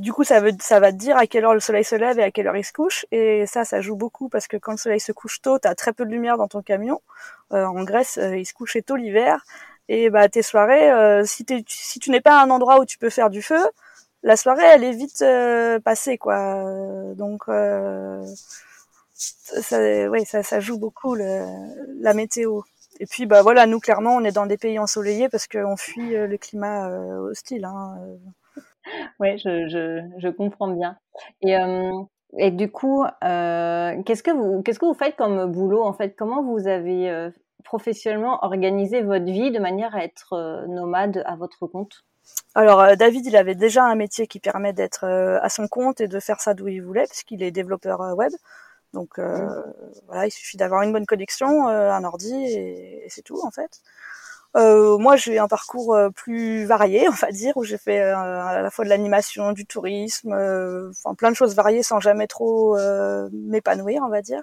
du 0.00 0.12
coup, 0.12 0.22
ça, 0.22 0.38
veut, 0.38 0.52
ça 0.60 0.78
va 0.78 0.92
te 0.92 0.96
dire 0.96 1.16
à 1.16 1.26
quelle 1.26 1.44
heure 1.44 1.54
le 1.54 1.58
soleil 1.58 1.82
se 1.82 1.96
lève 1.96 2.20
et 2.20 2.22
à 2.22 2.30
quelle 2.30 2.46
heure 2.46 2.56
il 2.56 2.64
se 2.64 2.72
couche. 2.72 3.04
Et 3.10 3.44
ça, 3.46 3.64
ça 3.64 3.80
joue 3.80 3.96
beaucoup 3.96 4.28
parce 4.28 4.46
que 4.46 4.56
quand 4.56 4.70
le 4.70 4.76
soleil 4.76 5.00
se 5.00 5.10
couche 5.10 5.42
tôt, 5.42 5.58
tu 5.58 5.66
as 5.66 5.74
très 5.74 5.92
peu 5.92 6.04
de 6.04 6.10
lumière 6.10 6.36
dans 6.36 6.46
ton 6.46 6.62
camion. 6.62 7.00
en 7.50 7.82
Grèce, 7.82 8.20
il 8.22 8.46
se 8.46 8.54
couchait 8.54 8.82
tôt 8.82 8.94
l'hiver. 8.94 9.44
Et 9.88 10.10
bah, 10.10 10.28
tes 10.28 10.42
soirées, 10.42 11.26
si, 11.26 11.44
si 11.66 11.98
tu 11.98 12.10
n'es 12.12 12.20
pas 12.20 12.38
à 12.38 12.44
un 12.44 12.50
endroit 12.50 12.78
où 12.78 12.84
tu 12.84 12.98
peux 12.98 13.10
faire 13.10 13.30
du 13.30 13.42
feu, 13.42 13.58
la 14.26 14.36
soirée 14.36 14.64
elle 14.64 14.82
est 14.82 14.92
vite 14.92 15.22
euh, 15.22 15.78
passée 15.78 16.18
quoi. 16.18 16.64
Donc 17.14 17.42
euh, 17.48 18.24
ça, 19.14 19.78
oui, 20.10 20.24
ça, 20.24 20.42
ça 20.42 20.58
joue 20.58 20.78
beaucoup 20.78 21.14
le, 21.14 21.44
la 22.00 22.12
météo. 22.12 22.62
Et 22.98 23.06
puis 23.06 23.26
bah 23.26 23.42
voilà, 23.42 23.66
nous 23.66 23.78
clairement 23.78 24.16
on 24.16 24.24
est 24.24 24.32
dans 24.32 24.46
des 24.46 24.56
pays 24.58 24.80
ensoleillés 24.80 25.28
parce 25.28 25.46
qu'on 25.46 25.76
fuit 25.76 26.16
euh, 26.16 26.26
le 26.26 26.38
climat 26.38 26.88
hostile. 27.20 27.64
Hein. 27.64 27.98
Oui, 29.20 29.38
je, 29.38 30.28
comprends 30.30 30.68
bien. 30.68 30.96
Et, 31.42 31.56
et 32.38 32.50
du 32.50 32.70
coup, 32.70 33.04
qu'est-ce 33.20 34.22
que 34.22 34.30
vous 34.32 34.62
qu'est-ce 34.62 34.78
que 34.78 34.86
vous 34.86 34.94
faites 34.94 35.16
comme 35.16 35.50
boulot 35.52 35.82
en 35.84 35.92
fait? 35.92 36.16
Comment 36.16 36.42
vous 36.42 36.66
avez 36.66 37.30
professionnellement 37.64 38.44
organisé 38.44 39.02
votre 39.02 39.24
vie 39.24 39.52
de 39.52 39.58
manière 39.58 39.94
à 39.94 40.04
être 40.04 40.66
nomade 40.68 41.22
à 41.26 41.36
votre 41.36 41.66
compte? 41.66 42.04
Alors 42.56 42.80
euh, 42.80 42.96
David, 42.96 43.26
il 43.26 43.36
avait 43.36 43.54
déjà 43.54 43.84
un 43.84 43.94
métier 43.94 44.26
qui 44.26 44.40
permet 44.40 44.72
d'être 44.72 45.04
euh, 45.04 45.38
à 45.42 45.50
son 45.50 45.68
compte 45.68 46.00
et 46.00 46.08
de 46.08 46.18
faire 46.20 46.40
ça 46.40 46.54
d'où 46.54 46.68
il 46.68 46.82
voulait, 46.82 47.06
puisqu'il 47.06 47.42
est 47.42 47.50
développeur 47.50 48.00
euh, 48.00 48.14
web. 48.14 48.32
Donc 48.94 49.18
mmh. 49.18 49.62
voilà, 50.06 50.26
il 50.26 50.30
suffit 50.30 50.56
d'avoir 50.56 50.80
une 50.80 50.92
bonne 50.92 51.04
connexion, 51.04 51.68
un 51.68 52.04
ordi 52.04 52.32
et, 52.34 53.04
c'est 53.10 53.20
tout 53.20 53.38
en 53.44 53.50
fait. 53.50 53.82
moi, 54.54 55.16
j'ai 55.16 55.38
un 55.38 55.48
parcours 55.48 55.94
plus 56.14 56.64
varié, 56.64 57.06
on 57.10 57.12
va 57.12 57.30
dire, 57.30 57.54
où 57.58 57.64
j'ai 57.64 57.76
fait 57.76 58.00
à 58.00 58.62
la 58.62 58.70
fois 58.70 58.86
de 58.86 58.88
l'animation, 58.88 59.52
du 59.52 59.66
tourisme, 59.66 60.32
enfin 60.90 61.14
plein 61.14 61.30
de 61.30 61.36
choses 61.36 61.54
variées 61.54 61.82
sans 61.82 62.00
jamais 62.00 62.26
trop 62.26 62.78
m'épanouir, 63.32 64.02
on 64.02 64.08
va 64.08 64.22
dire. 64.22 64.42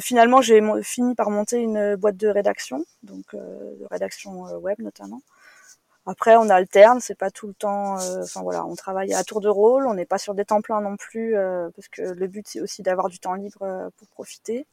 finalement, 0.00 0.40
j'ai 0.40 0.60
fini 0.82 1.16
par 1.16 1.30
monter 1.30 1.58
une 1.58 1.96
boîte 1.96 2.18
de 2.18 2.28
rédaction, 2.28 2.84
donc 3.02 3.34
de 3.34 3.86
rédaction 3.90 4.42
web 4.58 4.78
notamment. 4.78 5.20
Après, 6.06 6.36
on 6.36 6.48
alterne, 6.48 7.00
c'est 7.00 7.16
pas 7.16 7.30
tout 7.30 7.48
le 7.48 7.54
temps. 7.54 7.98
Euh, 7.98 8.22
enfin 8.22 8.42
voilà, 8.42 8.64
on 8.64 8.76
travaille 8.76 9.12
à 9.12 9.24
tour 9.24 9.40
de 9.40 9.48
rôle, 9.48 9.86
on 9.86 9.94
n'est 9.94 10.06
pas 10.06 10.18
sur 10.18 10.34
des 10.34 10.44
temps 10.44 10.62
pleins 10.62 10.80
non 10.80 10.96
plus, 10.96 11.36
euh, 11.36 11.68
parce 11.74 11.88
que 11.88 12.02
le 12.02 12.26
but 12.28 12.46
c'est 12.46 12.60
aussi 12.60 12.82
d'avoir 12.82 13.08
du 13.08 13.18
temps 13.18 13.34
libre 13.34 13.62
euh, 13.62 13.90
pour 13.96 14.06
profiter. 14.08 14.66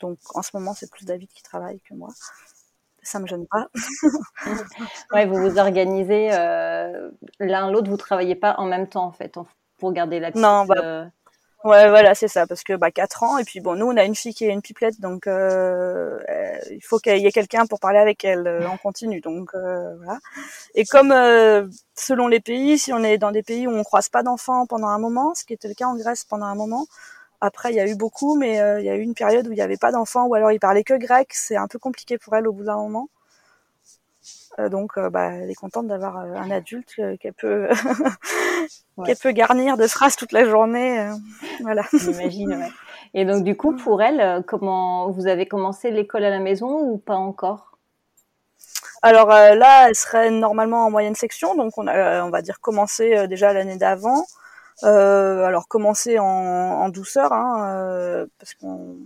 Donc 0.00 0.18
en 0.34 0.42
ce 0.42 0.50
moment, 0.54 0.74
c'est 0.74 0.90
plus 0.90 1.04
David 1.04 1.28
qui 1.28 1.42
travaille 1.42 1.80
que 1.80 1.94
moi. 1.94 2.08
Ça 3.02 3.20
me 3.20 3.26
gêne 3.28 3.46
pas. 3.46 3.68
ouais, 5.12 5.26
vous 5.26 5.36
vous 5.36 5.58
organisez 5.58 6.30
l'un 6.30 7.70
l'autre, 7.70 7.88
vous 7.88 7.96
travaillez 7.96 8.34
pas 8.34 8.56
en 8.58 8.66
même 8.66 8.88
temps 8.88 9.04
en 9.04 9.12
fait, 9.12 9.38
pour 9.78 9.92
garder 9.92 10.18
la 10.18 10.32
petite. 10.32 10.42
Non, 10.42 10.64
bah, 10.64 11.06
Ouais, 11.64 11.88
voilà, 11.88 12.14
c'est 12.14 12.28
ça, 12.28 12.46
parce 12.46 12.62
que 12.62 12.74
bah 12.74 12.90
quatre 12.92 13.22
ans 13.24 13.38
et 13.38 13.44
puis 13.44 13.60
bon, 13.60 13.74
nous 13.74 13.86
on 13.86 13.96
a 13.96 14.04
une 14.04 14.14
fille 14.14 14.34
qui 14.34 14.44
est 14.44 14.52
une 14.52 14.62
pipelette, 14.62 15.00
donc 15.00 15.26
euh, 15.26 16.18
il 16.70 16.80
faut 16.84 16.98
qu'il 16.98 17.16
y 17.18 17.26
ait 17.26 17.32
quelqu'un 17.32 17.66
pour 17.66 17.80
parler 17.80 17.98
avec 17.98 18.24
elle 18.24 18.46
euh, 18.46 18.68
en 18.68 18.76
continu, 18.76 19.20
donc 19.20 19.50
euh, 19.54 19.96
voilà. 19.96 20.18
Et 20.74 20.84
comme 20.84 21.12
euh, 21.12 21.66
selon 21.96 22.28
les 22.28 22.40
pays, 22.40 22.78
si 22.78 22.92
on 22.92 23.02
est 23.04 23.18
dans 23.18 23.32
des 23.32 23.42
pays 23.42 23.66
où 23.68 23.72
on 23.72 23.84
croise 23.84 24.08
pas 24.10 24.22
d'enfants 24.24 24.66
pendant 24.66 24.88
un 24.88 24.98
moment, 24.98 25.34
ce 25.34 25.44
qui 25.44 25.54
était 25.54 25.68
le 25.68 25.74
cas 25.74 25.86
en 25.86 25.96
Grèce 25.96 26.24
pendant 26.24 26.46
un 26.46 26.56
moment, 26.56 26.86
après 27.40 27.72
il 27.72 27.76
y 27.76 27.80
a 27.80 27.88
eu 27.88 27.96
beaucoup, 27.96 28.36
mais 28.36 28.56
il 28.80 28.84
y 28.86 28.90
a 28.90 28.96
eu 28.96 29.02
une 29.02 29.14
période 29.14 29.48
où 29.48 29.52
il 29.52 29.58
y 29.58 29.62
avait 29.62 29.78
pas 29.78 29.92
d'enfants 29.92 30.26
ou 30.26 30.34
alors 30.34 30.52
ils 30.52 30.60
parlaient 30.60 30.84
que 30.84 30.94
grec, 30.98 31.28
c'est 31.32 31.56
un 31.56 31.68
peu 31.68 31.78
compliqué 31.78 32.18
pour 32.18 32.36
elle 32.36 32.48
au 32.48 32.52
bout 32.54 32.64
d'un 32.64 32.76
moment. 32.76 33.08
Euh, 34.58 34.68
donc, 34.68 34.92
euh, 34.96 35.10
bah, 35.10 35.32
elle 35.32 35.50
est 35.50 35.54
contente 35.54 35.86
d'avoir 35.86 36.18
euh, 36.18 36.34
un 36.34 36.50
adulte 36.50 36.94
qu'elle 37.20 37.34
peut, 37.34 37.68
qu'elle 39.04 39.16
peut 39.16 39.32
garnir 39.32 39.76
de 39.76 39.86
phrases 39.86 40.16
toute 40.16 40.32
la 40.32 40.46
journée. 40.46 41.10
voilà. 41.60 41.82
J'imagine. 41.92 42.54
Ouais. 42.54 42.70
Et 43.14 43.24
donc, 43.24 43.44
du 43.44 43.56
coup, 43.56 43.76
pour 43.76 44.02
elle, 44.02 44.42
comment 44.46 45.10
vous 45.10 45.26
avez 45.26 45.46
commencé 45.46 45.90
l'école 45.90 46.24
à 46.24 46.30
la 46.30 46.38
maison 46.38 46.80
ou 46.80 46.98
pas 46.98 47.16
encore? 47.16 47.72
Alors 49.02 49.28
là, 49.28 49.88
elle 49.88 49.94
serait 49.94 50.30
normalement 50.30 50.86
en 50.86 50.90
moyenne 50.90 51.14
section, 51.14 51.54
donc 51.54 51.78
on 51.78 51.86
a, 51.86 52.24
on 52.24 52.30
va 52.30 52.42
dire, 52.42 52.60
commencé 52.60 53.28
déjà 53.28 53.52
l'année 53.52 53.76
d'avant. 53.76 54.24
alors 54.82 55.68
commencer 55.68 56.18
en, 56.18 56.24
en 56.24 56.88
douceur, 56.88 57.32
hein, 57.32 58.26
parce 58.38 58.54
qu'on 58.54 58.96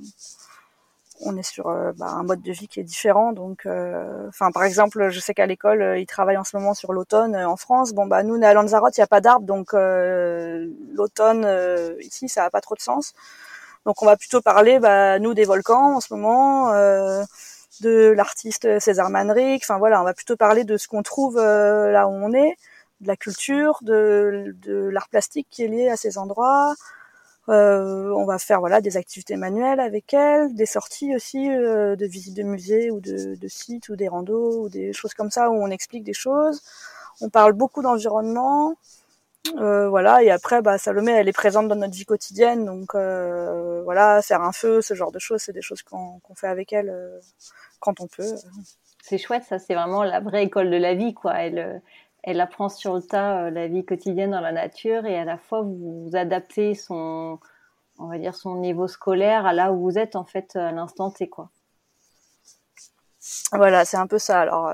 on 1.23 1.37
est 1.37 1.43
sur 1.43 1.69
euh, 1.69 1.93
bah, 1.97 2.07
un 2.07 2.23
mode 2.23 2.43
de 2.43 2.53
vie 2.53 2.69
qui 2.69 2.81
est 2.81 2.85
différent. 2.85 3.33
Donc, 3.33 3.67
euh, 3.67 4.29
enfin, 4.29 4.51
par 4.51 4.65
exemple, 4.65 5.11
je 5.11 5.21
sais 5.21 5.35
qu'à 5.35 5.47
l'école, 5.47 5.83
euh, 5.83 5.99
ils 5.99 6.07
travaillent 6.07 6.37
en 6.37 6.45
ce 6.45 6.57
moment 6.57 6.75
sur 6.75 6.93
l'automne 6.93 7.37
en 7.37 7.57
France. 7.57 7.93
Bon, 7.93 8.07
bah 8.07 8.23
nous, 8.23 8.37
on 8.37 8.43
est 8.43 8.47
à 8.47 8.55
Lanzarote, 8.55 8.97
il 8.97 9.01
n'y 9.01 9.05
a 9.05 9.09
pas 9.09 9.21
d'arbres, 9.21 9.47
donc 9.47 9.73
l'automne 9.73 11.47
ici, 12.01 12.29
ça 12.29 12.43
n'a 12.43 12.51
pas 12.51 12.61
trop 12.61 12.75
de 12.75 12.81
sens. 12.81 13.13
Donc, 13.87 14.03
on 14.03 14.07
va 14.07 14.17
plutôt 14.17 14.41
parler, 14.41 14.79
bah, 14.79 15.19
nous, 15.19 15.35
des 15.35 15.45
volcans 15.45 15.97
en 15.97 16.01
ce 16.01 16.13
moment, 16.15 16.73
de 17.81 18.13
l'artiste 18.13 18.79
César 18.79 19.11
Manrique. 19.11 19.63
Enfin 19.65 19.79
voilà, 19.79 20.01
on 20.01 20.05
va 20.05 20.15
plutôt 20.15 20.37
parler 20.37 20.65
de 20.65 20.77
ce 20.77 20.89
qu'on 20.89 21.03
trouve 21.03 21.37
là 21.37 22.07
où 22.09 22.13
on 22.13 22.33
est, 22.33 22.57
de 23.01 23.09
la 23.09 23.17
culture, 23.17 23.79
de, 23.83 24.55
de 24.63 24.89
l'art 24.89 25.09
plastique 25.09 25.49
qui 25.51 25.65
est 25.65 25.69
lié 25.69 25.89
à 25.89 25.97
ces 25.97 26.19
endroits. 26.19 26.75
Euh, 27.51 28.13
on 28.15 28.27
va 28.27 28.39
faire 28.39 28.61
voilà 28.61 28.81
des 28.81 28.97
activités 28.97 29.37
manuelles 29.37 29.81
avec 29.81 30.15
elle, 30.15 30.55
des 30.55 30.67
sorties 30.67 31.17
aussi 31.17 31.51
euh, 31.51 31.97
de 31.97 32.07
visites 32.07 32.37
de 32.37 32.45
musées 32.45 32.93
ou 32.93 33.01
de, 33.01 33.37
sites 33.49 33.89
ou 33.89 33.97
des 33.97 34.07
randos 34.07 34.65
ou 34.65 34.69
des 34.69 34.93
choses 34.93 35.15
comme 35.15 35.31
ça 35.31 35.51
où 35.51 35.55
on 35.55 35.69
explique 35.69 36.05
des 36.05 36.13
choses. 36.13 36.63
On 37.21 37.29
parle 37.29 37.53
beaucoup 37.53 37.83
d'environnement. 37.83 38.77
Euh, 39.57 39.89
voilà, 39.89 40.23
et 40.23 40.31
après, 40.31 40.63
bah, 40.63 40.79
Salomé, 40.79 41.13
elle 41.13 41.29
est 41.29 41.33
présente 41.33 41.67
dans 41.67 41.75
notre 41.75 41.95
vie 41.95 42.05
quotidienne, 42.05 42.67
donc 42.67 42.95
voilà, 42.95 44.23
faire 44.23 44.43
un 44.43 44.53
feu, 44.53 44.81
ce 44.81 44.95
genre 44.95 45.11
de 45.11 45.19
choses, 45.19 45.43
c'est 45.43 45.53
des 45.53 45.63
choses 45.63 45.83
qu'on 45.83 46.21
fait 46.37 46.47
avec 46.47 46.73
elle 46.73 46.95
quand 47.81 48.01
on 48.01 48.07
peut. 48.07 48.35
C'est 49.03 49.19
chouette, 49.19 49.45
ça, 49.45 49.59
c'est 49.59 49.75
vraiment 49.75 50.05
la 50.05 50.21
vraie 50.21 50.45
école 50.45 50.71
de 50.71 50.77
la 50.77 50.95
vie, 50.95 51.15
quoi. 51.15 51.35
Elle, 51.39 51.83
elle 52.23 52.41
apprend 52.41 52.69
sur 52.69 52.95
le 52.95 53.03
tas 53.03 53.51
la 53.51 53.69
vie 53.69 53.85
quotidienne 53.85 54.31
dans 54.31 54.41
la 54.41 54.53
nature, 54.53 55.07
et 55.07 55.19
à 55.19 55.25
la 55.25 55.39
fois 55.39 55.63
vous, 55.63 56.11
adaptez 56.15 56.75
son, 56.75 57.39
on 57.99 58.07
va 58.07 58.19
dire 58.19 58.35
son 58.35 58.57
niveau 58.57 58.89
scolaire 58.89 59.47
à 59.47 59.53
là 59.53 59.73
où 59.73 59.81
vous 59.81 59.99
êtes 59.99 60.17
en 60.17 60.25
fait 60.25 60.57
à 60.57 60.73
l'instant 60.73 61.11
T, 61.11 61.29
quoi. 61.29 61.51
Voilà, 63.53 63.85
c'est 63.85 63.97
un 63.97 64.07
peu 64.07 64.19
ça. 64.19 64.41
Alors 64.41 64.71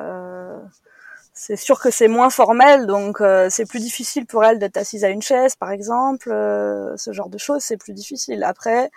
c'est 1.39 1.57
sûr 1.57 1.79
que 1.79 1.91
c'est 1.91 2.09
moins 2.09 2.31
formel, 2.31 2.87
donc 2.87 3.21
euh, 3.21 3.49
c'est 3.51 3.67
plus 3.67 3.79
difficile 3.79 4.25
pour 4.25 4.43
elle 4.43 4.59
d'être 4.59 4.79
assise 4.79 5.05
à 5.05 5.11
une 5.11 5.21
chaise, 5.21 5.55
par 5.55 5.71
exemple. 5.71 6.31
Euh, 6.33 6.97
ce 6.97 7.13
genre 7.13 7.29
de 7.29 7.37
choses, 7.37 7.63
c'est 7.63 7.77
plus 7.77 7.93
difficile. 7.93 8.43
Après, 8.43 8.91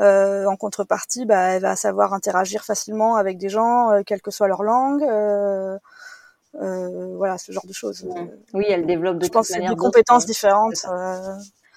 euh, 0.00 0.46
en 0.46 0.56
contrepartie, 0.56 1.26
bah, 1.26 1.50
elle 1.50 1.62
va 1.62 1.76
savoir 1.76 2.14
interagir 2.14 2.64
facilement 2.64 3.16
avec 3.16 3.36
des 3.36 3.50
gens, 3.50 3.90
quelle 4.06 4.22
que 4.22 4.30
soit 4.30 4.48
leur 4.48 4.62
langue. 4.62 5.02
Voilà, 6.54 7.38
ce 7.38 7.52
genre 7.52 7.66
de 7.66 7.72
choses. 7.72 8.06
Oui, 8.52 8.64
elle 8.68 8.86
développe 8.86 9.18
de 9.18 9.26
Je 9.26 9.30
pense 9.30 9.48
c'est 9.48 9.60
des 9.60 9.76
compétences 9.76 10.26
différentes. 10.26 10.86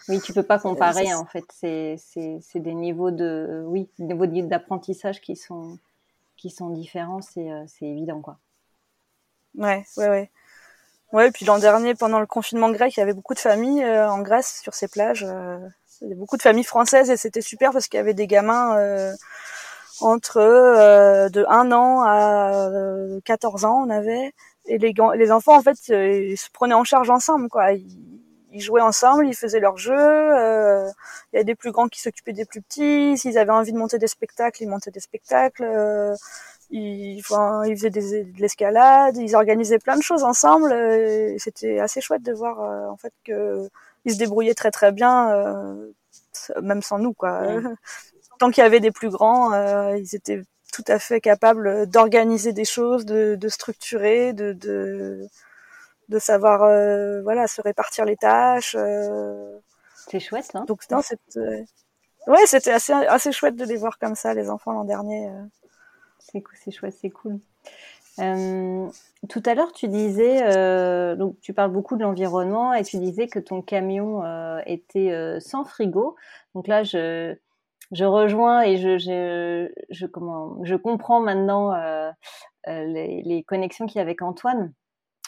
Oui, 0.08 0.22
tu 0.22 0.34
peux 0.34 0.44
pas 0.44 0.60
comparer 0.60 1.14
en 1.14 1.26
fait. 1.26 1.46
C'est 1.52 1.98
c'est 1.98 2.60
des 2.60 2.74
niveaux 2.74 3.12
de 3.12 3.64
oui, 3.66 3.90
des 3.98 4.14
niveaux 4.14 4.48
d'apprentissage 4.48 5.22
qui 5.22 5.36
sont 5.36 5.78
qui 6.38 6.50
sont 6.50 6.70
différents. 6.70 7.22
C'est 7.22 7.50
c'est 7.68 7.86
évident 7.86 8.22
quoi. 8.22 8.38
Ouais, 9.58 9.86
ouais, 9.98 10.10
ouais. 10.10 10.32
Ouais, 11.16 11.32
puis 11.32 11.46
l'an 11.46 11.60
dernier, 11.60 11.96
pendant 11.96 12.20
le 12.20 12.26
confinement 12.26 12.70
grec, 12.72 12.98
il 12.98 13.00
y 13.00 13.04
avait 13.04 13.14
beaucoup 13.14 13.34
de 13.36 13.40
familles 13.40 13.84
euh, 13.84 14.10
en 14.10 14.20
Grèce 14.22 14.60
sur 14.62 14.74
ces 14.74 14.88
plages. 14.88 15.24
Euh, 15.24 15.58
il 16.02 16.10
y 16.10 16.12
avait 16.12 16.20
beaucoup 16.20 16.36
de 16.36 16.42
familles 16.42 16.66
françaises 16.66 17.10
et 17.10 17.18
c'était 17.18 17.42
super 17.42 17.72
parce 17.72 17.88
qu'il 17.88 17.98
y 17.98 18.02
avait 18.02 18.14
des 18.14 18.28
gamins 18.28 18.78
euh, 18.78 19.14
entre 20.02 20.42
de 21.30 21.46
1 21.48 21.72
an 21.72 22.04
à 22.06 22.70
14 23.24 23.64
ans, 23.64 23.86
on 23.88 23.90
avait. 23.90 24.34
Et 24.68 24.78
les, 24.78 24.94
les 25.16 25.32
enfants, 25.32 25.56
en 25.56 25.62
fait, 25.62 25.78
ils 25.90 26.38
se 26.38 26.50
prenaient 26.52 26.74
en 26.74 26.84
charge 26.84 27.10
ensemble, 27.10 27.50
quoi. 27.50 27.74
Ils, 27.74 27.86
ils 28.52 28.62
jouaient 28.62 28.82
ensemble, 28.82 29.28
ils 29.28 29.36
faisaient 29.36 29.60
leur 29.60 29.78
jeu. 29.78 29.94
il 29.94 31.38
y 31.38 31.40
a 31.40 31.44
des 31.44 31.56
plus 31.56 31.72
grands 31.72 31.88
qui 31.88 32.02
s'occupaient 32.02 32.34
des 32.34 32.46
plus 32.46 32.62
petits. 32.62 33.18
S'ils 33.18 33.38
avaient 33.38 33.52
envie 33.52 33.74
de 33.74 33.78
monter 33.78 33.98
des 33.98 34.08
spectacles, 34.08 34.64
ils 34.64 34.70
montaient 34.70 34.92
des 34.92 35.02
spectacles 35.02 36.16
ils, 36.72 37.20
enfin, 37.20 37.64
ils 37.66 37.76
faisaient 37.76 37.90
des, 37.90 38.24
de 38.24 38.40
l'escalade, 38.42 39.18
ils 39.18 39.36
organisaient 39.36 39.80
plein 39.80 39.98
de 39.98 40.02
choses 40.02 40.24
ensemble. 40.24 40.72
Euh, 40.72 41.36
c'était 41.38 41.80
assez 41.80 42.02
chouette 42.02 42.24
de 42.24 42.34
voir 42.34 42.62
euh, 42.62 42.88
en 42.90 42.98
fait 42.98 43.14
que 43.24 43.70
ils 44.06 44.14
se 44.14 44.18
débrouillaient 44.18 44.54
très 44.54 44.72
très 44.72 44.92
bien, 44.92 45.32
euh, 45.32 45.92
même 46.62 46.82
sans 46.82 47.00
nous 47.00 47.14
quoi. 47.14 47.42
Tant 48.40 48.52
qu'il 48.52 48.64
y 48.64 48.66
avait 48.66 48.82
des 48.82 48.92
plus 48.92 49.10
grands, 49.10 49.54
ils 49.94 50.14
étaient 50.14 50.44
tout 50.76 50.84
à 50.88 51.00
fait 51.00 51.22
capables 51.22 51.88
d'organiser 51.88 52.52
des 52.52 52.66
choses, 52.66 53.06
de, 53.06 53.36
de 53.36 53.50
structurer, 53.50 54.34
de, 54.34 54.54
de, 54.54 55.28
de 56.10 56.20
savoir 56.20 56.60
voilà 57.24 57.48
se 57.48 57.62
répartir 57.62 58.06
les 58.06 58.18
tâches. 58.18 58.76
C'est 60.08 60.20
chouette, 60.20 60.52
hein 60.54 60.66
Donc 60.68 60.82
non, 60.92 61.02
c'était 61.02 61.66
ouais, 62.28 62.46
c'était 62.46 62.72
assez 62.72 62.94
assez 62.94 63.32
chouette 63.32 63.56
de 63.56 63.66
les 63.66 63.78
voir 63.78 63.98
comme 64.00 64.16
ça 64.16 64.34
les 64.34 64.50
enfants 64.50 64.74
l'an 64.74 64.84
dernier 64.84 65.30
c'est 66.54 66.72
chouette, 66.72 66.96
c'est 67.00 67.10
cool. 67.10 67.40
Euh, 68.20 68.88
tout 69.28 69.44
à 69.46 69.56
l'heure, 69.56 69.74
tu 69.74 69.88
disais, 69.88 70.44
euh, 70.44 71.16
donc 71.16 71.40
tu 71.42 71.54
parles 71.54 71.72
beaucoup 71.72 71.98
de 71.98 72.04
l'environnement 72.04 72.74
et 72.74 72.84
tu 72.84 72.98
disais 72.98 73.28
que 73.28 73.40
ton 73.40 73.62
camion 73.62 74.24
euh, 74.24 74.60
était 74.66 75.40
sans 75.40 75.66
frigo. 75.66 76.16
Donc 76.54 76.68
là, 76.68 76.84
je, 76.84 77.36
je 77.92 78.06
rejoins 78.06 78.62
et 78.62 78.78
je, 78.78 78.98
je, 78.98 79.72
je, 79.90 80.06
comment, 80.06 80.64
je 80.64 80.76
comprends 80.76 81.20
maintenant 81.20 81.74
les, 82.68 83.22
les, 83.24 83.44
connexions 83.44 83.86
qu'il 83.86 83.98
y 83.98 84.00
a 84.00 84.02
avec 84.02 84.22
Antoine. 84.22 84.74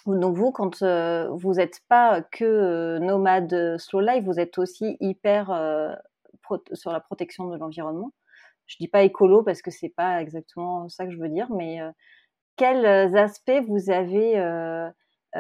Donc 0.06 0.36
vous, 0.36 0.52
quand 0.52 0.84
vous 0.84 1.54
n'êtes 1.54 1.82
pas 1.90 2.22
que 2.22 2.98
nomade 3.00 3.78
slow 3.78 4.00
life, 4.00 4.24
vous 4.24 4.40
êtes 4.40 4.58
aussi 4.58 4.98
hyper 5.00 5.48
sur 6.74 6.92
la 6.92 7.00
protection 7.00 7.48
de 7.50 7.58
l'environnement 7.58 8.12
je 8.68 8.76
dis 8.80 8.88
pas 8.88 9.04
écolo 9.04 9.44
parce 9.44 9.62
que 9.62 9.72
c'est 9.72 9.90
pas 9.90 10.22
exactement 10.22 10.88
ça 10.90 11.06
que 11.06 11.12
je 11.12 11.18
veux 11.18 11.30
dire, 11.30 11.52
mais 11.52 11.82
euh, 11.82 11.92
quels 12.58 12.86
euh, 12.86 13.16
aspects 13.16 13.64
vous 13.68 13.90
avez 13.90 14.38
euh, 14.38 14.90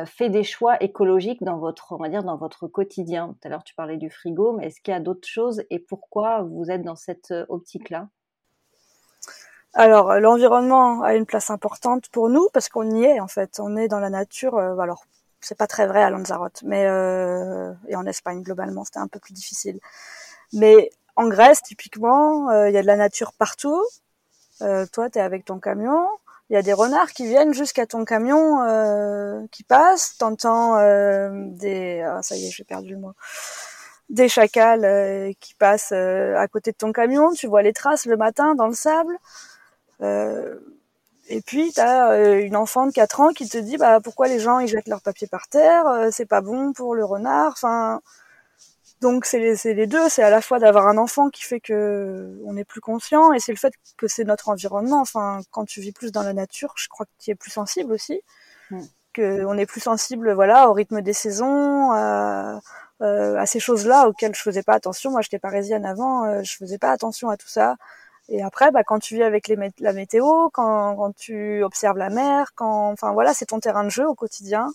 fait 0.05 0.29
des 0.29 0.43
choix 0.43 0.81
écologiques 0.81 1.43
dans 1.43 1.57
votre, 1.57 1.93
on 1.93 1.97
va 1.97 2.09
dire, 2.09 2.23
dans 2.23 2.37
votre 2.37 2.67
quotidien 2.67 3.35
Tout 3.41 3.47
à 3.47 3.49
l'heure, 3.49 3.63
tu 3.63 3.73
parlais 3.75 3.97
du 3.97 4.09
frigo, 4.09 4.53
mais 4.53 4.67
est-ce 4.67 4.81
qu'il 4.81 4.93
y 4.93 4.97
a 4.97 4.99
d'autres 4.99 5.27
choses 5.27 5.63
et 5.69 5.79
pourquoi 5.79 6.41
vous 6.43 6.69
êtes 6.69 6.83
dans 6.83 6.95
cette 6.95 7.33
optique-là? 7.49 8.09
Alors, 9.73 10.19
l'environnement 10.19 11.03
a 11.03 11.15
une 11.15 11.25
place 11.25 11.49
importante 11.49 12.09
pour 12.09 12.29
nous 12.29 12.47
parce 12.53 12.69
qu'on 12.69 12.89
y 12.95 13.03
est 13.03 13.19
en 13.19 13.27
fait. 13.27 13.59
On 13.59 13.75
est 13.75 13.87
dans 13.87 13.99
la 13.99 14.09
nature. 14.09 14.57
alors, 14.57 15.05
c'est 15.39 15.57
pas 15.57 15.67
très 15.67 15.85
vrai 15.85 16.01
à 16.01 16.09
Lanzarote, 16.09 16.63
mais 16.63 16.83
et 17.87 17.95
en 17.95 18.05
Espagne 18.05 18.41
globalement, 18.41 18.83
c'était 18.83 18.99
un 18.99 19.07
peu 19.07 19.19
plus 19.19 19.33
difficile. 19.33 19.79
Mais 20.53 20.89
en 21.17 21.27
Grèce, 21.29 21.63
typiquement, 21.63 22.49
euh, 22.51 22.69
il 22.69 22.75
y 22.75 22.77
a 22.77 22.81
de 22.83 22.87
la 22.87 22.95
nature 22.95 23.33
partout. 23.33 23.83
Euh, 24.61 24.85
toi, 24.93 25.09
tu 25.09 25.17
es 25.17 25.21
avec 25.21 25.45
ton 25.45 25.59
camion. 25.59 26.07
Il 26.49 26.53
y 26.53 26.55
a 26.55 26.61
des 26.61 26.73
renards 26.73 27.11
qui 27.11 27.27
viennent 27.27 27.53
jusqu'à 27.53 27.85
ton 27.85 28.05
camion, 28.05 28.61
euh, 28.63 29.45
qui 29.51 29.63
passent. 29.63 30.17
T'entends 30.17 30.77
euh, 30.77 31.29
des... 31.33 32.01
Ah, 32.01 32.21
ça 32.21 32.35
y 32.35 32.47
est, 32.47 32.51
j'ai 32.51 32.63
perdu 32.63 32.91
le 32.91 32.99
mot. 32.99 33.13
Des 34.09 34.29
chacals 34.29 35.35
qui 35.41 35.53
passent 35.55 35.91
à 35.91 36.47
côté 36.47 36.71
de 36.71 36.77
ton 36.77 36.93
camion. 36.93 37.31
Tu 37.31 37.47
vois 37.47 37.61
les 37.61 37.73
traces 37.73 38.05
le 38.05 38.15
matin 38.15 38.55
dans 38.55 38.67
le 38.67 38.73
sable. 38.73 39.17
et 40.01 41.41
puis, 41.45 41.73
tu 41.73 41.81
une 41.81 42.55
enfant 42.55 42.87
de 42.87 42.93
4 42.93 43.19
ans 43.19 43.33
qui 43.33 43.49
te 43.49 43.57
dit 43.57 43.75
bah, 43.75 43.99
pourquoi 44.01 44.29
les 44.29 44.39
gens 44.39 44.59
ils 44.59 44.69
jettent 44.69 44.87
leur 44.87 45.01
papier 45.01 45.27
par 45.27 45.49
terre, 45.49 46.07
c'est 46.11 46.25
pas 46.25 46.39
bon 46.39 46.71
pour 46.71 46.95
le 46.95 47.03
renard. 47.03 47.51
Enfin, 47.51 48.01
donc 49.01 49.25
c'est 49.25 49.39
les, 49.39 49.73
les, 49.73 49.87
deux, 49.87 50.09
c'est 50.09 50.23
à 50.23 50.29
la 50.29 50.41
fois 50.41 50.57
d'avoir 50.59 50.87
un 50.87 50.97
enfant 50.97 51.29
qui 51.29 51.43
fait 51.43 51.59
que 51.59 52.39
on 52.45 52.57
est 52.57 52.63
plus 52.63 52.81
conscient 52.81 53.31
et 53.31 53.39
c'est 53.39 53.51
le 53.51 53.57
fait 53.57 53.73
que 53.95 54.07
c'est 54.07 54.23
notre 54.23 54.49
environnement. 54.49 55.01
Enfin, 55.01 55.41
quand 55.51 55.65
tu 55.65 55.81
vis 55.81 55.91
plus 55.91 56.11
dans 56.11 56.23
la 56.23 56.33
nature, 56.33 56.73
je 56.77 56.87
crois 56.87 57.05
que 57.05 57.11
tu 57.19 57.31
es 57.31 57.35
plus 57.35 57.51
sensible 57.51 57.93
aussi, 57.93 58.21
mm. 58.71 58.81
que 59.13 59.45
on 59.45 59.57
est 59.57 59.67
plus 59.67 59.81
sensible, 59.81 60.33
voilà, 60.33 60.69
au 60.69 60.73
rythme 60.73 61.01
des 61.01 61.13
saisons, 61.13 61.91
à, 61.91 62.59
euh, 63.01 63.37
à 63.37 63.45
ces 63.45 63.59
choses-là 63.59 64.07
auxquelles 64.07 64.33
je 64.35 64.41
faisais 64.41 64.63
pas 64.63 64.73
attention. 64.73 65.11
Moi, 65.11 65.21
j'étais 65.21 65.39
parisienne 65.39 65.85
avant, 65.85 66.25
euh, 66.25 66.41
je 66.43 66.55
faisais 66.55 66.79
pas 66.79 66.91
attention 66.91 67.29
à 67.29 67.37
tout 67.37 67.47
ça. 67.47 67.75
Et 68.29 68.41
après, 68.43 68.71
bah, 68.71 68.83
quand 68.83 68.99
tu 68.99 69.15
vis 69.15 69.23
avec 69.23 69.47
les, 69.47 69.57
la 69.79 69.93
météo, 69.93 70.49
quand, 70.51 70.95
quand 70.95 71.15
tu 71.15 71.63
observes 71.63 71.97
la 71.97 72.09
mer, 72.09 72.51
quand, 72.55 72.91
enfin 72.91 73.13
voilà, 73.13 73.33
c'est 73.33 73.45
ton 73.47 73.59
terrain 73.59 73.83
de 73.83 73.89
jeu 73.89 74.07
au 74.07 74.15
quotidien 74.15 74.69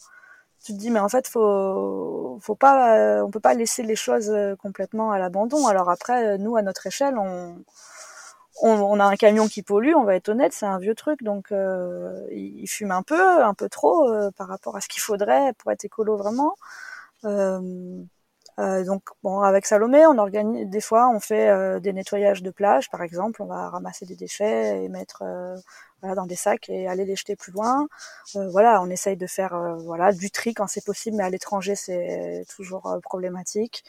tu 0.63 0.73
te 0.73 0.79
dis 0.79 0.91
mais 0.91 1.01
en 1.01 1.09
fait 1.09 1.27
faut 1.29 2.39
faut 2.41 2.59
euh, 2.63 3.23
on 3.23 3.31
peut 3.31 3.41
pas 3.41 3.55
laisser 3.55 3.83
les 3.83 3.97
choses 3.97 4.31
euh, 4.31 4.57
complètement 4.57 5.11
à 5.13 5.19
l'abandon. 5.19 5.67
Alors 5.67 5.91
après 5.91 6.35
euh, 6.35 6.39
nous 6.39 6.57
à 6.57 6.63
notre 6.63 6.87
échelle 6.87 7.19
on, 7.19 7.57
on, 8.63 9.01
a 9.01 9.05
un 9.05 9.17
camion 9.17 9.49
qui 9.49 9.63
pollue 9.63 9.95
on 9.97 10.05
va 10.05 10.15
être 10.17 10.29
honnête 10.29 10.53
c'est 10.53 10.67
un 10.67 10.79
vieux 10.79 10.95
truc. 10.95 11.23
Donc 11.23 11.53
il, 12.31 12.67
fume 12.69 12.93
un 12.93 13.03
peu 13.03 13.43
un 13.45 13.55
peu 13.55 13.69
trop 13.69 14.11
par 14.37 14.49
rapport 14.49 14.77
à 14.77 14.81
ce 14.81 14.89
qu'il 14.89 15.03
faudrait 15.03 15.53
pour 15.55 15.73
être 15.73 15.85
écolo 15.85 16.17
vraiment 16.17 16.57
donc 18.59 19.03
bon 19.23 19.41
avec 19.41 19.67
Salomé 19.67 20.07
on 20.07 20.19
organise 20.19 20.69
des 20.69 20.81
fois 20.81 21.09
on 21.09 21.21
fait 21.21 21.81
des 21.81 21.93
nettoyages 21.93 22.43
de 22.43 22.51
plage 22.51 22.91
par 22.91 23.03
exemple 23.03 23.43
on 23.43 23.47
va 23.47 23.71
ramasser 23.71 24.07
des 24.07 24.17
déchets 24.17 24.85
et 24.85 24.89
mettre 24.89 25.23
voilà, 26.03 26.17
dans 26.17 26.27
des 26.27 26.37
sacs 26.37 26.69
et 26.69 26.89
aller 26.89 27.05
les 27.05 27.17
jeter 27.17 27.37
plus 27.37 27.53
loin. 27.53 27.89
Euh, 28.37 28.49
voilà, 28.51 28.83
on 28.83 28.91
essaye 28.91 29.17
de 29.17 29.27
faire 29.27 29.55
euh, 29.55 29.77
voilà 29.77 30.13
du 30.13 30.31
tri 30.31 30.53
quand 30.55 30.67
c'est 30.67 30.85
possible, 30.85 31.17
mais 31.17 31.25
à 31.25 31.31
l'étranger 31.31 31.75
c'est 31.77 32.45
toujours 32.55 32.87
euh, 32.89 32.99
problématique. 33.01 33.85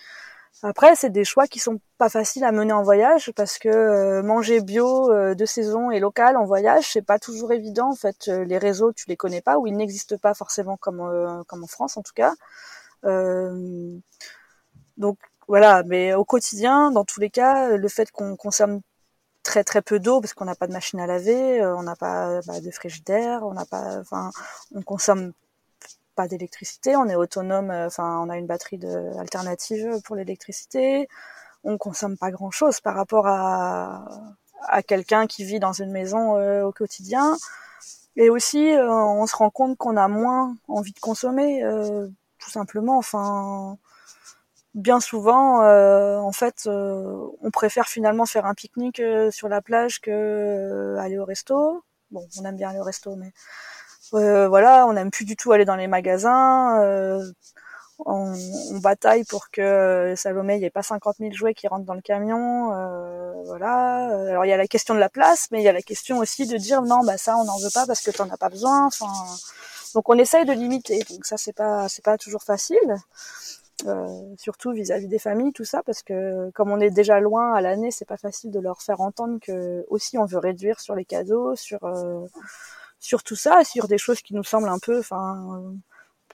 Après, 0.61 0.95
c'est 0.95 1.09
des 1.09 1.25
choix 1.25 1.47
qui 1.47 1.59
sont 1.59 1.79
pas 1.97 2.09
faciles 2.09 2.43
à 2.43 2.51
mener 2.51 2.73
en 2.73 2.83
voyage 2.83 3.31
parce 3.35 3.57
que 3.57 4.21
manger 4.21 4.61
bio 4.61 5.11
de 5.33 5.45
saison 5.45 5.91
et 5.91 5.99
local 5.99 6.37
en 6.37 6.45
voyage, 6.45 6.85
c'est 6.93 7.01
pas 7.01 7.19
toujours 7.19 7.51
évident. 7.51 7.89
En 7.89 7.95
fait, 7.95 8.27
les 8.27 8.59
réseaux, 8.59 8.93
tu 8.93 9.05
les 9.07 9.17
connais 9.17 9.41
pas 9.41 9.57
ou 9.57 9.67
ils 9.67 9.75
n'existent 9.75 10.17
pas 10.17 10.33
forcément 10.35 10.77
comme 10.77 11.43
comme 11.47 11.63
en 11.63 11.67
France 11.67 11.97
en 11.97 12.03
tout 12.03 12.13
cas. 12.13 12.33
Donc 14.97 15.17
voilà, 15.47 15.83
mais 15.83 16.13
au 16.13 16.25
quotidien, 16.25 16.91
dans 16.91 17.03
tous 17.03 17.19
les 17.19 17.29
cas, 17.29 17.75
le 17.75 17.87
fait 17.89 18.11
qu'on 18.11 18.35
consomme 18.35 18.81
très 19.43 19.63
très 19.63 19.81
peu 19.81 19.99
d'eau 19.99 20.21
parce 20.21 20.33
qu'on 20.33 20.45
n'a 20.45 20.55
pas 20.55 20.67
de 20.67 20.73
machine 20.73 20.99
à 20.99 21.07
laver, 21.07 21.61
euh, 21.61 21.75
on 21.75 21.83
n'a 21.83 21.95
pas 21.95 22.39
bah, 22.47 22.61
de 22.61 22.71
frigidaire, 22.71 23.43
on 23.43 23.53
n'a 23.53 23.65
pas, 23.65 23.99
enfin, 23.99 24.31
on 24.73 24.81
consomme 24.81 25.33
pas 26.15 26.27
d'électricité, 26.27 26.95
on 26.95 27.07
est 27.09 27.15
autonome, 27.15 27.71
euh, 27.71 27.87
enfin, 27.87 28.19
on 28.25 28.29
a 28.29 28.37
une 28.37 28.47
batterie 28.47 28.77
de, 28.77 29.17
alternative 29.19 30.01
pour 30.05 30.15
l'électricité, 30.15 31.07
on 31.63 31.77
consomme 31.77 32.17
pas 32.17 32.31
grand 32.31 32.51
chose 32.51 32.79
par 32.81 32.95
rapport 32.95 33.27
à, 33.27 34.05
à 34.67 34.83
quelqu'un 34.83 35.27
qui 35.27 35.43
vit 35.43 35.59
dans 35.59 35.73
une 35.73 35.91
maison 35.91 36.37
euh, 36.37 36.63
au 36.63 36.71
quotidien. 36.71 37.35
Et 38.15 38.29
aussi, 38.29 38.73
on 38.79 39.25
se 39.25 39.35
rend 39.35 39.49
compte 39.49 39.75
qu'on 39.77 39.97
a 39.97 40.07
moins 40.07 40.55
envie 40.67 40.91
de 40.91 40.99
consommer, 40.99 41.63
tout 42.37 42.51
simplement. 42.51 42.99
Enfin, 42.99 43.79
bien 44.73 44.99
souvent, 44.99 45.61
en 45.63 46.31
fait, 46.31 46.67
on 46.67 47.51
préfère 47.51 47.87
finalement 47.87 48.25
faire 48.25 48.45
un 48.45 48.53
pique-nique 48.53 49.01
sur 49.31 49.49
la 49.49 49.61
plage 49.61 50.01
que 50.01 50.95
aller 50.99 51.17
au 51.17 51.25
resto. 51.25 51.83
Bon, 52.11 52.27
on 52.39 52.45
aime 52.45 52.55
bien 52.55 52.69
aller 52.69 52.79
au 52.79 52.83
resto, 52.83 53.15
mais 53.15 53.33
voilà, 54.11 54.85
on 54.87 54.93
n'aime 54.93 55.11
plus 55.11 55.25
du 55.25 55.35
tout 55.35 55.51
aller 55.51 55.65
dans 55.65 55.75
les 55.75 55.87
magasins 55.87 57.21
on, 58.05 58.79
bataille 58.79 59.23
pour 59.23 59.49
que 59.49 59.61
euh, 59.61 60.15
Salomé, 60.15 60.55
il 60.55 60.59
n'y 60.59 60.65
ait 60.65 60.69
pas 60.69 60.83
50 60.83 61.17
000 61.19 61.31
jouets 61.33 61.53
qui 61.53 61.67
rentrent 61.67 61.85
dans 61.85 61.93
le 61.93 62.01
camion. 62.01 62.73
Euh, 62.73 63.33
voilà. 63.45 64.05
Alors 64.29 64.45
il 64.45 64.49
y 64.49 64.53
a 64.53 64.57
la 64.57 64.67
question 64.67 64.93
de 64.93 64.99
la 64.99 65.09
place, 65.09 65.47
mais 65.51 65.61
il 65.61 65.63
y 65.63 65.69
a 65.69 65.73
la 65.73 65.81
question 65.81 66.17
aussi 66.19 66.47
de 66.47 66.57
dire 66.57 66.81
non, 66.81 67.03
bah 67.03 67.17
ça 67.17 67.37
on 67.37 67.45
n'en 67.45 67.57
veut 67.57 67.69
pas 67.73 67.85
parce 67.85 68.01
que 68.01 68.11
tu 68.11 68.21
n'en 68.21 68.29
as 68.29 68.37
pas 68.37 68.49
besoin. 68.49 68.87
Enfin, 68.87 69.11
donc 69.93 70.09
on 70.09 70.17
essaye 70.17 70.45
de 70.45 70.53
limiter. 70.53 71.03
Donc 71.09 71.25
ça 71.25 71.37
c'est 71.37 71.53
pas 71.53 71.87
c'est 71.89 72.03
pas 72.03 72.17
toujours 72.17 72.43
facile. 72.43 72.77
Euh, 73.85 74.35
surtout 74.37 74.71
vis-à-vis 74.71 75.07
des 75.07 75.19
familles, 75.19 75.53
tout 75.53 75.65
ça, 75.65 75.83
parce 75.83 76.03
que 76.03 76.49
comme 76.51 76.71
on 76.71 76.79
est 76.79 76.91
déjà 76.91 77.19
loin 77.19 77.53
à 77.53 77.61
l'année, 77.61 77.91
c'est 77.91 78.05
pas 78.05 78.17
facile 78.17 78.51
de 78.51 78.59
leur 78.59 78.81
faire 78.81 79.01
entendre 79.01 79.39
que 79.41 79.85
aussi 79.89 80.17
on 80.17 80.25
veut 80.25 80.37
réduire 80.37 80.79
sur 80.79 80.95
les 80.95 81.05
cadeaux, 81.05 81.55
sur 81.55 81.79
sur 82.99 83.23
tout 83.23 83.35
ça, 83.35 83.63
sur 83.65 83.87
des 83.87 83.97
choses 83.97 84.21
qui 84.21 84.33
nous 84.33 84.45
semblent 84.45 84.69
un 84.69 84.79
peu, 84.79 84.99
enfin, 84.99 85.75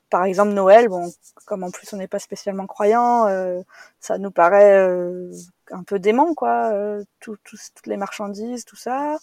par 0.10 0.24
exemple 0.26 0.52
Noël, 0.54 0.88
bon, 0.90 1.12
comme 1.46 1.64
en 1.64 1.72
plus 1.72 1.92
on 1.94 1.98
n'est 1.98 2.08
pas 2.08 2.20
spécialement 2.20 2.68
croyant, 2.68 3.28
euh, 3.28 3.62
ça 4.00 4.18
nous 4.18 4.32
paraît 4.32 4.78
euh, 4.78 5.32
un 5.72 5.84
peu 5.84 6.00
dément, 6.00 6.34
quoi, 6.36 6.72
euh, 6.74 7.04
tout, 7.20 7.38
toutes 7.44 7.88
les 7.88 7.98
marchandises, 7.98 8.66
tout 8.66 8.76
ça. 8.76 9.18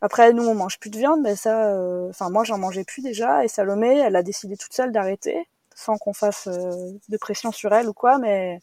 Après, 0.00 0.32
nous, 0.32 0.44
on 0.44 0.54
mange 0.54 0.78
plus 0.80 0.90
de 0.90 0.98
viande, 0.98 1.20
mais 1.22 1.36
ça, 1.36 1.74
enfin 2.08 2.30
moi, 2.30 2.44
j'en 2.44 2.58
mangeais 2.58 2.84
plus 2.84 3.02
déjà, 3.02 3.44
et 3.44 3.48
Salomé, 3.48 3.98
elle 3.98 4.16
a 4.16 4.22
décidé 4.22 4.56
toute 4.56 4.72
seule 4.72 4.92
d'arrêter, 4.92 5.48
sans 5.80 5.96
qu'on 5.98 6.12
fasse 6.12 6.46
de 6.46 7.16
pression 7.16 7.52
sur 7.52 7.72
elle 7.72 7.88
ou 7.88 7.94
quoi, 7.94 8.18
mais 8.18 8.60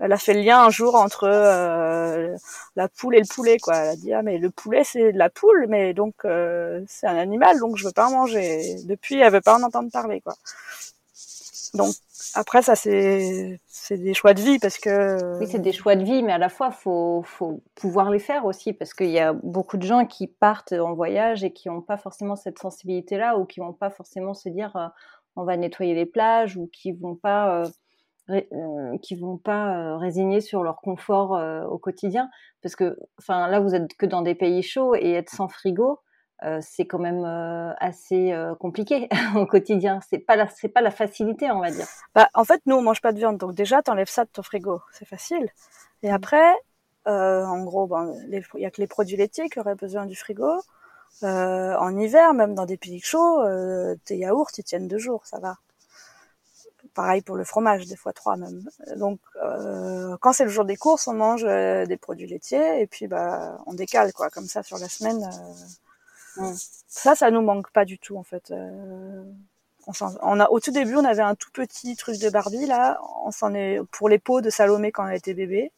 elle 0.00 0.12
a 0.12 0.16
fait 0.16 0.34
le 0.34 0.42
lien 0.42 0.62
un 0.64 0.70
jour 0.70 0.94
entre 0.94 1.24
euh, 1.24 2.36
la 2.76 2.88
poule 2.88 3.16
et 3.16 3.20
le 3.20 3.26
poulet 3.26 3.58
quoi. 3.58 3.76
Elle 3.76 3.88
a 3.88 3.96
dit 3.96 4.12
ah 4.12 4.22
mais 4.22 4.38
le 4.38 4.50
poulet 4.50 4.84
c'est 4.84 5.12
de 5.12 5.18
la 5.18 5.28
poule 5.28 5.66
mais 5.68 5.92
donc 5.92 6.14
euh, 6.24 6.82
c'est 6.86 7.06
un 7.06 7.16
animal 7.16 7.58
donc 7.58 7.76
je 7.76 7.84
veux 7.84 7.92
pas 7.92 8.06
en 8.06 8.12
manger. 8.12 8.76
depuis 8.84 9.16
elle 9.18 9.32
veut 9.32 9.40
pas 9.40 9.58
en 9.58 9.62
entendre 9.62 9.90
parler 9.90 10.20
quoi. 10.20 10.34
Donc 11.74 11.92
après 12.34 12.62
ça 12.62 12.76
c'est 12.76 13.60
c'est 13.66 13.98
des 13.98 14.14
choix 14.14 14.34
de 14.34 14.40
vie 14.40 14.58
parce 14.60 14.78
que 14.78 15.38
oui 15.40 15.48
c'est 15.50 15.58
des 15.58 15.72
choix 15.72 15.96
de 15.96 16.04
vie 16.04 16.22
mais 16.22 16.32
à 16.32 16.38
la 16.38 16.48
fois 16.48 16.70
faut 16.70 17.22
faut 17.24 17.60
pouvoir 17.74 18.10
les 18.10 18.20
faire 18.20 18.44
aussi 18.44 18.72
parce 18.72 18.94
qu'il 18.94 19.10
y 19.10 19.18
a 19.18 19.32
beaucoup 19.32 19.78
de 19.78 19.82
gens 19.82 20.06
qui 20.06 20.28
partent 20.28 20.72
en 20.72 20.94
voyage 20.94 21.42
et 21.42 21.52
qui 21.52 21.68
n'ont 21.68 21.82
pas 21.82 21.96
forcément 21.96 22.36
cette 22.36 22.60
sensibilité 22.60 23.16
là 23.16 23.36
ou 23.36 23.46
qui 23.46 23.58
vont 23.58 23.72
pas 23.72 23.90
forcément 23.90 24.34
se 24.34 24.48
dire 24.48 24.76
euh, 24.76 24.86
on 25.38 25.44
va 25.44 25.56
nettoyer 25.56 25.94
les 25.94 26.06
plages 26.06 26.56
ou 26.56 26.68
qui 26.72 26.92
vont 26.92 27.16
pas 27.16 27.64
euh, 28.30 28.98
qui 28.98 29.14
vont 29.14 29.38
pas 29.38 29.74
euh, 29.74 29.96
résigner 29.96 30.42
sur 30.42 30.62
leur 30.62 30.82
confort 30.82 31.34
euh, 31.34 31.64
au 31.64 31.78
quotidien. 31.78 32.28
Parce 32.62 32.76
que 32.76 32.98
enfin 33.18 33.48
là 33.48 33.58
vous 33.58 33.74
êtes 33.74 33.94
que 33.96 34.04
dans 34.04 34.20
des 34.20 34.34
pays 34.34 34.62
chauds 34.62 34.94
et 34.94 35.12
être 35.12 35.30
sans 35.30 35.48
frigo 35.48 36.00
c'est 36.60 36.86
quand 36.86 37.00
même 37.00 37.24
assez 37.80 38.32
compliqué 38.60 39.08
au 39.34 39.44
quotidien. 39.44 39.98
C'est 40.08 40.20
pas 40.20 40.36
la 40.36 40.46
c'est 40.46 40.68
pas 40.68 40.82
la 40.82 40.92
facilité 40.92 41.50
on 41.50 41.58
va 41.58 41.72
dire. 41.72 41.86
Bah, 42.14 42.28
en 42.32 42.44
fait 42.44 42.62
nous 42.66 42.76
on 42.76 42.82
mange 42.82 43.00
pas 43.00 43.12
de 43.12 43.18
viande. 43.18 43.38
Donc 43.38 43.54
déjà 43.54 43.82
t'enlèves 43.82 44.08
ça 44.08 44.24
de 44.24 44.30
ton 44.30 44.42
frigo. 44.42 44.80
C'est 44.92 45.08
facile. 45.08 45.48
Et 46.04 46.10
après 46.10 46.54
en 47.06 47.64
gros 47.64 47.88
ben 47.88 48.12
il 48.28 48.60
y 48.60 48.66
a 48.66 48.70
que 48.70 48.80
les 48.80 48.86
produits 48.86 49.16
laitiers 49.16 49.48
qui 49.48 49.58
auraient 49.58 49.74
besoin 49.74 50.06
du 50.06 50.14
frigo 50.14 50.60
en 51.22 51.98
hiver 51.98 52.34
même 52.34 52.54
dans 52.54 52.66
des 52.66 52.76
pays 52.76 53.00
chauds 53.00 53.42
tes 54.04 54.18
yaourts 54.18 54.50
ils 54.56 54.64
tiennent 54.64 54.88
deux 54.88 54.98
jours 54.98 55.26
ça 55.26 55.38
va 55.38 55.58
Pareil 56.94 57.22
pour 57.22 57.36
le 57.36 57.44
fromage, 57.44 57.86
des 57.86 57.94
fois 57.94 58.12
trois 58.12 58.36
même. 58.36 58.64
Donc, 58.96 59.20
euh, 59.42 60.16
quand 60.20 60.32
c'est 60.32 60.42
le 60.42 60.50
jour 60.50 60.64
des 60.64 60.76
courses, 60.76 61.06
on 61.06 61.14
mange 61.14 61.44
euh, 61.44 61.86
des 61.86 61.96
produits 61.96 62.26
laitiers 62.26 62.80
et 62.80 62.88
puis 62.88 63.06
bah 63.06 63.58
on 63.66 63.74
décale 63.74 64.12
quoi, 64.12 64.30
comme 64.30 64.46
ça 64.46 64.64
sur 64.64 64.78
la 64.78 64.88
semaine. 64.88 65.22
Euh, 66.38 66.52
ça, 66.88 67.14
ça 67.14 67.30
nous 67.30 67.40
manque 67.40 67.70
pas 67.70 67.84
du 67.84 68.00
tout 68.00 68.16
en 68.16 68.24
fait. 68.24 68.52
On, 69.86 69.92
on, 70.22 70.40
a 70.40 70.50
au 70.50 70.60
tout 70.60 70.72
début, 70.72 70.96
on 70.96 71.04
avait 71.04 71.22
un 71.22 71.36
tout 71.36 71.50
petit 71.52 71.94
truc 71.94 72.18
de 72.18 72.30
Barbie 72.30 72.66
là. 72.66 73.00
On 73.24 73.30
s'en 73.30 73.54
est 73.54 73.80
pour 73.92 74.08
les 74.08 74.18
pots 74.18 74.40
de 74.40 74.50
Salomé 74.50 74.90
quand 74.90 75.06
elle 75.06 75.16
était 75.16 75.34
bébé. 75.34 75.70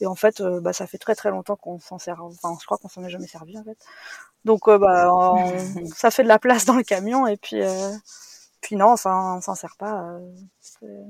Et 0.00 0.06
en 0.06 0.14
fait, 0.14 0.42
bah, 0.42 0.72
ça 0.72 0.86
fait 0.86 0.98
très 0.98 1.14
très 1.14 1.30
longtemps 1.30 1.56
qu'on 1.56 1.78
s'en 1.78 1.98
sert. 1.98 2.22
Enfin, 2.22 2.56
je 2.60 2.66
crois 2.66 2.78
qu'on 2.78 2.88
s'en 2.88 3.04
est 3.04 3.10
jamais 3.10 3.26
servi 3.26 3.58
en 3.58 3.64
fait. 3.64 3.78
Donc, 4.44 4.68
bah, 4.68 5.34
ça 5.94 6.10
fait 6.10 6.22
de 6.22 6.28
la 6.28 6.38
place 6.38 6.64
dans 6.64 6.76
le 6.76 6.82
camion 6.82 7.26
et 7.26 7.36
puis 7.36 7.62
puis 8.60 8.76
non, 8.76 8.92
enfin, 8.92 9.36
on 9.36 9.40
s'en 9.40 9.54
sert 9.54 9.76
pas. 9.76 10.18
Euh, 10.82 11.02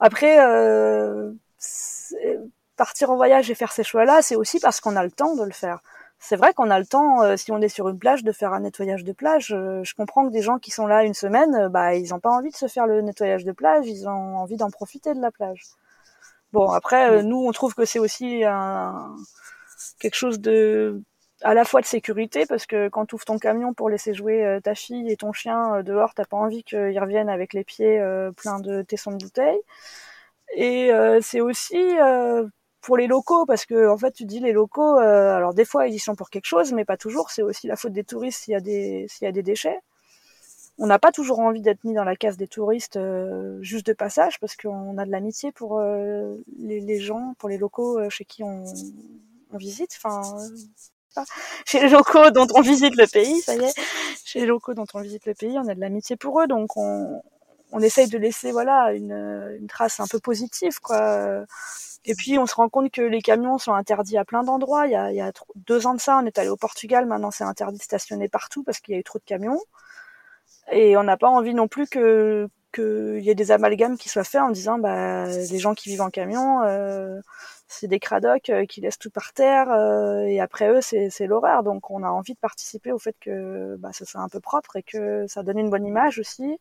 Après, 0.00 0.40
euh, 0.40 1.32
partir 2.76 3.10
en 3.10 3.16
voyage 3.16 3.50
et 3.50 3.54
faire 3.54 3.72
ces 3.72 3.84
choix-là, 3.84 4.22
c'est 4.22 4.36
aussi 4.36 4.58
parce 4.60 4.80
qu'on 4.80 4.96
a 4.96 5.04
le 5.04 5.10
temps 5.10 5.36
de 5.36 5.44
le 5.44 5.52
faire. 5.52 5.80
C'est 6.18 6.36
vrai 6.36 6.52
qu'on 6.52 6.70
a 6.70 6.78
le 6.78 6.86
temps, 6.86 7.22
euh, 7.22 7.36
si 7.36 7.50
on 7.52 7.60
est 7.62 7.68
sur 7.68 7.88
une 7.88 7.98
plage, 7.98 8.24
de 8.24 8.32
faire 8.32 8.52
un 8.52 8.60
nettoyage 8.60 9.04
de 9.04 9.12
plage. 9.12 9.48
je 9.48 9.94
comprends 9.94 10.26
que 10.26 10.32
des 10.32 10.42
gens 10.42 10.58
qui 10.58 10.70
sont 10.70 10.86
là 10.86 11.04
une 11.04 11.14
semaine, 11.14 11.68
bah, 11.68 11.94
ils 11.94 12.10
n'ont 12.10 12.20
pas 12.20 12.30
envie 12.30 12.50
de 12.50 12.56
se 12.56 12.68
faire 12.68 12.86
le 12.86 13.00
nettoyage 13.00 13.44
de 13.44 13.52
plage, 13.52 13.86
ils 13.86 14.08
ont 14.08 14.36
envie 14.36 14.56
d'en 14.56 14.70
profiter 14.70 15.14
de 15.14 15.20
la 15.20 15.30
plage. 15.30 15.62
Bon, 16.52 16.70
après, 16.70 17.22
nous, 17.22 17.46
on 17.46 17.52
trouve 17.52 17.74
que 17.74 17.84
c'est 17.84 17.98
aussi 18.00 18.44
un, 18.44 19.14
quelque 19.98 20.16
chose 20.16 20.40
de 20.40 21.02
à 21.42 21.54
la 21.54 21.64
fois 21.64 21.80
de 21.80 21.86
sécurité 21.86 22.44
parce 22.46 22.66
que 22.66 22.88
quand 22.88 23.06
tu 23.06 23.14
ouvres 23.14 23.24
ton 23.24 23.38
camion 23.38 23.72
pour 23.72 23.88
laisser 23.88 24.14
jouer 24.14 24.44
euh, 24.44 24.60
ta 24.60 24.74
fille 24.74 25.10
et 25.10 25.16
ton 25.16 25.32
chien 25.32 25.76
euh, 25.76 25.82
dehors, 25.82 26.14
t'as 26.14 26.24
pas 26.24 26.36
envie 26.36 26.62
qu'ils 26.64 26.98
reviennent 27.00 27.30
avec 27.30 27.54
les 27.54 27.64
pieds 27.64 27.98
euh, 27.98 28.30
pleins 28.32 28.60
de 28.60 28.82
tessons 28.82 29.12
de 29.12 29.24
bouteilles. 29.24 29.60
Et 30.56 30.90
c'est 31.22 31.40
aussi 31.40 31.78
pour 32.80 32.96
les 32.96 33.06
locaux 33.06 33.46
parce 33.46 33.66
que 33.66 33.88
en 33.88 33.96
fait 33.96 34.10
tu 34.12 34.24
dis 34.24 34.40
les 34.40 34.52
locaux, 34.52 34.96
alors 34.98 35.54
des 35.54 35.64
fois 35.64 35.86
ils 35.86 35.94
y 35.94 35.98
sont 36.00 36.16
pour 36.16 36.28
quelque 36.28 36.46
chose, 36.46 36.72
mais 36.72 36.84
pas 36.84 36.96
toujours. 36.96 37.30
C'est 37.30 37.42
aussi 37.42 37.68
la 37.68 37.76
faute 37.76 37.92
des 37.92 38.02
touristes 38.02 38.42
s'il 38.42 38.52
y 38.52 38.56
a 38.56 38.60
des 38.60 39.06
s'il 39.08 39.26
y 39.26 39.28
a 39.28 39.32
des 39.32 39.44
déchets. 39.44 39.78
On 40.82 40.86
n'a 40.86 40.98
pas 40.98 41.12
toujours 41.12 41.40
envie 41.40 41.60
d'être 41.60 41.84
mis 41.84 41.92
dans 41.92 42.04
la 42.04 42.16
case 42.16 42.38
des 42.38 42.48
touristes 42.48 42.98
juste 43.60 43.86
de 43.86 43.92
passage 43.92 44.40
parce 44.40 44.56
qu'on 44.56 44.96
a 44.96 45.04
de 45.04 45.10
l'amitié 45.10 45.52
pour 45.52 45.78
les, 46.58 46.80
les, 46.80 47.00
gens, 47.00 47.34
pour 47.38 47.50
les 47.50 47.58
locaux 47.58 48.00
chez 48.08 48.24
qui 48.24 48.42
on, 48.42 48.64
visite. 49.52 49.98
Enfin, 50.02 50.22
chez 51.66 51.80
les 51.80 51.88
locaux 51.88 52.30
dont 52.30 52.46
on 52.54 52.62
visite 52.62 52.96
le 52.96 53.06
pays, 53.06 53.40
ça 53.42 53.54
y 53.54 53.64
est, 53.64 53.74
chez 54.24 54.40
les 54.40 54.46
locaux 54.46 54.74
dont 54.74 54.86
on 54.94 55.00
visite 55.00 55.26
le 55.26 55.34
pays, 55.34 55.58
on 55.58 55.68
a 55.68 55.74
de 55.74 55.80
l'amitié 55.80 56.16
pour 56.16 56.40
eux, 56.40 56.46
donc 56.46 56.76
on, 56.76 57.22
essaye 57.80 58.08
de 58.08 58.18
laisser 58.18 58.50
voilà 58.50 58.92
une, 58.92 59.66
trace 59.68 60.00
un 60.00 60.06
peu 60.06 60.18
positive, 60.18 60.80
quoi. 60.80 61.44
Et 62.06 62.14
puis 62.14 62.38
on 62.38 62.46
se 62.46 62.54
rend 62.54 62.70
compte 62.70 62.90
que 62.90 63.02
les 63.02 63.20
camions 63.20 63.58
sont 63.58 63.74
interdits 63.74 64.16
à 64.16 64.24
plein 64.24 64.42
d'endroits. 64.42 64.86
Il 64.86 64.92
y 64.92 65.20
a 65.20 65.32
deux 65.54 65.86
ans 65.86 65.94
de 65.94 66.00
ça, 66.00 66.18
on 66.22 66.26
est 66.26 66.38
allé 66.38 66.48
au 66.48 66.56
Portugal, 66.56 67.06
maintenant 67.06 67.30
c'est 67.30 67.44
interdit 67.44 67.78
de 67.78 67.82
stationner 67.82 68.28
partout 68.28 68.62
parce 68.62 68.80
qu'il 68.80 68.94
y 68.94 68.96
a 68.96 69.00
eu 69.00 69.04
trop 69.04 69.18
de 69.18 69.24
camions. 69.24 69.60
Et 70.70 70.96
on 70.96 71.02
n'a 71.02 71.16
pas 71.16 71.28
envie 71.28 71.54
non 71.54 71.68
plus 71.68 71.88
que 71.88 72.48
qu'il 72.72 73.20
y 73.20 73.30
ait 73.30 73.34
des 73.34 73.50
amalgames 73.50 73.98
qui 73.98 74.08
soient 74.08 74.24
faits 74.24 74.42
en 74.42 74.50
disant 74.50 74.78
bah 74.78 75.26
les 75.26 75.58
gens 75.58 75.74
qui 75.74 75.88
vivent 75.88 76.02
en 76.02 76.10
camion 76.10 76.62
euh, 76.62 77.20
c'est 77.66 77.88
des 77.88 77.98
cradocs 77.98 78.48
euh, 78.50 78.64
qui 78.66 78.80
laissent 78.80 78.98
tout 78.98 79.10
par 79.10 79.32
terre 79.32 79.70
euh, 79.70 80.22
et 80.22 80.40
après 80.40 80.68
eux 80.70 80.80
c'est 80.80 81.26
l'horreur. 81.26 81.62
Donc 81.62 81.90
on 81.90 82.02
a 82.02 82.08
envie 82.08 82.34
de 82.34 82.38
participer 82.38 82.92
au 82.92 82.98
fait 82.98 83.16
que 83.20 83.76
bah, 83.78 83.90
ce 83.92 84.04
soit 84.04 84.20
un 84.20 84.28
peu 84.28 84.40
propre 84.40 84.76
et 84.76 84.82
que 84.82 85.26
ça 85.28 85.42
donne 85.42 85.58
une 85.58 85.70
bonne 85.70 85.86
image 85.86 86.18
aussi 86.18 86.58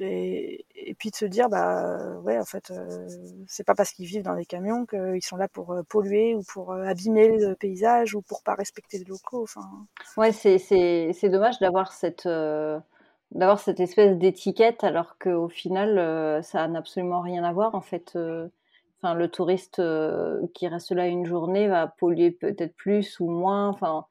et, 0.00 0.94
puis 0.98 1.10
de 1.10 1.16
se 1.16 1.24
dire 1.24 1.48
bah 1.48 2.18
ouais 2.24 2.38
en 2.38 2.44
fait 2.44 2.70
euh, 2.70 3.08
c'est 3.46 3.64
pas 3.64 3.74
parce 3.74 3.92
qu'ils 3.92 4.06
vivent 4.06 4.22
dans 4.22 4.34
des 4.34 4.44
camions 4.44 4.86
qu'ils 4.86 5.22
sont 5.22 5.36
là 5.36 5.48
pour 5.48 5.76
polluer 5.88 6.34
ou 6.34 6.42
pour 6.42 6.72
abîmer 6.72 7.38
le 7.38 7.54
paysage 7.54 8.14
ou 8.14 8.22
pour 8.22 8.42
pas 8.42 8.54
respecter 8.54 8.98
les 8.98 9.04
locaux 9.04 9.42
enfin 9.42 9.68
ouais 10.16 10.32
c'est 10.32 11.28
dommage 11.28 11.58
d'avoir 11.58 11.92
cette 11.92 12.26
d'avoir 12.26 13.60
cette 13.60 13.80
espèce 13.80 14.16
d'étiquette 14.16 14.82
alors 14.84 15.18
qu'au 15.18 15.48
final 15.48 16.42
ça 16.42 16.66
n'a 16.68 16.78
absolument 16.78 17.20
rien 17.20 17.44
à 17.44 17.52
voir 17.52 17.74
en 17.74 17.80
fait 17.80 18.16
Enfin, 19.00 19.14
le 19.14 19.28
touriste 19.28 19.78
euh, 19.78 20.44
qui 20.54 20.66
reste 20.66 20.90
là 20.90 21.06
une 21.06 21.24
journée 21.24 21.68
va 21.68 21.86
polluer 21.86 22.32
peut-être 22.32 22.74
plus 22.74 23.20
ou 23.20 23.30
moins. 23.30 23.68
Enfin, 23.68 24.06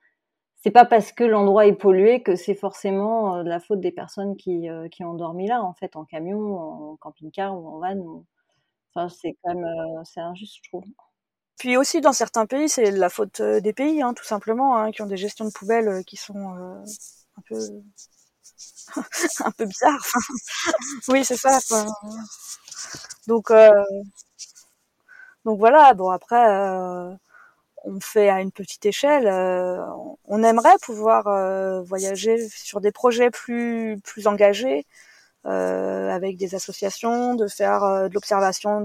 c'est 0.67 0.71
pas 0.71 0.84
parce 0.84 1.13
que 1.13 1.23
l'endroit 1.23 1.65
est 1.65 1.71
pollué 1.73 2.21
que 2.21 2.36
c'est 2.36 2.53
forcément 2.53 3.38
euh, 3.38 3.43
la 3.43 3.62
faute 3.62 3.80
des 3.80 3.93
personnes 3.93 4.36
qui, 4.36 4.69
euh, 4.69 4.89
qui 4.89 5.06
ont 5.06 5.13
dormi 5.13 5.47
là, 5.47 5.63
en 5.63 5.73
fait, 5.73 5.95
en 5.95 6.03
camion, 6.03 6.58
en 6.58 6.95
camping-car 6.97 7.58
ou 7.58 7.67
en 7.69 7.80
van. 7.80 8.25
Enfin, 8.93 9.08
c'est 9.08 9.38
quand 9.41 9.56
même 9.56 9.65
c'est 10.03 10.19
injuste, 10.19 10.58
je 10.62 10.69
trouve. 10.69 10.84
Puis 11.58 11.77
aussi, 11.77 12.01
dans 12.01 12.12
certains 12.12 12.45
pays, 12.45 12.67
c'est 12.67 12.91
la 12.91 13.10
faute 13.10 13.41
des 13.41 13.71
pays, 13.71 14.01
hein, 14.01 14.13
tout 14.13 14.25
simplement, 14.25 14.77
hein, 14.77 14.91
qui 14.91 15.01
ont 15.01 15.08
des 15.08 15.15
gestions 15.15 15.45
de 15.45 15.51
poubelles 15.51 16.03
qui 16.06 16.17
sont 16.17 16.38
un 16.38 17.41
peu 17.47 17.58
un 19.45 19.51
peu 19.51 19.65
bizarres. 19.65 20.06
oui, 21.08 21.23
c'est 21.23 21.38
ça. 21.38 21.60
Donc, 23.27 23.51
donc 25.45 25.60
voilà, 25.60 25.93
bon 25.93 26.10
après, 26.10 26.45
euh, 26.60 27.13
on 27.88 28.00
fait 28.00 28.30
à 28.30 28.41
une 28.41 28.52
petite 28.52 28.86
échelle. 28.86 29.28
Euh, 29.28 29.84
on 30.26 30.43
aimerait 30.43 30.78
pouvoir 30.82 31.28
euh, 31.28 31.82
voyager 31.82 32.47
sur 32.50 32.82
des 32.82 32.91
projets 32.91 33.30
plus 33.32 34.02
engagés, 34.26 34.86
avec 35.43 36.36
des 36.38 36.56
associations, 36.56 37.36
de 37.36 37.47
faire 37.47 38.10
de 38.10 38.13
l'observation 38.13 38.82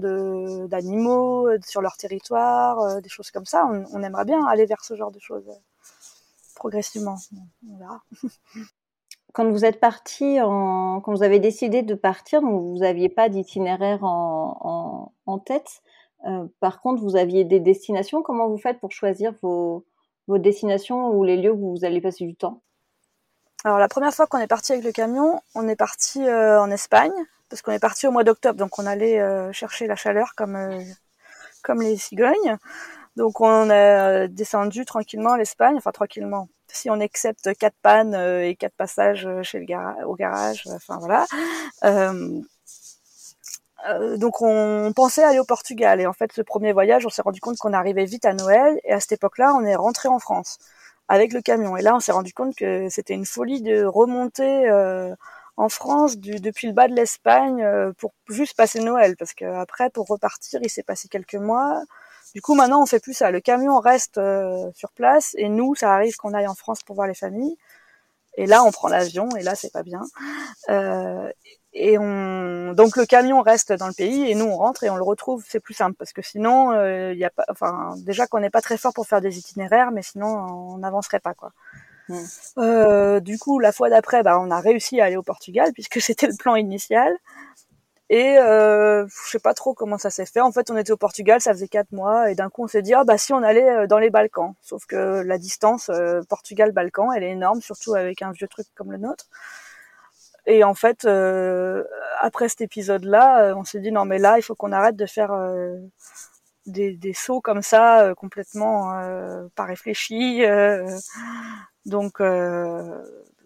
d'animaux 0.66 1.48
sur 1.66 1.80
leur 1.82 1.96
territoire, 1.96 3.00
des 3.02 3.08
choses 3.08 3.32
comme 3.32 3.46
ça. 3.46 3.66
On, 3.92 4.02
aimerait 4.02 4.24
bien 4.24 4.46
aller 4.46 4.64
vers 4.66 4.84
ce 4.84 4.94
genre 4.94 5.10
de 5.10 5.18
choses 5.18 5.50
progressivement. 6.54 7.16
On 7.68 7.78
verra. 7.78 8.02
quand 9.32 9.50
vous 9.50 9.64
êtes 9.64 9.80
parti, 9.80 10.36
quand 10.40 11.02
vous 11.06 11.22
avez 11.22 11.40
décidé 11.40 11.82
de 11.82 11.94
partir, 11.94 12.40
vous 12.42 12.78
n'aviez 12.78 13.08
pas 13.08 13.28
d'itinéraire 13.28 14.04
en, 14.04 15.38
tête. 15.44 15.82
Euh, 16.26 16.46
par 16.60 16.80
contre, 16.80 17.02
vous 17.02 17.16
aviez 17.16 17.44
des 17.44 17.60
destinations. 17.60 18.22
Comment 18.22 18.48
vous 18.48 18.58
faites 18.58 18.80
pour 18.80 18.92
choisir 18.92 19.34
vos, 19.42 19.84
destinations 20.28 21.10
ou 21.10 21.24
les 21.24 21.36
lieux 21.36 21.52
où 21.52 21.76
vous 21.76 21.84
allez 21.84 22.00
passer 22.00 22.24
du 22.24 22.34
temps? 22.34 22.62
Alors 23.64 23.78
la 23.78 23.88
première 23.88 24.12
fois 24.12 24.26
qu'on 24.26 24.38
est 24.38 24.46
parti 24.46 24.72
avec 24.72 24.84
le 24.84 24.92
camion, 24.92 25.40
on 25.54 25.68
est 25.68 25.76
parti 25.76 26.20
euh, 26.26 26.60
en 26.60 26.70
Espagne 26.70 27.12
parce 27.48 27.60
qu'on 27.60 27.72
est 27.72 27.78
parti 27.78 28.06
au 28.06 28.10
mois 28.10 28.24
d'octobre, 28.24 28.58
donc 28.58 28.78
on 28.78 28.86
allait 28.86 29.20
euh, 29.20 29.52
chercher 29.52 29.86
la 29.86 29.94
chaleur 29.94 30.34
comme 30.36 30.82
comme 31.62 31.80
les 31.80 31.96
cigognes. 31.96 32.56
Donc 33.14 33.40
on 33.40 33.70
est 33.70 34.26
descendu 34.28 34.84
tranquillement 34.84 35.36
l'Espagne, 35.36 35.76
enfin 35.76 35.92
tranquillement 35.92 36.48
si 36.66 36.88
on 36.88 36.98
accepte 37.00 37.54
quatre 37.58 37.76
pannes 37.82 38.14
et 38.14 38.56
quatre 38.56 38.74
passages 38.74 39.28
chez 39.42 39.58
le 39.58 39.66
garage, 39.66 40.02
au 40.06 40.14
garage, 40.14 40.64
enfin 40.74 40.98
voilà. 40.98 41.26
Donc 44.18 44.42
on 44.42 44.92
pensait 44.94 45.24
aller 45.24 45.38
au 45.38 45.44
Portugal. 45.44 46.00
Et 46.00 46.06
en 46.06 46.12
fait 46.12 46.32
ce 46.32 46.42
premier 46.42 46.72
voyage 46.72 47.06
on 47.06 47.10
s'est 47.10 47.22
rendu 47.22 47.40
compte 47.40 47.56
qu'on 47.58 47.72
arrivait 47.72 48.04
vite 48.04 48.24
à 48.24 48.34
Noël. 48.34 48.78
Et 48.84 48.92
à 48.92 49.00
cette 49.00 49.12
époque-là 49.12 49.54
on 49.54 49.64
est 49.64 49.76
rentré 49.76 50.08
en 50.08 50.18
France 50.18 50.58
avec 51.08 51.32
le 51.32 51.42
camion. 51.42 51.76
Et 51.76 51.82
là 51.82 51.94
on 51.96 52.00
s'est 52.00 52.12
rendu 52.12 52.32
compte 52.32 52.54
que 52.56 52.88
c'était 52.90 53.14
une 53.14 53.26
folie 53.26 53.62
de 53.62 53.84
remonter 53.84 54.70
en 55.56 55.68
France 55.68 56.16
du, 56.18 56.40
depuis 56.40 56.66
le 56.68 56.72
bas 56.72 56.88
de 56.88 56.94
l'Espagne 56.94 57.64
pour 57.98 58.12
juste 58.28 58.56
passer 58.56 58.80
Noël. 58.80 59.16
Parce 59.16 59.34
que 59.34 59.44
après 59.44 59.90
pour 59.90 60.06
repartir 60.08 60.60
il 60.62 60.70
s'est 60.70 60.82
passé 60.82 61.08
quelques 61.08 61.34
mois. 61.34 61.82
Du 62.34 62.40
coup, 62.40 62.54
maintenant, 62.54 62.82
on 62.82 62.86
fait 62.86 63.00
plus 63.00 63.14
ça. 63.14 63.30
Le 63.30 63.40
camion 63.40 63.78
reste 63.78 64.18
euh, 64.18 64.70
sur 64.74 64.90
place. 64.92 65.34
Et 65.36 65.48
nous, 65.48 65.74
ça 65.74 65.92
arrive 65.94 66.16
qu'on 66.16 66.32
aille 66.32 66.46
en 66.46 66.54
France 66.54 66.82
pour 66.82 66.96
voir 66.96 67.06
les 67.06 67.14
familles. 67.14 67.56
Et 68.36 68.46
là, 68.46 68.64
on 68.64 68.72
prend 68.72 68.88
l'avion. 68.88 69.28
Et 69.36 69.42
là, 69.42 69.54
c'est 69.54 69.72
pas 69.72 69.82
bien. 69.82 70.02
Et 71.74 71.96
on 71.98 72.74
donc 72.74 72.96
le 72.96 73.06
camion 73.06 73.40
reste 73.40 73.72
dans 73.72 73.86
le 73.86 73.94
pays 73.94 74.30
et 74.30 74.34
nous 74.34 74.44
on 74.44 74.56
rentre 74.56 74.84
et 74.84 74.90
on 74.90 74.96
le 74.96 75.02
retrouve. 75.02 75.44
C'est 75.48 75.60
plus 75.60 75.74
simple 75.74 75.96
parce 75.98 76.12
que 76.12 76.22
sinon, 76.22 76.72
il 76.72 76.76
euh, 76.76 77.14
y 77.14 77.24
a 77.24 77.30
pas. 77.30 77.44
Enfin, 77.48 77.94
déjà 77.98 78.26
qu'on 78.26 78.40
n'est 78.40 78.50
pas 78.50 78.60
très 78.60 78.76
fort 78.76 78.92
pour 78.92 79.06
faire 79.06 79.20
des 79.20 79.38
itinéraires, 79.38 79.90
mais 79.90 80.02
sinon 80.02 80.26
on 80.26 80.78
n'avancerait 80.78 81.20
pas 81.20 81.34
quoi. 81.34 81.52
Mmh. 82.08 82.18
Euh, 82.58 83.20
du 83.20 83.38
coup, 83.38 83.58
la 83.58 83.72
fois 83.72 83.88
d'après, 83.88 84.22
bah, 84.22 84.38
on 84.38 84.50
a 84.50 84.60
réussi 84.60 85.00
à 85.00 85.06
aller 85.06 85.16
au 85.16 85.22
Portugal 85.22 85.72
puisque 85.72 86.00
c'était 86.02 86.26
le 86.26 86.36
plan 86.38 86.56
initial. 86.56 87.12
Et 88.12 88.36
euh, 88.36 89.06
je 89.06 89.30
sais 89.30 89.38
pas 89.38 89.54
trop 89.54 89.72
comment 89.72 89.96
ça 89.96 90.10
s'est 90.10 90.26
fait. 90.26 90.42
En 90.42 90.52
fait, 90.52 90.70
on 90.70 90.76
était 90.76 90.92
au 90.92 90.98
Portugal, 90.98 91.40
ça 91.40 91.52
faisait 91.52 91.66
quatre 91.66 91.92
mois, 91.92 92.30
et 92.30 92.34
d'un 92.34 92.50
coup, 92.50 92.62
on 92.62 92.68
s'est 92.68 92.82
dit 92.82 92.92
ah 92.92 93.04
bah 93.04 93.16
si 93.16 93.32
on 93.32 93.42
allait 93.42 93.70
euh, 93.70 93.86
dans 93.86 93.98
les 93.98 94.10
Balkans. 94.10 94.52
Sauf 94.60 94.84
que 94.84 95.22
la 95.22 95.38
distance 95.38 95.88
euh, 95.88 96.20
Portugal-Balkan, 96.28 97.12
elle 97.12 97.22
est 97.22 97.30
énorme, 97.30 97.62
surtout 97.62 97.94
avec 97.94 98.20
un 98.20 98.32
vieux 98.32 98.48
truc 98.48 98.66
comme 98.74 98.92
le 98.92 98.98
nôtre. 98.98 99.24
Et 100.46 100.64
en 100.64 100.74
fait, 100.74 101.04
euh, 101.04 101.84
après 102.20 102.48
cet 102.48 102.62
épisode-là, 102.62 103.54
on 103.56 103.64
s'est 103.64 103.80
dit 103.80 103.92
non 103.92 104.04
mais 104.04 104.18
là, 104.18 104.38
il 104.38 104.42
faut 104.42 104.54
qu'on 104.54 104.72
arrête 104.72 104.96
de 104.96 105.06
faire 105.06 105.32
des, 106.66 106.96
des, 106.96 107.12
sauts 107.12 107.40
comme 107.40 107.62
ça, 107.62 108.12
complètement 108.16 108.92
pas 109.54 109.64
réfléchis. 109.64 110.42
donc 111.86 112.20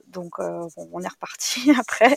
donc 0.07 0.39
on 0.39 1.01
est 1.03 1.09
reparti 1.09 1.73
après 1.79 2.17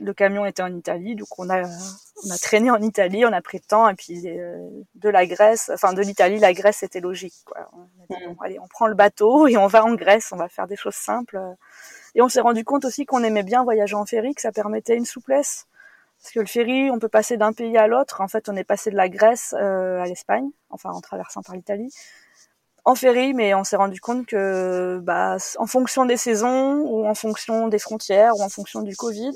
le 0.00 0.14
camion 0.14 0.44
était 0.46 0.62
en 0.62 0.74
Italie, 0.74 1.14
donc 1.14 1.38
on 1.38 1.48
a 1.50 1.62
on 2.24 2.30
a 2.30 2.38
traîné 2.38 2.70
en 2.70 2.80
Italie, 2.80 3.24
on 3.24 3.32
a 3.32 3.40
pris 3.40 3.58
le 3.58 3.64
temps 3.66 3.88
et 3.88 3.94
puis 3.94 4.20
euh, 4.26 4.68
de 4.94 5.08
la 5.08 5.26
Grèce, 5.26 5.70
enfin 5.72 5.92
de 5.92 6.02
l'Italie, 6.02 6.38
la 6.38 6.52
Grèce 6.52 6.78
c'était 6.78 7.00
logique 7.00 7.34
quoi. 7.44 7.68
On 7.72 8.32
mm. 8.32 8.36
allez, 8.42 8.58
on 8.58 8.66
prend 8.68 8.86
le 8.86 8.94
bateau 8.94 9.46
et 9.46 9.56
on 9.56 9.66
va 9.66 9.84
en 9.84 9.94
Grèce, 9.94 10.32
on 10.32 10.36
va 10.36 10.48
faire 10.48 10.66
des 10.66 10.76
choses 10.76 10.94
simples. 10.94 11.38
Et 12.14 12.22
on 12.22 12.28
s'est 12.28 12.40
rendu 12.40 12.64
compte 12.64 12.84
aussi 12.84 13.06
qu'on 13.06 13.22
aimait 13.22 13.42
bien 13.42 13.62
voyager 13.64 13.94
en 13.94 14.06
ferry, 14.06 14.34
que 14.34 14.40
ça 14.40 14.52
permettait 14.52 14.96
une 14.96 15.04
souplesse. 15.04 15.66
Parce 16.22 16.34
que 16.34 16.40
le 16.40 16.46
ferry, 16.46 16.90
on 16.90 16.98
peut 16.98 17.08
passer 17.08 17.36
d'un 17.36 17.52
pays 17.52 17.78
à 17.78 17.86
l'autre. 17.86 18.20
En 18.20 18.28
fait, 18.28 18.48
on 18.48 18.56
est 18.56 18.64
passé 18.64 18.90
de 18.90 18.96
la 18.96 19.08
Grèce 19.08 19.54
euh, 19.58 20.00
à 20.00 20.06
l'Espagne, 20.06 20.50
enfin 20.68 20.90
en 20.90 21.00
traversant 21.00 21.42
par 21.42 21.54
l'Italie 21.54 21.92
en 22.84 22.94
ferry, 22.94 23.34
mais 23.34 23.54
on 23.54 23.64
s'est 23.64 23.76
rendu 23.76 24.00
compte 24.00 24.26
que, 24.26 25.00
bah, 25.02 25.36
en 25.58 25.66
fonction 25.66 26.06
des 26.06 26.16
saisons 26.16 26.80
ou 26.82 27.06
en 27.06 27.14
fonction 27.14 27.68
des 27.68 27.78
frontières 27.78 28.36
ou 28.36 28.42
en 28.42 28.48
fonction 28.48 28.82
du 28.82 28.96
Covid, 28.96 29.32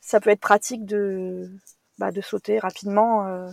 ça 0.00 0.20
peut 0.20 0.30
être 0.30 0.40
pratique 0.40 0.84
de, 0.84 1.48
bah, 1.98 2.10
de 2.10 2.20
sauter 2.20 2.58
rapidement 2.58 3.26
euh, 3.26 3.48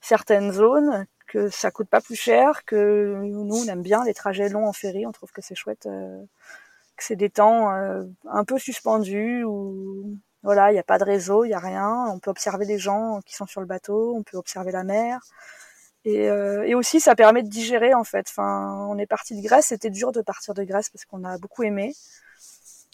certaines 0.00 0.52
zones, 0.52 1.06
que 1.26 1.48
ça 1.48 1.70
coûte 1.70 1.88
pas 1.88 2.00
plus 2.00 2.16
cher, 2.16 2.64
que 2.64 3.20
nous 3.22 3.56
on 3.56 3.68
aime 3.68 3.82
bien 3.82 4.04
les 4.04 4.14
trajets 4.14 4.48
longs 4.48 4.66
en 4.66 4.72
ferry, 4.72 5.06
on 5.06 5.12
trouve 5.12 5.32
que 5.32 5.42
c'est 5.42 5.54
chouette, 5.54 5.86
euh, 5.86 6.22
c'est 6.98 7.16
des 7.16 7.30
temps 7.30 7.72
euh, 7.72 8.04
un 8.30 8.44
peu 8.44 8.58
suspendus 8.58 9.44
où 9.44 10.16
voilà, 10.42 10.70
il 10.70 10.74
n'y 10.74 10.80
a 10.80 10.84
pas 10.84 10.98
de 10.98 11.04
réseau, 11.04 11.44
il 11.44 11.48
n'y 11.48 11.54
a 11.54 11.58
rien, 11.60 12.06
on 12.12 12.18
peut 12.18 12.30
observer 12.30 12.64
les 12.64 12.78
gens 12.78 13.20
qui 13.24 13.34
sont 13.34 13.46
sur 13.46 13.60
le 13.60 13.66
bateau, 13.66 14.14
on 14.16 14.22
peut 14.22 14.36
observer 14.36 14.72
la 14.72 14.84
mer. 14.84 15.20
Et, 16.04 16.24
et 16.24 16.74
aussi, 16.74 17.00
ça 17.00 17.14
permet 17.14 17.44
de 17.44 17.48
digérer 17.48 17.94
en 17.94 18.02
fait. 18.02 18.26
On 18.36 18.98
est 18.98 19.06
parti 19.06 19.40
de 19.40 19.46
Grèce, 19.46 19.66
c'était 19.66 19.90
dur 19.90 20.10
de 20.10 20.20
partir 20.20 20.52
de 20.52 20.64
Grèce 20.64 20.90
parce 20.90 21.04
qu'on 21.04 21.22
a 21.22 21.38
beaucoup 21.38 21.62
aimé. 21.62 21.94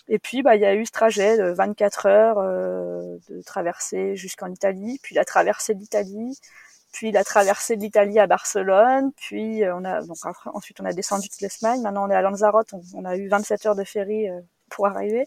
Et 0.09 0.19
puis, 0.19 0.43
bah, 0.43 0.57
il 0.57 0.63
y 0.63 0.65
a 0.65 0.75
eu 0.75 0.87
ce 0.87 0.91
trajet 0.91 1.37
de 1.37 1.45
24 1.51 2.07
heures 2.07 2.39
euh, 2.39 3.19
de 3.29 3.43
traversée 3.43 4.17
jusqu'en 4.17 4.51
Italie, 4.51 4.99
puis 5.03 5.15
la 5.15 5.25
traversée 5.25 5.75
de 5.75 5.81
l'Italie, 5.81 6.39
puis 6.99 7.13
la 7.13 7.23
traversée 7.23 7.77
de 7.77 7.81
l'Italie 7.81 8.19
à 8.19 8.27
Barcelone, 8.27 9.13
puis 9.15 9.63
euh, 9.63 9.77
on 9.77 9.85
a 9.85 10.03
donc 10.03 10.17
ensuite 10.47 10.81
on 10.81 10.85
a 10.85 10.93
descendu 10.93 11.29
toute 11.29 11.41
l'Espagne. 11.41 11.81
Maintenant 11.81 12.09
on 12.09 12.11
est 12.11 12.15
à 12.17 12.23
Lanzarote, 12.23 12.75
on, 12.93 13.05
a 13.05 13.17
eu 13.17 13.29
27 13.29 13.67
heures 13.67 13.77
de 13.77 13.85
ferry 13.85 14.29
euh, 14.29 14.41
pour 14.69 14.89
arriver. 14.89 15.25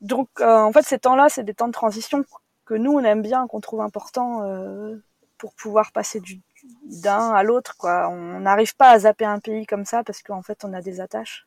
Donc 0.00 0.28
en 0.40 0.72
fait 0.72 0.82
ces 0.82 0.98
temps-là, 0.98 1.28
c'est 1.28 1.44
des 1.44 1.54
temps 1.54 1.68
de 1.68 1.72
transition 1.72 2.24
que 2.64 2.74
nous 2.74 2.94
on 2.94 3.04
aime 3.04 3.22
bien, 3.22 3.46
qu'on 3.46 3.60
trouve 3.60 3.80
important 3.80 4.42
pour 5.38 5.54
pouvoir 5.54 5.92
passer 5.92 6.18
du 6.18 6.40
d'un 6.82 7.30
à 7.30 7.44
l'autre. 7.44 7.76
On 7.84 8.40
n'arrive 8.40 8.74
pas 8.74 8.90
à 8.90 8.98
zapper 8.98 9.24
un 9.24 9.38
pays 9.38 9.64
comme 9.66 9.84
ça 9.84 10.02
parce 10.02 10.20
qu'en 10.22 10.42
fait 10.42 10.64
on 10.64 10.72
a 10.72 10.82
des 10.82 11.00
attaches 11.00 11.46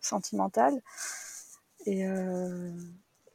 sentimentales. 0.00 0.82
Et, 1.86 2.06
euh, 2.06 2.70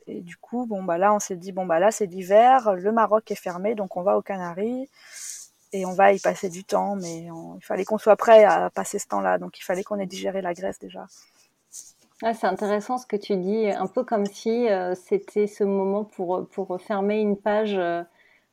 et 0.08 0.22
du 0.22 0.38
coup, 0.38 0.66
bon 0.66 0.84
bah 0.84 0.98
là, 0.98 1.14
on 1.14 1.20
s'est 1.20 1.36
dit 1.36 1.52
bon 1.52 1.66
bah 1.66 1.80
là 1.80 1.92
c'est 1.92 2.06
l'hiver, 2.06 2.74
le 2.76 2.92
Maroc 2.92 3.30
est 3.32 3.36
fermé, 3.36 3.76
donc 3.76 3.98
on 3.98 4.02
va 4.02 4.18
aux 4.18 4.22
Canaries 4.22 4.90
et 5.72 5.86
on 5.86 5.94
va 5.94 6.14
y 6.14 6.20
passer 6.20 6.50
du 6.50 6.64
temps, 6.64 6.96
mais 6.96 7.28
il 7.28 7.64
fallait 7.64 7.86
qu'on 7.86 7.98
soit 7.98 8.16
prêt 8.16 8.44
à 8.44 8.70
passer 8.70 9.00
ce 9.00 9.08
temps-là, 9.08 9.38
donc 9.38 9.60
il 9.60 9.64
fallait 9.64 9.84
qu'on 9.84 10.00
ait 10.00 10.06
digéré 10.06 10.42
la 10.42 10.54
Grèce 10.54 10.80
déjà. 10.80 11.08
c'est 12.22 12.46
intéressant 12.46 12.98
ce 12.98 13.08
que 13.08 13.16
tu 13.16 13.36
dis, 13.38 13.70
un 13.70 13.88
peu 13.88 14.04
comme 14.04 14.26
si 14.26 14.70
euh, 14.70 14.94
c'était 14.96 15.48
ce 15.48 15.64
moment 15.64 16.04
pour, 16.04 16.48
pour 16.50 16.80
fermer 16.80 17.20
une 17.20 17.38
page, 17.38 17.76
euh, 17.76 18.04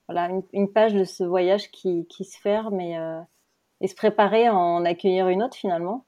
voilà, 0.08 0.30
une, 0.52 0.72
page 0.72 0.94
de 0.94 1.04
ce 1.04 1.24
voyage 1.24 1.70
qui, 1.70 2.06
qui 2.06 2.24
se 2.24 2.38
ferme 2.38 2.80
et, 2.80 2.98
et 3.80 3.86
se 3.86 3.94
préparer 3.94 4.46
à 4.46 4.54
en 4.54 4.84
accueillir 4.84 5.28
une 5.28 5.42
autre 5.42 5.56
finalement. 5.56 6.04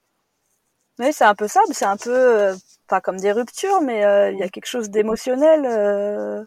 Oui, 1.02 1.12
c'est 1.12 1.24
un 1.24 1.34
peu 1.34 1.48
ça, 1.48 1.60
c'est 1.72 1.84
un 1.84 1.96
peu 1.96 2.54
pas 2.86 3.00
comme 3.00 3.18
des 3.18 3.32
ruptures, 3.32 3.80
mais 3.82 4.04
euh, 4.04 4.30
il 4.30 4.38
y 4.38 4.42
a 4.44 4.48
quelque 4.48 4.66
chose 4.66 4.88
d'émotionnel 4.88 5.62
euh, 5.66 6.44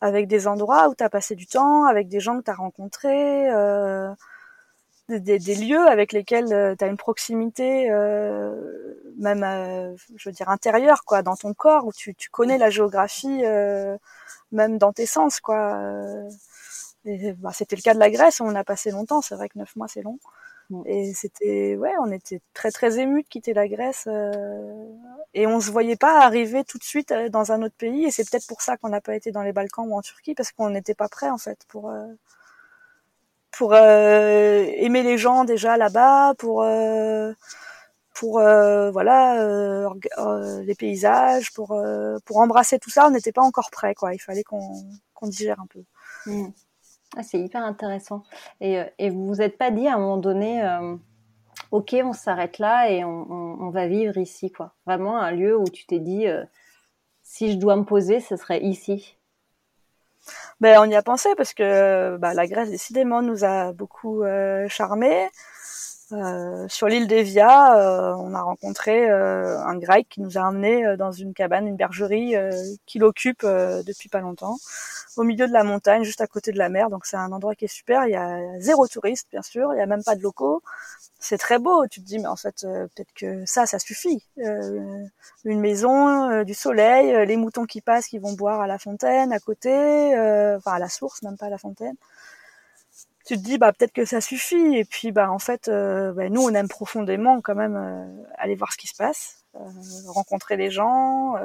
avec 0.00 0.28
des 0.28 0.46
endroits 0.46 0.88
où 0.88 0.94
tu 0.94 1.02
as 1.02 1.10
passé 1.10 1.34
du 1.34 1.46
temps, 1.46 1.84
avec 1.84 2.08
des 2.08 2.20
gens 2.20 2.38
que 2.38 2.44
tu 2.44 2.50
as 2.52 2.54
rencontrés, 2.54 3.50
euh, 3.50 4.08
des, 5.08 5.38
lieux 5.56 5.86
avec 5.88 6.12
lesquels 6.12 6.76
tu 6.78 6.84
as 6.84 6.86
une 6.86 6.96
proximité, 6.96 7.90
même, 9.18 9.96
je 10.16 10.28
veux 10.28 10.32
dire, 10.32 10.48
intérieure, 10.48 11.04
quoi, 11.04 11.22
dans 11.22 11.36
ton 11.36 11.52
corps, 11.54 11.86
où 11.86 11.92
tu, 11.92 12.14
connais 12.30 12.58
la 12.58 12.70
géographie, 12.70 13.42
même 14.52 14.78
dans 14.78 14.92
tes 14.92 15.06
sens, 15.06 15.40
quoi. 15.40 15.80
Bah, 17.04 17.50
c'était 17.52 17.76
le 17.76 17.82
cas 17.82 17.94
de 17.94 17.98
la 17.98 18.10
Grèce, 18.10 18.40
on 18.40 18.54
a 18.54 18.64
passé 18.64 18.90
longtemps, 18.90 19.22
c'est 19.22 19.34
vrai 19.34 19.48
que 19.48 19.58
neuf 19.58 19.74
mois 19.76 19.88
c'est 19.88 20.02
long. 20.02 20.18
Et 20.84 21.14
c'était, 21.14 21.76
ouais, 21.76 21.92
on 22.00 22.12
était 22.12 22.40
très 22.52 22.70
très 22.70 22.98
émus 22.98 23.22
de 23.22 23.28
quitter 23.28 23.54
la 23.54 23.68
Grèce 23.68 24.04
euh, 24.06 24.84
et 25.32 25.46
on 25.46 25.60
se 25.60 25.70
voyait 25.70 25.96
pas 25.96 26.20
arriver 26.22 26.62
tout 26.64 26.76
de 26.78 26.84
suite 26.84 27.10
euh, 27.10 27.30
dans 27.30 27.52
un 27.52 27.62
autre 27.62 27.74
pays. 27.76 28.04
Et 28.04 28.10
c'est 28.10 28.28
peut-être 28.28 28.46
pour 28.46 28.60
ça 28.60 28.76
qu'on 28.76 28.90
n'a 28.90 29.00
pas 29.00 29.14
été 29.16 29.32
dans 29.32 29.42
les 29.42 29.52
Balkans 29.52 29.86
ou 29.88 29.94
en 29.96 30.02
Turquie 30.02 30.34
parce 30.34 30.52
qu'on 30.52 30.70
n'était 30.70 30.94
pas 30.94 31.08
prêt 31.08 31.30
en 31.30 31.38
fait 31.38 31.58
pour 31.68 31.90
euh, 31.90 32.06
pour 33.50 33.72
euh, 33.74 34.64
aimer 34.76 35.02
les 35.02 35.18
gens 35.18 35.44
déjà 35.44 35.76
là-bas, 35.78 36.34
pour 36.38 36.66
pour 38.14 38.32
voilà 38.40 39.88
les 40.62 40.74
paysages, 40.74 41.52
pour 41.52 41.80
pour 42.24 42.36
embrasser 42.38 42.78
tout 42.78 42.90
ça. 42.90 43.06
On 43.06 43.10
n'était 43.10 43.32
pas 43.32 43.42
encore 43.42 43.70
prêt 43.70 43.94
quoi. 43.94 44.14
Il 44.14 44.18
fallait 44.20 44.44
qu'on 44.44 44.72
qu'on 45.14 45.28
digère 45.28 45.60
un 45.60 45.66
peu. 45.66 45.82
Mmh. 46.26 46.48
Ah, 47.16 47.22
c'est 47.22 47.40
hyper 47.40 47.64
intéressant. 47.64 48.22
Et, 48.60 48.78
euh, 48.78 48.84
et 48.98 49.10
vous 49.10 49.26
vous 49.26 49.40
êtes 49.40 49.56
pas 49.56 49.70
dit 49.70 49.88
à 49.88 49.94
un 49.94 49.98
moment 49.98 50.18
donné, 50.18 50.62
euh, 50.62 50.96
ok, 51.70 51.96
on 52.04 52.12
s'arrête 52.12 52.58
là 52.58 52.90
et 52.90 53.04
on, 53.04 53.70
va 53.70 53.86
vivre 53.86 54.16
ici, 54.18 54.50
quoi. 54.50 54.74
Vraiment 54.86 55.18
un 55.18 55.30
lieu 55.30 55.56
où 55.56 55.68
tu 55.68 55.86
t'es 55.86 55.98
dit, 55.98 56.26
euh, 56.26 56.44
si 57.22 57.52
je 57.52 57.56
dois 57.56 57.76
me 57.76 57.84
poser, 57.84 58.20
ce 58.20 58.36
serait 58.36 58.62
ici 58.62 59.14
ben, 60.60 60.78
on 60.80 60.90
y 60.90 60.94
a 60.94 61.02
pensé 61.02 61.30
parce 61.36 61.54
que 61.54 62.18
bah, 62.18 62.34
la 62.34 62.46
Grèce 62.46 62.68
décidément 62.68 63.22
nous 63.22 63.44
a 63.44 63.72
beaucoup 63.72 64.24
charmés. 64.68 65.30
Euh, 66.12 66.66
sur 66.68 66.88
l'île 66.88 67.06
d'Evia, 67.06 67.76
euh, 67.76 68.14
on 68.14 68.32
a 68.32 68.40
rencontré 68.40 69.10
euh, 69.10 69.58
un 69.60 69.76
grec 69.76 70.06
qui 70.08 70.22
nous 70.22 70.38
a 70.38 70.40
emmenés 70.40 70.96
dans 70.96 71.12
une 71.12 71.34
cabane, 71.34 71.66
une 71.66 71.76
bergerie 71.76 72.34
qu'il 72.86 73.04
occupe 73.04 73.44
depuis 73.44 74.08
pas 74.08 74.20
longtemps, 74.20 74.56
au 75.16 75.24
milieu 75.24 75.46
de 75.46 75.52
la 75.52 75.64
montagne, 75.64 76.04
juste 76.04 76.20
à 76.20 76.26
côté 76.26 76.52
de 76.52 76.58
la 76.58 76.68
mer. 76.70 76.88
Donc 76.90 77.04
c'est 77.04 77.16
un 77.16 77.30
endroit 77.32 77.54
qui 77.54 77.66
est 77.66 77.68
super. 77.68 78.06
Il 78.06 78.12
y 78.12 78.16
a 78.16 78.40
zéro 78.58 78.86
touriste, 78.86 79.28
bien 79.30 79.42
sûr. 79.42 79.74
Il 79.74 79.78
y 79.78 79.82
a 79.82 79.86
même 79.86 80.04
pas 80.04 80.14
de 80.14 80.22
locaux. 80.22 80.62
C'est 81.18 81.38
très 81.38 81.58
beau. 81.58 81.86
Tu 81.88 82.00
te 82.00 82.06
dis, 82.06 82.18
mais 82.18 82.28
en 82.28 82.36
fait, 82.36 82.62
peut-être 82.62 83.12
que 83.14 83.44
ça, 83.46 83.66
ça 83.66 83.78
suffit. 83.78 84.22
une 85.44 85.60
maison, 85.60 86.42
du 86.44 86.54
soleil, 86.54 87.26
les 87.26 87.36
moutons 87.36 87.66
qui 87.66 87.80
passent, 87.80 88.06
qui 88.06 88.18
vont 88.18 88.32
boire 88.32 88.60
à 88.60 88.66
la 88.66 88.78
fontaine 88.78 89.32
à 89.32 89.40
côté, 89.40 89.70
enfin 90.56 90.72
à 90.72 90.78
la 90.78 90.88
source, 90.88 91.22
même 91.22 91.36
pas 91.36 91.46
à 91.46 91.50
la 91.50 91.58
fontaine 91.58 91.96
tu 93.28 93.36
te 93.36 93.42
dis 93.42 93.58
bah 93.58 93.74
peut-être 93.74 93.92
que 93.92 94.06
ça 94.06 94.22
suffit. 94.22 94.76
Et 94.76 94.86
puis 94.86 95.12
bah 95.12 95.30
en 95.30 95.38
fait 95.38 95.68
euh, 95.68 96.12
bah, 96.14 96.30
nous 96.30 96.40
on 96.40 96.54
aime 96.54 96.68
profondément 96.68 97.42
quand 97.42 97.54
même 97.54 97.76
euh, 97.76 98.22
aller 98.38 98.54
voir 98.54 98.72
ce 98.72 98.78
qui 98.78 98.88
se 98.88 98.96
passe 98.96 99.44
euh, 99.54 99.60
rencontrer 100.06 100.56
des 100.56 100.70
gens 100.70 101.36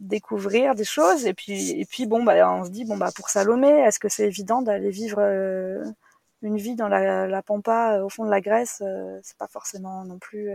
découvrir 0.00 0.74
des 0.74 0.84
choses. 0.84 1.26
Et 1.26 1.34
puis 1.34 1.78
et 1.78 1.84
puis 1.84 2.06
bon 2.06 2.24
bah 2.24 2.50
on 2.50 2.64
se 2.64 2.70
dit 2.70 2.86
bon 2.86 2.96
bah 2.96 3.10
pour 3.14 3.28
Salomé 3.28 3.68
est-ce 3.68 3.98
que 3.98 4.08
c'est 4.08 4.26
évident 4.26 4.62
d'aller 4.62 4.90
vivre 4.90 5.20
une 6.40 6.56
vie 6.56 6.74
dans 6.74 6.88
la, 6.88 7.26
la, 7.26 7.42
pampa 7.42 8.00
au 8.02 8.08
fond 8.08 8.24
de 8.24 8.30
la 8.30 8.40
Grèce 8.40 8.82
c'est 9.22 9.36
pas 9.36 9.48
forcément 9.48 10.04
non 10.04 10.18
plus 10.18 10.50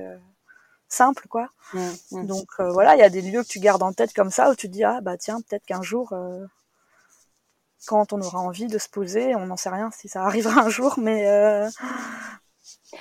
simple 0.88 1.28
quoi. 1.28 1.50
Mmh, 1.74 1.80
mmh. 2.12 2.26
donc 2.26 2.48
voilà 2.60 2.96
il 2.96 3.00
y 3.00 3.04
a 3.04 3.10
des 3.10 3.22
lieux 3.22 3.44
que 3.44 3.48
tu 3.48 3.60
gardes 3.60 3.84
en 3.84 3.94
tête 3.94 4.14
comme 4.14 4.32
ça 4.32 4.50
où 4.50 4.56
tu 4.56 4.68
te 4.68 4.74
dis 4.74 4.84
ah 4.84 5.00
bah 5.02 5.18
tiens 5.18 5.42
peut-être 5.42 5.66
qu'un 5.66 5.84
jour 5.84 6.14
quand 7.88 8.14
on 8.14 8.22
aura 8.22 8.40
envie 8.40 8.68
de 8.68 8.78
se 8.78 8.90
poser. 8.90 9.36
On 9.36 9.48
n'en 9.48 9.58
sait 9.58 9.70
rien 9.70 9.90
si 9.92 10.08
ça 10.08 10.24
arrivera 10.24 10.62
un 10.62 10.70
jour, 10.70 10.96
mais. 10.98 11.28
Euh, 11.28 11.68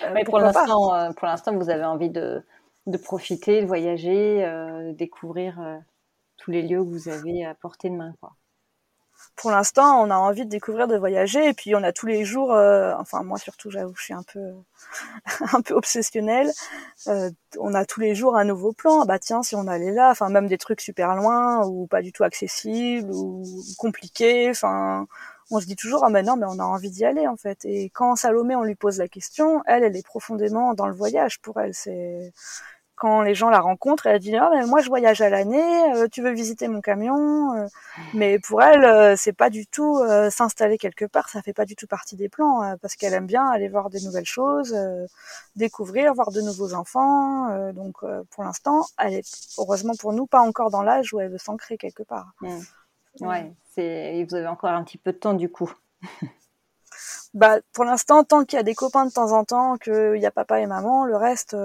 euh 0.03 0.25
pour 0.25 0.39
l'instant, 0.39 0.95
euh, 0.95 1.13
pour 1.13 1.27
l'instant, 1.27 1.57
vous 1.57 1.71
avez 1.71 1.85
envie 1.85 2.11
de, 2.11 2.43
de 2.87 2.97
profiter, 2.99 3.63
de 3.63 3.67
voyager, 3.67 4.45
euh, 4.45 4.93
découvrir 4.93 5.59
tous 6.37 6.51
les 6.51 6.63
lieux 6.63 6.83
que 6.83 6.89
vous 6.89 7.09
avez 7.09 7.45
à 7.45 7.55
portée 7.55 7.91
de 7.91 7.95
main, 7.95 8.15
quoi 8.21 8.33
pour 9.39 9.53
l'instant, 9.53 10.03
on 10.03 10.11
a 10.11 10.17
envie 10.17 10.45
de 10.45 10.51
découvrir, 10.51 10.89
de 10.89 10.97
voyager, 10.97 11.49
et 11.49 11.55
puis 11.55 11.75
on 11.77 11.83
a 11.85 11.93
tous 11.93 12.07
les 12.07 12.25
jours, 12.25 12.53
euh, 12.53 12.93
enfin 12.99 13.23
moi 13.23 13.39
surtout, 13.39 13.71
j'avoue, 13.71 13.95
je 13.97 14.03
suis 14.03 14.15
un 14.15 14.25
peu, 14.25 14.41
un 15.53 15.63
peu 15.63 15.75
obsessionnelle. 15.75 16.51
Euh, 17.07 17.31
on 17.59 17.73
a 17.75 17.85
tous 17.85 18.01
les 18.01 18.17
jours 18.17 18.37
un 18.37 18.45
nouveau 18.45 18.73
plan. 18.73 19.03
Ah 19.03 19.05
bah 19.07 19.21
tiens, 19.21 19.43
si 19.45 19.55
on 19.55 19.69
allait 19.69 19.93
là, 19.93 20.11
enfin 20.11 20.29
même 20.29 20.49
des 20.49 20.59
trucs 20.59 20.81
super 20.81 21.15
loin 21.15 21.65
ou 21.67 21.87
pas 21.87 22.03
du 22.03 22.13
tout 22.13 22.25
accessibles 22.25 23.11
ou 23.13 23.45
compliqués. 23.79 24.51
Enfin, 24.51 25.07
on 25.51 25.61
se 25.61 25.67
dit 25.67 25.77
toujours 25.77 26.05
ah 26.05 26.11
mais 26.11 26.23
non, 26.25 26.37
mais 26.37 26.47
on 26.49 26.59
a 26.59 26.65
envie 26.65 26.91
d'y 26.91 27.05
aller 27.05 27.29
en 27.29 27.37
fait. 27.37 27.65
Et 27.65 27.91
quand 27.91 28.17
Salomé, 28.17 28.57
on 28.57 28.65
lui 28.65 28.75
pose 28.75 28.99
la 28.99 29.09
question, 29.09 29.63
elle, 29.67 29.85
elle 29.85 29.97
est 29.97 30.07
profondément 30.07 30.75
dans 30.75 30.89
le 30.89 30.95
voyage. 30.95 31.41
Pour 31.41 31.61
elle, 31.61 31.75
c'est 31.75 32.33
quand 32.99 33.23
les 33.23 33.35
gens 33.35 33.49
la 33.49 33.61
rencontrent, 33.61 34.07
elle 34.07 34.19
dit 34.19 34.37
ah, 34.37 34.51
mais 34.53 34.67
moi 34.67 34.81
je 34.81 34.89
voyage 34.89 35.21
à 35.21 35.31
l'année, 35.31 35.95
euh, 35.95 36.09
tu 36.11 36.21
veux 36.21 36.33
visiter 36.33 36.69
mon 36.69 36.81
camion 36.81 37.55
euh. 37.55 37.67
Mais 38.13 38.39
pour 38.39 38.63
elle, 38.63 38.85
euh, 38.85 39.15
c'est 39.17 39.33
pas 39.33 39.51
du 39.51 39.67
tout 39.67 40.01
s'installer 40.31 40.79
quelque 40.79 41.05
part, 41.05 41.29
ça 41.29 41.43
fait 41.43 41.53
pas 41.53 41.65
du 41.65 41.77
tout 41.77 41.87
partie 41.87 42.17
des 42.17 42.29
plans 42.29 42.77
parce 42.83 42.97
qu'elle 42.97 43.15
aime 43.15 43.27
bien 43.27 43.47
aller 43.47 43.69
voir 43.69 43.91
des 43.91 44.01
nouvelles 44.01 44.27
choses, 44.27 44.77
découvrir, 45.57 46.13
voir 46.15 46.31
de 46.31 46.41
nouveaux 46.41 46.75
enfants. 46.75 47.73
donc 47.73 47.97
pour 48.31 48.45
l'instant, 48.45 48.85
elle 48.99 49.15
est 49.15 49.55
heureusement 49.59 49.95
pour 49.99 50.13
nous 50.13 50.27
pas 50.27 50.41
encore 50.41 50.71
dans 50.71 50.83
l'âge 50.83 51.15
où 51.15 51.21
elle 51.21 51.31
veut 51.31 51.39
s'ancrer 51.39 51.79
quelque 51.79 52.03
part. 52.03 52.33
Mmh. 52.41 52.59
Ouais, 53.21 53.53
c'est 53.75 54.25
vous 54.29 54.35
avez 54.35 54.47
encore 54.47 54.71
un 54.71 54.85
petit 54.85 54.99
peu 54.99 55.13
de 55.13 55.19
temps 55.19 55.35
du 55.35 55.51
coup. 55.51 55.73
bah 57.35 57.59
pour 57.73 57.85
l'instant, 57.85 58.25
tant 58.25 58.45
qu'il 58.45 58.57
y 58.57 58.61
a 58.61 58.65
des 58.65 58.75
copains 58.75 59.07
de 59.07 59.13
temps 59.13 59.33
en 59.33 59.45
temps, 59.45 59.77
qu'il 59.77 60.17
y 60.17 60.27
a 60.27 60.31
papa 60.31 60.61
et 60.61 60.67
maman, 60.67 61.05
le 61.05 61.17
reste 61.17 61.57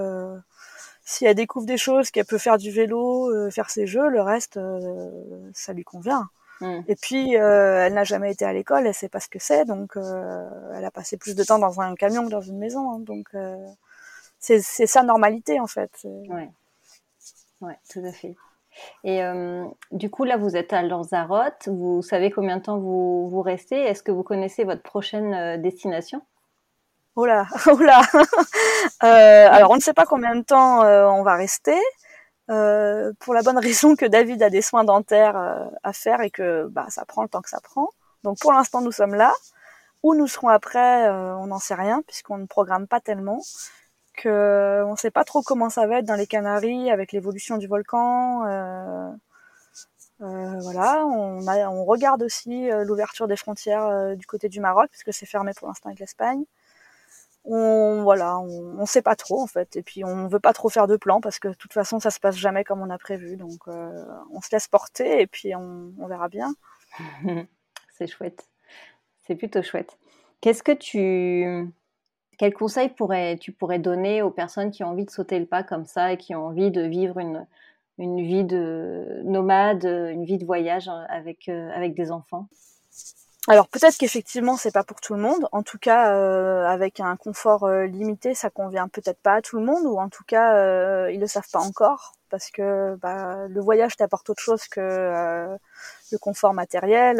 si 1.13 1.25
elle 1.25 1.35
découvre 1.35 1.65
des 1.65 1.77
choses, 1.77 2.09
qu'elle 2.09 2.25
peut 2.25 2.37
faire 2.37 2.57
du 2.57 2.71
vélo, 2.71 3.29
euh, 3.29 3.51
faire 3.51 3.69
ses 3.69 3.85
jeux, 3.85 4.09
le 4.09 4.21
reste, 4.21 4.57
euh, 4.57 5.11
ça 5.53 5.73
lui 5.73 5.83
convient. 5.83 6.27
Mm. 6.61 6.79
Et 6.87 6.95
puis, 6.95 7.37
euh, 7.37 7.85
elle 7.85 7.93
n'a 7.93 8.03
jamais 8.03 8.31
été 8.31 8.45
à 8.45 8.53
l'école, 8.53 8.87
elle 8.87 8.93
sait 8.93 9.09
pas 9.09 9.19
ce 9.19 9.27
que 9.27 9.39
c'est, 9.39 9.65
donc 9.65 9.95
elle 9.95 10.85
a 10.85 10.91
passé 10.91 11.17
plus 11.17 11.35
de 11.35 11.43
temps 11.43 11.59
dans 11.59 11.81
un 11.81 11.95
camion 11.95 12.25
que 12.25 12.31
dans 12.31 12.41
une 12.41 12.57
maison. 12.57 12.91
Hein, 12.91 12.99
donc, 12.99 13.29
c'est 14.39 14.59
sa 14.61 15.03
normalité 15.03 15.59
en 15.59 15.67
fait. 15.67 15.91
Ouais. 16.03 16.49
ouais, 17.61 17.77
tout 17.89 18.01
à 18.03 18.11
fait. 18.11 18.35
Et 19.03 19.21
du 19.91 20.09
coup, 20.09 20.23
là, 20.23 20.35
vous 20.35 20.55
êtes 20.55 20.73
à 20.73 20.81
Lanzarote. 20.81 21.67
Vous 21.67 22.01
savez 22.01 22.31
combien 22.31 22.57
de 22.57 22.63
temps 22.63 22.79
vous, 22.79 23.29
vous 23.29 23.41
restez? 23.41 23.79
Est-ce 23.79 24.01
que 24.01 24.11
vous 24.11 24.23
connaissez 24.23 24.63
votre 24.63 24.81
prochaine 24.81 25.61
destination? 25.61 26.21
Oh 27.15 27.25
là, 27.25 27.45
oh 27.67 27.77
là. 27.77 28.01
euh, 29.03 29.47
alors 29.51 29.71
on 29.71 29.75
ne 29.75 29.81
sait 29.81 29.93
pas 29.93 30.05
combien 30.05 30.35
de 30.35 30.41
temps 30.41 30.83
euh, 30.83 31.05
on 31.05 31.21
va 31.23 31.35
rester, 31.35 31.79
euh, 32.49 33.13
pour 33.19 33.33
la 33.35 33.43
bonne 33.43 33.57
raison 33.59 33.95
que 33.95 34.05
David 34.05 34.41
a 34.41 34.49
des 34.49 34.61
soins 34.63 34.83
dentaires 34.83 35.37
euh, 35.37 35.65
à 35.83 35.93
faire 35.93 36.21
et 36.21 36.31
que 36.31 36.67
bah 36.71 36.87
ça 36.89 37.05
prend 37.05 37.21
le 37.23 37.29
temps 37.29 37.41
que 37.41 37.49
ça 37.49 37.59
prend. 37.61 37.89
Donc 38.23 38.39
pour 38.39 38.51
l'instant 38.53 38.81
nous 38.81 38.91
sommes 38.91 39.15
là. 39.15 39.33
Où 40.03 40.15
nous 40.15 40.27
serons 40.27 40.49
après, 40.49 41.09
on 41.09 41.47
n'en 41.47 41.59
sait 41.59 41.75
rien 41.75 42.01
puisqu'on 42.07 42.37
ne 42.37 42.45
programme 42.45 42.87
pas 42.87 42.99
tellement. 42.99 43.41
Que 44.15 44.83
on 44.85 44.91
ne 44.93 44.97
sait 44.97 45.11
pas 45.11 45.23
trop 45.23 45.41
comment 45.41 45.69
ça 45.69 45.87
va 45.87 45.99
être 45.99 46.05
dans 46.05 46.15
les 46.15 46.27
Canaries 46.27 46.91
avec 46.91 47.13
l'évolution 47.13 47.57
du 47.57 47.67
volcan. 47.67 48.39
voilà, 50.19 51.05
on, 51.05 51.47
a, 51.47 51.69
on 51.69 51.85
regarde 51.85 52.21
aussi 52.23 52.69
l'ouverture 52.85 53.27
des 53.27 53.37
frontières 53.37 54.15
du 54.17 54.25
côté 54.25 54.49
du 54.49 54.59
Maroc 54.59 54.89
puisque 54.91 55.13
c'est 55.13 55.25
fermé 55.25 55.53
pour 55.55 55.69
l'instant 55.69 55.87
avec 55.89 55.99
l'Espagne 55.99 56.43
on 57.45 58.03
voilà, 58.03 58.39
on, 58.39 58.85
sait 58.85 59.01
pas 59.01 59.15
trop 59.15 59.41
en 59.41 59.47
fait, 59.47 59.75
et 59.75 59.83
puis 59.83 60.03
on 60.05 60.27
veut 60.27 60.39
pas 60.39 60.53
trop 60.53 60.69
faire 60.69 60.87
de 60.87 60.95
plans 60.95 61.21
parce 61.21 61.39
que 61.39 61.49
de 61.49 61.53
toute 61.53 61.73
façon 61.73 61.99
ça 61.99 62.09
se 62.09 62.19
passe 62.19 62.37
jamais 62.37 62.63
comme 62.63 62.81
on 62.81 62.89
a 62.89 62.97
prévu, 62.97 63.35
donc 63.37 63.67
euh, 63.67 64.05
on 64.31 64.41
se 64.41 64.49
laisse 64.51 64.67
porter 64.67 65.21
et 65.21 65.27
puis 65.27 65.55
on, 65.55 65.91
on 65.99 66.07
verra 66.07 66.29
bien. 66.29 66.53
c'est 67.97 68.07
chouette, 68.07 68.47
c'est 69.23 69.35
plutôt 69.35 69.61
chouette. 69.61 69.97
Qu'est-ce 70.41 70.63
que 70.63 70.71
tu, 70.71 71.71
quel 72.37 72.53
conseil 72.53 72.89
pourrais, 72.89 73.37
tu 73.37 73.51
pourrais 73.51 73.79
donner 73.79 74.21
aux 74.21 74.31
personnes 74.31 74.71
qui 74.71 74.83
ont 74.83 74.89
envie 74.89 75.05
de 75.05 75.11
sauter 75.11 75.39
le 75.39 75.45
pas 75.45 75.63
comme 75.63 75.85
ça 75.85 76.13
et 76.13 76.17
qui 76.17 76.35
ont 76.35 76.47
envie 76.47 76.71
de 76.71 76.81
vivre 76.81 77.19
une, 77.19 77.45
une 77.97 78.21
vie 78.21 78.43
de 78.43 79.21
nomade, 79.23 79.85
une 79.85 80.25
vie 80.25 80.37
de 80.37 80.45
voyage 80.45 80.89
avec, 81.09 81.49
euh, 81.49 81.69
avec 81.73 81.93
des 81.93 82.11
enfants? 82.11 82.47
Alors 83.49 83.67
peut-être 83.67 83.97
qu'effectivement 83.97 84.55
c'est 84.55 84.71
pas 84.71 84.83
pour 84.83 85.01
tout 85.01 85.13
le 85.15 85.19
monde. 85.21 85.47
En 85.51 85.63
tout 85.63 85.77
cas, 85.77 86.15
euh, 86.15 86.65
avec 86.65 86.99
un 87.01 87.17
confort 87.17 87.65
euh, 87.65 87.85
limité, 87.85 88.33
ça 88.35 88.49
convient 88.49 88.87
peut-être 88.87 89.19
pas 89.19 89.35
à 89.35 89.41
tout 89.41 89.57
le 89.57 89.65
monde, 89.65 89.85
ou 89.85 89.97
en 89.99 90.07
tout 90.09 90.23
cas 90.25 90.55
euh, 90.55 91.11
ils 91.11 91.19
le 91.19 91.27
savent 91.27 91.49
pas 91.51 91.59
encore 91.59 92.13
parce 92.29 92.51
que 92.51 92.95
bah, 92.95 93.47
le 93.47 93.61
voyage 93.61 93.97
t'apporte 93.97 94.29
autre 94.29 94.41
chose 94.41 94.67
que 94.67 95.57
le 96.11 96.17
confort 96.17 96.53
matériel. 96.53 97.17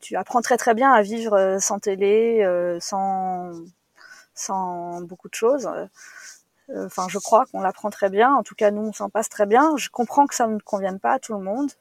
Tu, 0.00 0.16
apprends 0.16 0.42
très 0.42 0.56
très 0.58 0.74
bien 0.74 0.92
à 0.92 1.02
vivre 1.02 1.56
sans 1.60 1.78
télé, 1.78 2.44
sans 2.80 3.52
sans 4.34 5.00
beaucoup 5.02 5.28
de 5.28 5.34
choses. 5.34 5.68
Enfin, 6.76 7.06
je 7.08 7.18
crois 7.18 7.46
qu'on 7.46 7.60
l'apprend 7.60 7.90
très 7.90 8.10
bien. 8.10 8.34
En 8.34 8.42
tout 8.42 8.54
cas, 8.54 8.70
nous 8.70 8.82
on 8.82 8.92
s'en 8.92 9.08
passe 9.10 9.28
très 9.28 9.46
bien. 9.46 9.76
Je 9.76 9.88
comprends 9.90 10.26
que 10.26 10.34
ça 10.34 10.46
ne 10.46 10.58
convienne 10.60 11.00
pas 11.00 11.12
à 11.14 11.18
tout 11.18 11.34
le 11.34 11.40
monde. 11.40 11.72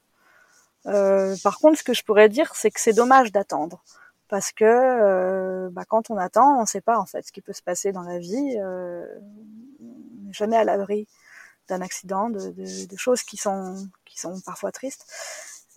Euh, 0.88 1.36
par 1.44 1.60
contre, 1.60 1.78
ce 1.78 1.84
que 1.84 1.94
je 1.94 2.04
pourrais 2.04 2.30
dire, 2.30 2.56
c'est 2.56 2.72
que 2.72 2.80
c'est 2.80 2.94
dommage 2.94 3.32
d'attendre. 3.32 3.84
Parce 4.30 4.52
que 4.52 4.66
euh, 4.66 5.70
bah, 5.72 5.84
quand 5.88 6.10
on 6.10 6.18
attend, 6.18 6.58
on 6.58 6.62
ne 6.62 6.66
sait 6.66 6.82
pas 6.82 7.00
en 7.00 7.06
fait 7.06 7.26
ce 7.26 7.32
qui 7.32 7.42
peut 7.42 7.54
se 7.54 7.62
passer 7.62 7.92
dans 7.92 8.02
la 8.02 8.20
vie. 8.20 8.58
Euh, 8.60 9.06
on 9.82 10.28
n'est 10.28 10.34
jamais 10.34 10.58
à 10.58 10.64
l'abri 10.64 11.08
d'un 11.70 11.82
accident, 11.82 12.30
de, 12.30 12.54
choses 12.96 13.24
qui 13.24 13.36
sont, 13.38 13.76
parfois 14.46 14.72
tristes. 14.72 15.06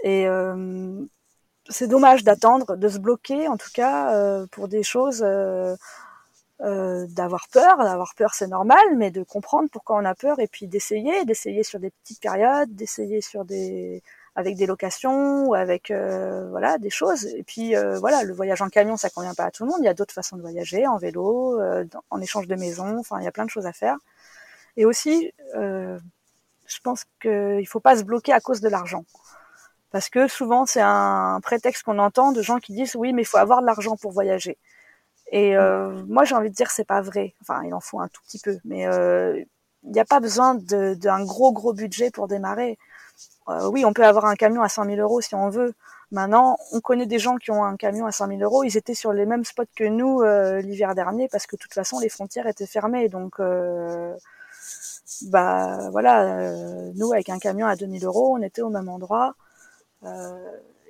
Et 0.05 0.27
c'est 1.69 1.89
dommage 1.89 2.23
d'attendre, 2.23 2.77
de 2.77 2.89
se 2.89 2.99
bloquer 2.99 3.49
en 3.49 3.57
tout 3.57 3.71
cas 3.75 4.47
pour 4.53 4.69
des 4.69 4.85
choses, 4.85 5.19
d'avoir 6.61 7.49
peur. 7.53 7.79
D'avoir 7.79 8.15
peur 8.15 8.35
c'est 8.35 8.47
normal, 8.47 8.97
mais 8.97 9.11
de 9.11 9.25
comprendre 9.25 9.69
pourquoi 9.73 9.97
on 9.97 10.05
a 10.05 10.15
peur 10.15 10.39
et 10.39 10.47
puis 10.47 10.69
d'essayer, 10.69 11.25
d'essayer 11.25 11.65
sur 11.65 11.81
des 11.81 11.91
petites 11.91 12.21
périodes, 12.21 12.73
d'essayer 12.77 13.21
sur 13.21 13.45
des 13.45 14.01
avec 14.37 14.57
des 14.57 14.67
locations 14.67 15.47
ou 15.47 15.55
avec 15.55 15.91
euh, 15.91 16.49
voilà 16.51 16.79
des 16.79 16.91
choses. 16.91 17.27
Et 17.27 17.43
puis 17.43 17.77
euh, 17.77 17.99
voilà, 17.99 18.23
le 18.23 18.33
voyage 18.33 18.63
en 18.63 18.69
camion, 18.69 18.97
ça 18.97 19.11
convient 19.11 19.35
pas 19.35 19.45
à 19.45 19.51
tout 19.51 19.65
le 19.65 19.71
monde. 19.71 19.81
Il 19.81 19.85
y 19.85 19.89
a 19.89 19.95
d'autres 19.95 20.15
façons 20.15 20.37
de 20.37 20.43
voyager, 20.43 20.87
en 20.87 20.99
vélo, 20.99 21.61
euh, 21.61 21.85
en 22.11 22.21
échange 22.21 22.47
de 22.47 22.55
maison. 22.55 22.99
Enfin, 22.99 23.19
il 23.21 23.25
y 23.25 23.29
a 23.29 23.33
plein 23.33 23.45
de 23.45 23.51
choses 23.51 23.67
à 23.67 23.73
faire. 23.73 23.97
Et 24.77 24.85
aussi, 24.85 25.33
je 25.55 26.79
pense 26.83 27.05
qu'il 27.21 27.67
faut 27.67 27.81
pas 27.81 27.97
se 27.97 28.05
bloquer 28.05 28.33
à 28.33 28.41
cause 28.41 28.61
de 28.61 28.69
l'argent. 28.69 29.05
Parce 29.91 30.09
que 30.09 30.29
souvent, 30.29 30.67
c'est 30.67 30.81
un 30.81 31.41
prétexte 31.43 31.83
qu'on 31.83 31.99
entend 31.99 32.33
de 32.33 32.43
gens 32.43 32.59
qui 32.59 32.73
disent 32.73 32.95
oui, 32.95 33.13
mais 33.13 33.23
il 33.23 33.27
faut 33.27 33.39
avoir 33.39 33.61
de 33.61 33.67
l'argent 33.67 33.97
pour 33.97 34.13
voyager. 34.13 34.57
Et 35.33 35.57
moi, 36.07 36.25
j'ai 36.25 36.37
envie 36.37 36.51
de 36.51 36.55
dire 36.55 36.71
c'est 36.71 36.85
pas 36.85 37.03
vrai. 37.03 37.35
Enfin, 37.43 37.63
il 37.65 37.75
en 37.75 37.81
faut 37.81 38.01
un 38.01 38.09
tout 38.09 38.23
petit 38.23 38.39
peu, 38.39 38.59
mais 38.65 38.85
il 38.85 39.91
n'y 39.91 40.01
a 40.01 40.05
pas 40.05 40.21
besoin 40.21 40.55
d'un 40.55 41.25
gros 41.25 41.53
gros 41.53 41.73
budget 41.73 42.11
pour 42.11 42.29
démarrer. 42.29 42.79
Euh, 43.51 43.69
oui, 43.69 43.85
on 43.85 43.93
peut 43.93 44.05
avoir 44.05 44.27
un 44.27 44.37
camion 44.37 44.63
à 44.63 44.69
100 44.69 44.85
000 44.87 44.97
euros 45.01 45.21
si 45.21 45.35
on 45.35 45.49
veut. 45.49 45.75
Maintenant, 46.13 46.57
on 46.73 46.81
connaît 46.81 47.07
des 47.07 47.19
gens 47.19 47.37
qui 47.37 47.51
ont 47.51 47.65
un 47.65 47.77
camion 47.77 48.07
à 48.07 48.13
100 48.13 48.29
000 48.29 48.41
euros. 48.41 48.65
Ils 48.65 48.77
étaient 48.77 48.95
sur 48.95 49.13
les 49.13 49.27
mêmes 49.27 49.45
spots 49.45 49.65
que 49.77 49.85
nous 49.85 50.23
euh, 50.23 50.61
l'hiver 50.61 50.95
dernier 50.95 51.29
parce 51.29 51.47
que 51.47 51.57
de 51.57 51.61
toute 51.61 51.75
façon 51.75 51.99
les 52.01 52.09
frontières 52.09 52.47
étaient 52.47 52.67
fermées. 52.67 53.09
Donc, 53.09 53.41
euh, 53.41 54.15
bah 55.31 55.91
voilà, 55.91 56.53
nous 56.95 57.13
avec 57.13 57.29
un 57.29 57.39
camion 57.39 57.67
à 57.67 57.77
2000 57.77 58.05
euros, 58.05 58.37
on 58.37 58.43
était 58.43 58.63
au 58.63 58.71
même 58.71 58.89
endroit 58.89 59.35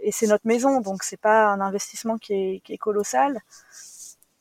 et 0.03 0.13
c'est 0.13 0.27
notre 0.27 0.47
maison, 0.47 0.81
donc 0.81 1.03
c'est 1.03 1.21
pas 1.21 1.49
un 1.49 1.61
investissement 1.61 2.19
qui 2.19 2.33
est, 2.33 2.61
qui 2.65 2.73
est 2.75 2.79
colossal. 2.79 3.41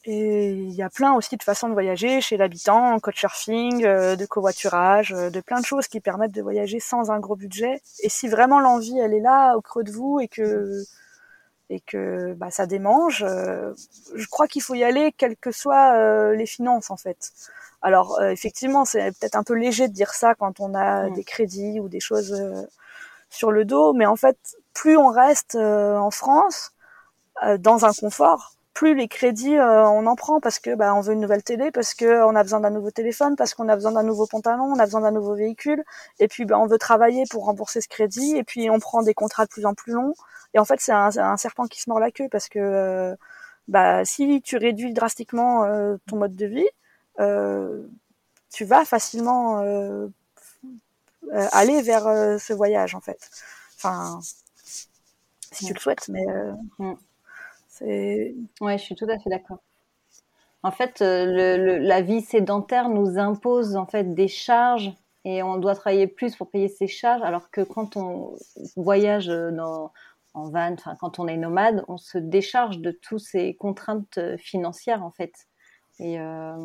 Et 0.06 0.52
il 0.52 0.72
y 0.72 0.82
a 0.82 0.90
plein 0.90 1.14
aussi 1.14 1.36
de 1.36 1.44
façons 1.44 1.68
de 1.68 1.74
voyager 1.74 2.22
chez 2.22 2.38
l'habitant, 2.38 2.94
en 2.94 3.00
couchsurfing, 3.00 3.84
euh, 3.86 4.16
de 4.16 4.26
covoiturage, 4.26 5.14
euh, 5.14 5.30
de 5.30 5.42
plein 5.42 5.60
de 5.60 5.66
choses 5.66 5.88
qui 5.88 6.00
permettent 6.00 6.32
de 6.32 6.42
voyager 6.42 6.80
sans 6.80 7.12
un 7.12 7.20
gros 7.20 7.36
budget. 7.36 7.82
Et 8.02 8.10
si 8.10 8.30
vraiment 8.30 8.60
l'envie, 8.60 8.98
elle 8.98 9.14
est 9.14 9.20
là, 9.20 9.56
au 9.58 9.62
creux 9.62 9.84
de 9.84 9.92
vous, 9.92 10.20
et 10.22 10.28
que 10.28 10.84
et 11.72 11.82
que 11.82 12.34
bah, 12.34 12.50
ça 12.50 12.66
démange, 12.66 13.24
euh, 13.28 13.74
je 14.16 14.26
crois 14.28 14.48
qu'il 14.48 14.62
faut 14.64 14.74
y 14.74 14.84
aller, 14.84 15.12
quelles 15.18 15.38
que 15.38 15.52
soient 15.52 16.34
les 16.34 16.48
finances 16.48 16.90
en 16.92 16.98
fait. 16.98 17.32
Alors 17.82 18.22
effectivement, 18.24 18.86
c'est 18.86 19.12
peut-être 19.20 19.36
un 19.36 19.44
peu 19.44 19.54
léger 19.54 19.88
de 19.88 19.94
dire 19.94 20.14
ça 20.14 20.36
quand 20.36 20.60
on 20.60 20.74
a 20.76 21.10
des 21.12 21.24
crédits 21.24 21.80
ou 21.80 21.88
des 21.90 22.00
choses 22.00 22.36
sur 23.30 23.52
le 23.52 23.66
dos, 23.66 23.94
mais 23.94 24.06
en 24.08 24.16
fait, 24.16 24.38
plus 24.74 24.98
on 24.98 25.10
reste 25.10 25.56
en 25.56 26.12
France 26.12 26.72
dans 27.60 27.86
un 27.86 27.94
confort, 27.94 28.56
plus 28.74 28.96
les 28.96 29.08
crédits 29.08 29.58
euh, 29.58 29.88
on 29.88 30.06
en 30.06 30.16
prend 30.16 30.40
parce 30.40 30.60
que 30.60 30.76
bah, 30.76 30.94
on 30.96 31.02
veut 31.02 31.14
une 31.14 31.20
nouvelle 31.20 31.44
télé, 31.44 31.72
parce 31.72 31.94
que 31.94 32.24
on 32.24 32.36
a 32.36 32.44
besoin 32.44 32.60
d'un 32.60 32.70
nouveau 32.70 32.92
téléphone, 32.92 33.36
parce 33.36 33.54
qu'on 33.54 33.68
a 33.70 33.76
besoin 33.76 33.92
d'un 33.92 34.04
nouveau 34.04 34.28
pantalon, 34.28 34.64
on 34.64 34.80
a 34.80 34.86
besoin 34.86 35.02
d'un 35.02 35.12
nouveau 35.12 35.36
véhicule, 35.36 35.84
et 36.20 36.28
puis 36.28 36.46
bah, 36.46 36.58
on 36.60 36.68
veut 36.68 36.78
travailler 36.78 37.26
pour 37.30 37.46
rembourser 37.46 37.82
ce 37.82 37.88
crédit, 37.88 38.38
et 38.38 38.44
puis 38.44 38.70
on 38.70 38.80
prend 38.80 39.02
des 39.04 39.14
contrats 39.14 39.46
de 39.46 39.50
plus 39.50 39.66
en 39.66 39.74
plus 39.74 39.94
longs. 39.94 40.14
Et 40.54 40.60
en 40.60 40.66
fait, 40.66 40.80
c'est 40.80 40.92
un, 40.92 41.38
serpent 41.38 41.68
qui 41.68 41.82
se 41.82 41.90
mord 41.90 42.00
la 42.00 42.12
queue 42.12 42.28
parce 42.30 42.50
que 42.50 42.60
euh, 42.60 43.16
bah, 43.68 44.06
si 44.06 44.42
tu 44.42 44.58
réduis 44.58 44.94
drastiquement 44.94 45.66
euh, 45.66 45.98
ton 46.08 46.18
mode 46.18 46.36
de 46.36 46.46
vie, 46.46 46.68
tu 48.52 48.66
vas 48.66 48.86
facilement 48.86 49.60
aller 51.52 51.82
vers 51.82 52.40
ce 52.40 52.54
voyage 52.54 52.96
en 52.96 53.02
fait. 53.02 53.30
Enfin, 53.78 54.20
si 55.52 55.66
tu 55.66 55.74
le 55.74 55.80
souhaites, 55.80 56.08
mais. 56.10 56.26
Mm. 56.80 56.94
Ouais, 57.82 58.78
je 58.78 58.84
suis 58.84 58.96
tout 58.96 59.06
à 59.10 59.18
fait 59.20 59.30
d'accord. 59.30 59.60
En 60.64 60.72
fait, 60.72 61.02
euh, 61.02 61.80
la 61.80 62.02
vie 62.02 62.22
sédentaire 62.22 62.90
nous 62.90 63.18
impose 63.18 63.76
en 63.78 63.86
fait 63.86 64.14
des 64.14 64.28
charges 64.28 64.92
et 65.24 65.42
on 65.42 65.58
doit 65.58 65.76
travailler 65.76 66.08
plus 66.08 66.36
pour 66.36 66.50
payer 66.50 66.68
ces 66.68 66.88
charges, 66.88 67.22
alors 67.24 67.50
que 67.50 67.62
quand 67.62 67.96
on 67.96 68.36
voyage 68.76 69.28
dans, 69.28 69.92
en 70.34 70.50
van, 70.50 70.76
quand 71.00 71.20
on 71.20 71.28
est 71.28 71.38
nomade, 71.38 71.84
on 71.88 71.98
se 71.98 72.18
décharge 72.18 72.80
de 72.80 72.92
toutes 72.92 73.22
ces 73.22 73.56
contraintes 73.56 74.18
euh, 74.18 74.38
financières 74.38 75.04
en 75.04 75.12
fait. 75.12 75.34
Et 76.00 76.20
euh, 76.20 76.56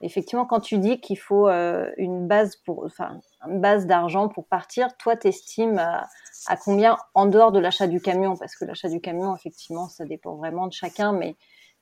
effectivement, 0.00 0.46
quand 0.46 0.60
tu 0.60 0.78
dis 0.78 1.00
qu'il 1.00 1.18
faut 1.18 1.48
euh, 1.48 1.90
une 1.96 2.26
base 2.26 2.56
pour, 2.56 2.84
enfin, 2.84 3.20
une 3.46 3.60
base 3.60 3.86
d'argent 3.86 4.28
pour 4.28 4.46
partir, 4.46 4.96
toi, 4.96 5.16
t'estimes 5.16 5.78
à, 5.78 6.08
à 6.46 6.56
combien 6.56 6.96
en 7.14 7.26
dehors 7.26 7.52
de 7.52 7.58
l'achat 7.58 7.86
du 7.86 8.00
camion, 8.00 8.36
parce 8.36 8.54
que 8.56 8.64
l'achat 8.64 8.88
du 8.88 9.00
camion, 9.00 9.34
effectivement, 9.34 9.88
ça 9.88 10.04
dépend 10.04 10.36
vraiment 10.36 10.66
de 10.66 10.72
chacun, 10.72 11.12
mais, 11.12 11.36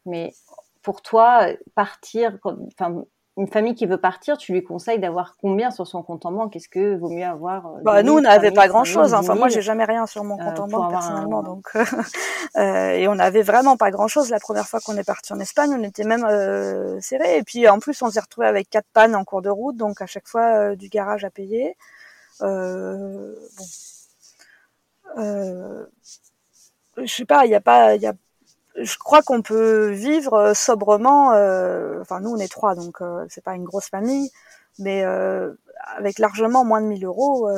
mais 0.07 0.33
pour 0.83 1.03
toi, 1.03 1.49
partir, 1.75 2.39
enfin, 2.45 3.05
une 3.39 3.49
famille 3.49 3.75
qui 3.75 3.85
veut 3.85 3.99
partir, 3.99 4.39
tu 4.39 4.53
lui 4.53 4.65
conseilles 4.65 4.99
d'avoir 4.99 5.37
combien 5.37 5.71
sur 5.71 5.87
son 5.87 6.03
compte 6.03 6.25
en 6.25 6.33
banque? 6.33 6.57
Est-ce 6.57 6.71
que 6.71 6.97
vaut 6.97 7.11
mieux 7.11 7.27
avoir 7.27 7.67
euh, 7.67 7.81
Bah 7.83 8.03
nous, 8.03 8.15
on 8.15 8.21
n'avait 8.21 8.51
pas 8.51 8.67
grand-chose. 8.67 9.13
Enfin, 9.13 9.35
moi, 9.35 9.49
j'ai 9.49 9.61
jamais 9.61 9.85
rien 9.85 10.07
sur 10.07 10.25
mon 10.25 10.39
compte 10.39 10.59
euh, 10.59 10.63
en 10.63 10.69
banque 10.69 10.91
personnellement, 10.91 11.43
donc 11.43 11.69
euh, 12.57 12.91
et 12.91 13.07
on 13.09 13.15
n'avait 13.15 13.43
vraiment 13.43 13.77
pas 13.77 13.91
grand-chose 13.91 14.31
la 14.31 14.41
première 14.41 14.67
fois 14.67 14.81
qu'on 14.81 14.97
est 14.97 15.05
parti 15.05 15.35
en 15.35 15.41
Espagne. 15.41 15.75
On 15.79 15.83
était 15.83 16.05
même 16.05 16.25
euh, 16.25 16.99
serré. 17.01 17.37
Et 17.37 17.43
puis 17.43 17.69
en 17.69 17.79
plus, 17.79 18.01
on 18.01 18.11
s'est 18.11 18.21
retrouvé 18.21 18.47
avec 18.47 18.71
quatre 18.71 18.89
pannes 18.95 19.15
en 19.15 19.25
cours 19.25 19.43
de 19.43 19.51
route, 19.51 19.77
donc 19.77 20.01
à 20.01 20.07
chaque 20.07 20.29
fois 20.29 20.75
du 20.75 20.89
garage 20.89 21.25
à 21.25 21.31
payer. 21.31 21.77
bon, 22.41 23.35
je 26.97 27.07
sais 27.07 27.27
pas, 27.27 27.45
il 27.45 27.51
y 27.51 27.55
a 27.55 27.61
pas, 27.61 27.97
il 27.97 28.01
y 28.01 28.07
a 28.07 28.15
je 28.79 28.99
crois 28.99 29.23
qu'on 29.23 29.43
peut 29.43 29.91
vivre 29.91 30.35
euh, 30.35 30.55
sobrement. 30.55 31.33
Euh, 31.33 32.01
enfin, 32.01 32.21
nous, 32.21 32.31
on 32.31 32.39
est 32.39 32.49
trois, 32.51 32.75
donc 32.75 33.01
euh, 33.01 33.25
c'est 33.29 33.43
pas 33.45 33.55
une 33.55 33.65
grosse 33.65 33.89
famille, 33.89 34.31
mais 34.79 35.05
euh, 35.05 35.53
avec 35.97 36.19
largement 36.19 36.65
moins 36.65 36.81
de 36.81 36.87
1000 36.87 37.05
euros, 37.05 37.49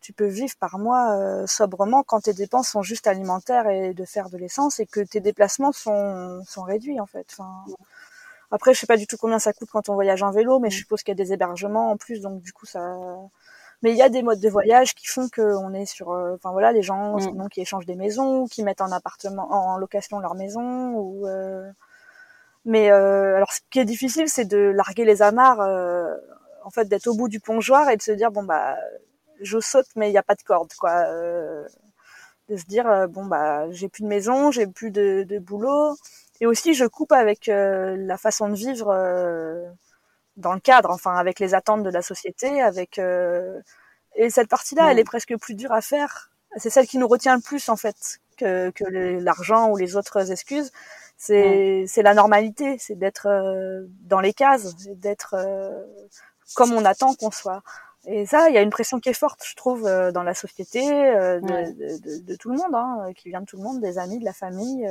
tu 0.00 0.12
peux 0.12 0.26
vivre 0.26 0.54
par 0.58 0.78
mois 0.78 1.46
sobrement 1.46 2.02
quand 2.02 2.22
tes 2.22 2.32
dépenses 2.32 2.68
sont 2.68 2.82
juste 2.82 3.06
alimentaires 3.06 3.68
et 3.68 3.94
de 3.94 4.04
faire 4.04 4.30
de 4.30 4.38
l'essence 4.38 4.80
et 4.80 4.86
que 4.86 5.00
tes 5.00 5.20
déplacements 5.20 5.72
sont, 5.72 6.42
sont 6.46 6.62
réduits 6.62 6.98
en 7.00 7.06
fait. 7.06 7.26
Enfin, 7.32 7.50
après, 8.50 8.74
je 8.74 8.80
sais 8.80 8.86
pas 8.86 8.96
du 8.96 9.06
tout 9.06 9.16
combien 9.18 9.38
ça 9.38 9.52
coûte 9.52 9.68
quand 9.70 9.88
on 9.88 9.94
voyage 9.94 10.22
en 10.22 10.30
vélo, 10.30 10.60
mais 10.60 10.70
je 10.70 10.78
suppose 10.78 11.02
qu'il 11.02 11.16
y 11.16 11.20
a 11.20 11.24
des 11.24 11.32
hébergements 11.32 11.90
en 11.90 11.96
plus, 11.96 12.20
donc 12.20 12.40
du 12.40 12.52
coup, 12.52 12.66
ça 12.66 12.80
mais 13.82 13.90
il 13.90 13.96
y 13.96 14.02
a 14.02 14.08
des 14.08 14.22
modes 14.22 14.40
de 14.40 14.48
voyage 14.48 14.94
qui 14.94 15.06
font 15.06 15.28
qu'on 15.28 15.74
est 15.74 15.86
sur, 15.86 16.12
euh, 16.12 16.34
enfin 16.36 16.52
voilà, 16.52 16.72
les 16.72 16.82
gens 16.82 17.18
mm. 17.18 17.48
qui 17.48 17.60
échangent 17.60 17.86
des 17.86 17.96
maisons, 17.96 18.46
qui 18.46 18.62
mettent 18.62 18.80
en 18.80 18.92
appartement, 18.92 19.52
en 19.52 19.76
location 19.76 20.20
leur 20.20 20.34
maison. 20.36 20.94
Ou, 20.94 21.26
euh... 21.26 21.68
Mais 22.64 22.92
euh, 22.92 23.36
alors, 23.36 23.52
ce 23.52 23.60
qui 23.70 23.80
est 23.80 23.84
difficile, 23.84 24.28
c'est 24.28 24.44
de 24.44 24.56
larguer 24.56 25.04
les 25.04 25.20
amarres, 25.20 25.60
euh, 25.60 26.14
en 26.64 26.70
fait, 26.70 26.88
d'être 26.88 27.08
au 27.08 27.14
bout 27.14 27.28
du 27.28 27.40
plongeoir 27.40 27.90
et 27.90 27.96
de 27.96 28.02
se 28.02 28.12
dire 28.12 28.30
bon 28.30 28.44
bah, 28.44 28.76
je 29.40 29.58
saute, 29.58 29.86
mais 29.96 30.08
il 30.08 30.12
n'y 30.12 30.18
a 30.18 30.22
pas 30.22 30.36
de 30.36 30.42
corde, 30.42 30.72
quoi. 30.78 31.04
de 32.48 32.56
se 32.56 32.64
dire 32.66 33.08
bon 33.08 33.26
bah, 33.26 33.68
j'ai 33.72 33.88
plus 33.88 34.02
de 34.02 34.08
maison, 34.08 34.52
j'ai 34.52 34.68
plus 34.68 34.92
de, 34.92 35.24
de, 35.24 35.38
boulot, 35.40 35.96
et 36.40 36.46
aussi 36.46 36.74
je 36.74 36.84
coupe 36.84 37.12
avec 37.12 37.46
la 37.48 38.16
façon 38.16 38.48
de 38.48 38.54
vivre 38.54 38.94
dans 40.36 40.52
le 40.54 40.60
cadre, 40.60 40.90
enfin 40.90 41.14
avec 41.16 41.40
les 41.40 41.54
attentes 41.54 41.82
de 41.82 41.90
la 41.90 42.02
société, 42.02 42.62
avec 42.62 42.98
euh, 42.98 43.60
et 44.14 44.30
cette 44.30 44.48
partie-là, 44.48 44.90
elle 44.90 44.98
est 44.98 45.04
presque 45.04 45.36
plus 45.38 45.54
dure 45.54 45.72
à 45.72 45.80
faire. 45.80 46.30
C'est 46.56 46.70
celle 46.70 46.86
qui 46.86 46.98
nous 46.98 47.08
retient 47.08 47.34
le 47.34 47.42
plus 47.42 47.68
en 47.68 47.76
fait 47.76 48.20
que, 48.36 48.70
que 48.70 48.84
l'argent 49.20 49.70
ou 49.70 49.76
les 49.76 49.96
autres 49.96 50.30
excuses. 50.30 50.70
C'est 51.16 51.84
c'est 51.86 52.02
la 52.02 52.14
normalité, 52.14 52.76
c'est 52.78 52.98
d'être 52.98 53.26
euh, 53.26 53.86
dans 54.02 54.20
les 54.20 54.32
cases, 54.32 54.74
d'être 54.96 55.34
euh, 55.34 55.82
comme 56.54 56.72
on 56.72 56.84
attend 56.84 57.14
qu'on 57.14 57.30
soit. 57.30 57.62
Et 58.04 58.26
ça, 58.26 58.48
il 58.48 58.54
y 58.54 58.58
a 58.58 58.62
une 58.62 58.70
pression 58.70 58.98
qui 58.98 59.10
est 59.10 59.14
forte, 59.14 59.44
je 59.46 59.54
trouve, 59.54 59.82
dans 59.84 60.24
la 60.24 60.34
société, 60.34 60.80
de, 60.84 61.38
de, 61.40 62.00
de, 62.00 62.24
de, 62.24 62.34
tout 62.34 62.50
le 62.50 62.56
monde, 62.56 62.74
hein, 62.74 63.12
qui 63.14 63.28
vient 63.28 63.40
de 63.40 63.46
tout 63.46 63.56
le 63.56 63.62
monde, 63.62 63.80
des 63.80 63.96
amis, 63.96 64.18
de 64.18 64.24
la 64.24 64.32
famille, 64.32 64.90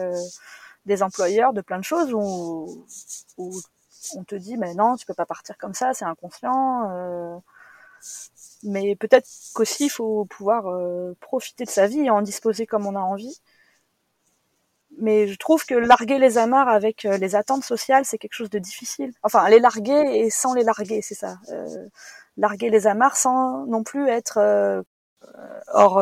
des 0.86 1.04
employeurs, 1.04 1.52
de 1.52 1.60
plein 1.60 1.78
de 1.78 1.84
choses 1.84 2.14
où, 2.14 2.86
où 3.38 3.52
on 4.16 4.24
te 4.24 4.36
dit 4.36 4.58
mais 4.58 4.74
non 4.74 4.96
tu 4.96 5.06
peux 5.06 5.14
pas 5.14 5.26
partir 5.26 5.58
comme 5.58 5.74
ça 5.74 5.94
c'est 5.94 6.06
inconscient 6.06 6.90
euh. 6.92 7.38
mais 8.64 8.96
peut-être 8.96 9.28
qu'aussi 9.54 9.86
il 9.86 9.90
faut 9.90 10.26
pouvoir 10.26 10.68
euh, 10.68 11.16
profiter 11.22 11.66
de 11.66 11.70
sa 11.70 11.88
vie 11.88 12.02
et 12.02 12.10
en 12.10 12.22
disposer 12.22 12.66
comme 12.66 12.86
on 12.88 12.96
a 12.96 13.00
envie. 13.00 13.42
Mais 14.98 15.28
je 15.28 15.38
trouve 15.38 15.66
que 15.66 15.74
larguer 15.74 16.20
les 16.20 16.38
amarres 16.38 16.68
avec 16.68 17.06
euh, 17.06 17.18
les 17.18 17.36
attentes 17.36 17.64
sociales 17.64 18.06
c'est 18.06 18.18
quelque 18.18 18.34
chose 18.34 18.50
de 18.50 18.60
difficile. 18.60 19.14
Enfin 19.24 19.48
les 19.50 19.60
larguer 19.60 20.20
et 20.20 20.30
sans 20.30 20.54
les 20.54 20.64
larguer 20.64 21.02
c'est 21.02 21.16
ça 21.16 21.38
larguer 22.38 22.70
les 22.70 22.88
amarres 22.88 23.18
sans 23.18 23.66
non 23.68 23.84
plus 23.84 24.08
être 24.10 24.84
hors 25.74 25.98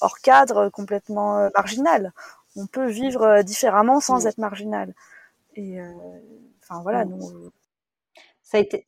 hors 0.00 0.18
cadre 0.20 0.68
complètement 0.70 1.48
marginal. 1.54 2.12
On 2.56 2.66
peut 2.66 2.88
vivre 2.88 3.42
différemment 3.42 4.00
sans 4.00 4.26
être 4.26 4.38
marginal. 4.38 4.94
Et 5.54 5.78
voilà, 6.80 7.04
mmh. 7.04 7.50
Ça 8.42 8.58
a 8.58 8.60
été, 8.60 8.86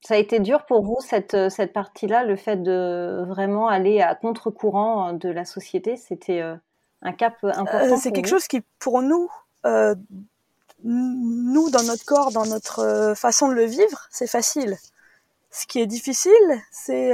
ça 0.00 0.14
a 0.14 0.16
été 0.16 0.40
dur 0.40 0.64
pour 0.66 0.82
vous 0.82 0.98
cette, 1.00 1.34
euh, 1.34 1.50
cette 1.50 1.72
partie-là, 1.72 2.24
le 2.24 2.36
fait 2.36 2.56
de 2.56 3.24
vraiment 3.26 3.68
aller 3.68 4.00
à 4.00 4.14
contre-courant 4.14 5.08
euh, 5.08 5.12
de 5.12 5.28
la 5.28 5.44
société, 5.44 5.96
c'était 5.96 6.40
euh, 6.40 6.56
un 7.02 7.12
cap 7.12 7.34
important. 7.42 7.96
c'est 7.96 8.12
quelque 8.12 8.28
chose 8.28 8.46
qui, 8.46 8.62
pour 8.78 9.02
nous, 9.02 9.30
nous 10.84 11.70
dans 11.70 11.82
notre 11.82 12.04
corps, 12.04 12.32
dans 12.32 12.46
notre 12.46 13.12
façon 13.16 13.48
de 13.48 13.54
le 13.54 13.64
vivre, 13.64 14.06
c'est 14.10 14.26
facile. 14.26 14.76
Ce 15.50 15.66
qui 15.66 15.80
est 15.80 15.86
difficile, 15.86 16.32
c'est 16.70 17.12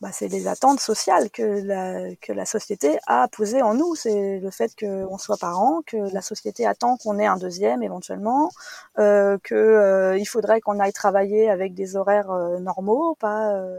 bah, 0.00 0.10
c'est 0.12 0.28
les 0.28 0.48
attentes 0.48 0.80
sociales 0.80 1.30
que 1.30 1.42
la, 1.42 2.14
que 2.16 2.32
la 2.32 2.46
société 2.46 2.98
a 3.06 3.28
posées 3.28 3.60
en 3.60 3.74
nous. 3.74 3.94
C'est 3.94 4.38
le 4.40 4.50
fait 4.50 4.74
qu'on 4.78 5.18
soit 5.18 5.36
parents, 5.36 5.82
que 5.86 5.98
la 6.14 6.22
société 6.22 6.66
attend 6.66 6.96
qu'on 6.96 7.18
ait 7.18 7.26
un 7.26 7.36
deuxième 7.36 7.82
éventuellement, 7.82 8.50
euh, 8.98 9.36
que 9.42 9.54
euh, 9.54 10.16
il 10.18 10.24
faudrait 10.26 10.60
qu'on 10.62 10.80
aille 10.80 10.94
travailler 10.94 11.50
avec 11.50 11.74
des 11.74 11.96
horaires 11.96 12.30
euh, 12.30 12.58
normaux, 12.60 13.14
pas 13.16 13.52
euh, 13.54 13.78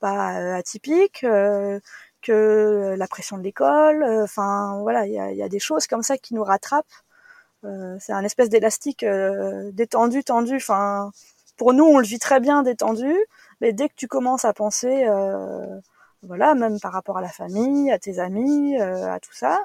pas 0.00 0.56
atypiques, 0.56 1.24
que 2.22 2.94
la 2.98 3.06
pression 3.08 3.38
de 3.38 3.42
l'école. 3.42 4.04
Enfin 4.22 4.78
voilà, 4.82 5.06
il 5.06 5.12
y 5.14 5.18
a, 5.18 5.32
y 5.32 5.42
a, 5.42 5.48
des 5.48 5.58
choses 5.58 5.86
comme 5.86 6.02
ça 6.02 6.18
qui 6.18 6.34
nous 6.34 6.44
rattrapent 6.44 6.86
c'est 7.98 8.12
un 8.12 8.22
espèce 8.22 8.48
d'élastique 8.48 9.04
détendu, 9.72 10.22
tendu. 10.22 10.56
Enfin, 10.56 11.10
pour 11.56 11.72
nous, 11.72 11.84
on 11.84 11.98
le 11.98 12.06
vit 12.06 12.18
très 12.18 12.40
bien 12.40 12.62
détendu, 12.62 13.12
mais 13.60 13.72
dès 13.72 13.88
que 13.88 13.94
tu 13.94 14.08
commences 14.08 14.44
à 14.44 14.52
penser, 14.52 15.06
voilà, 16.22 16.54
même 16.54 16.80
par 16.80 16.92
rapport 16.92 17.18
à 17.18 17.22
la 17.22 17.28
famille, 17.28 17.90
à 17.90 17.98
tes 17.98 18.18
amis, 18.18 18.76
à 18.78 19.20
tout 19.20 19.32
ça, 19.32 19.58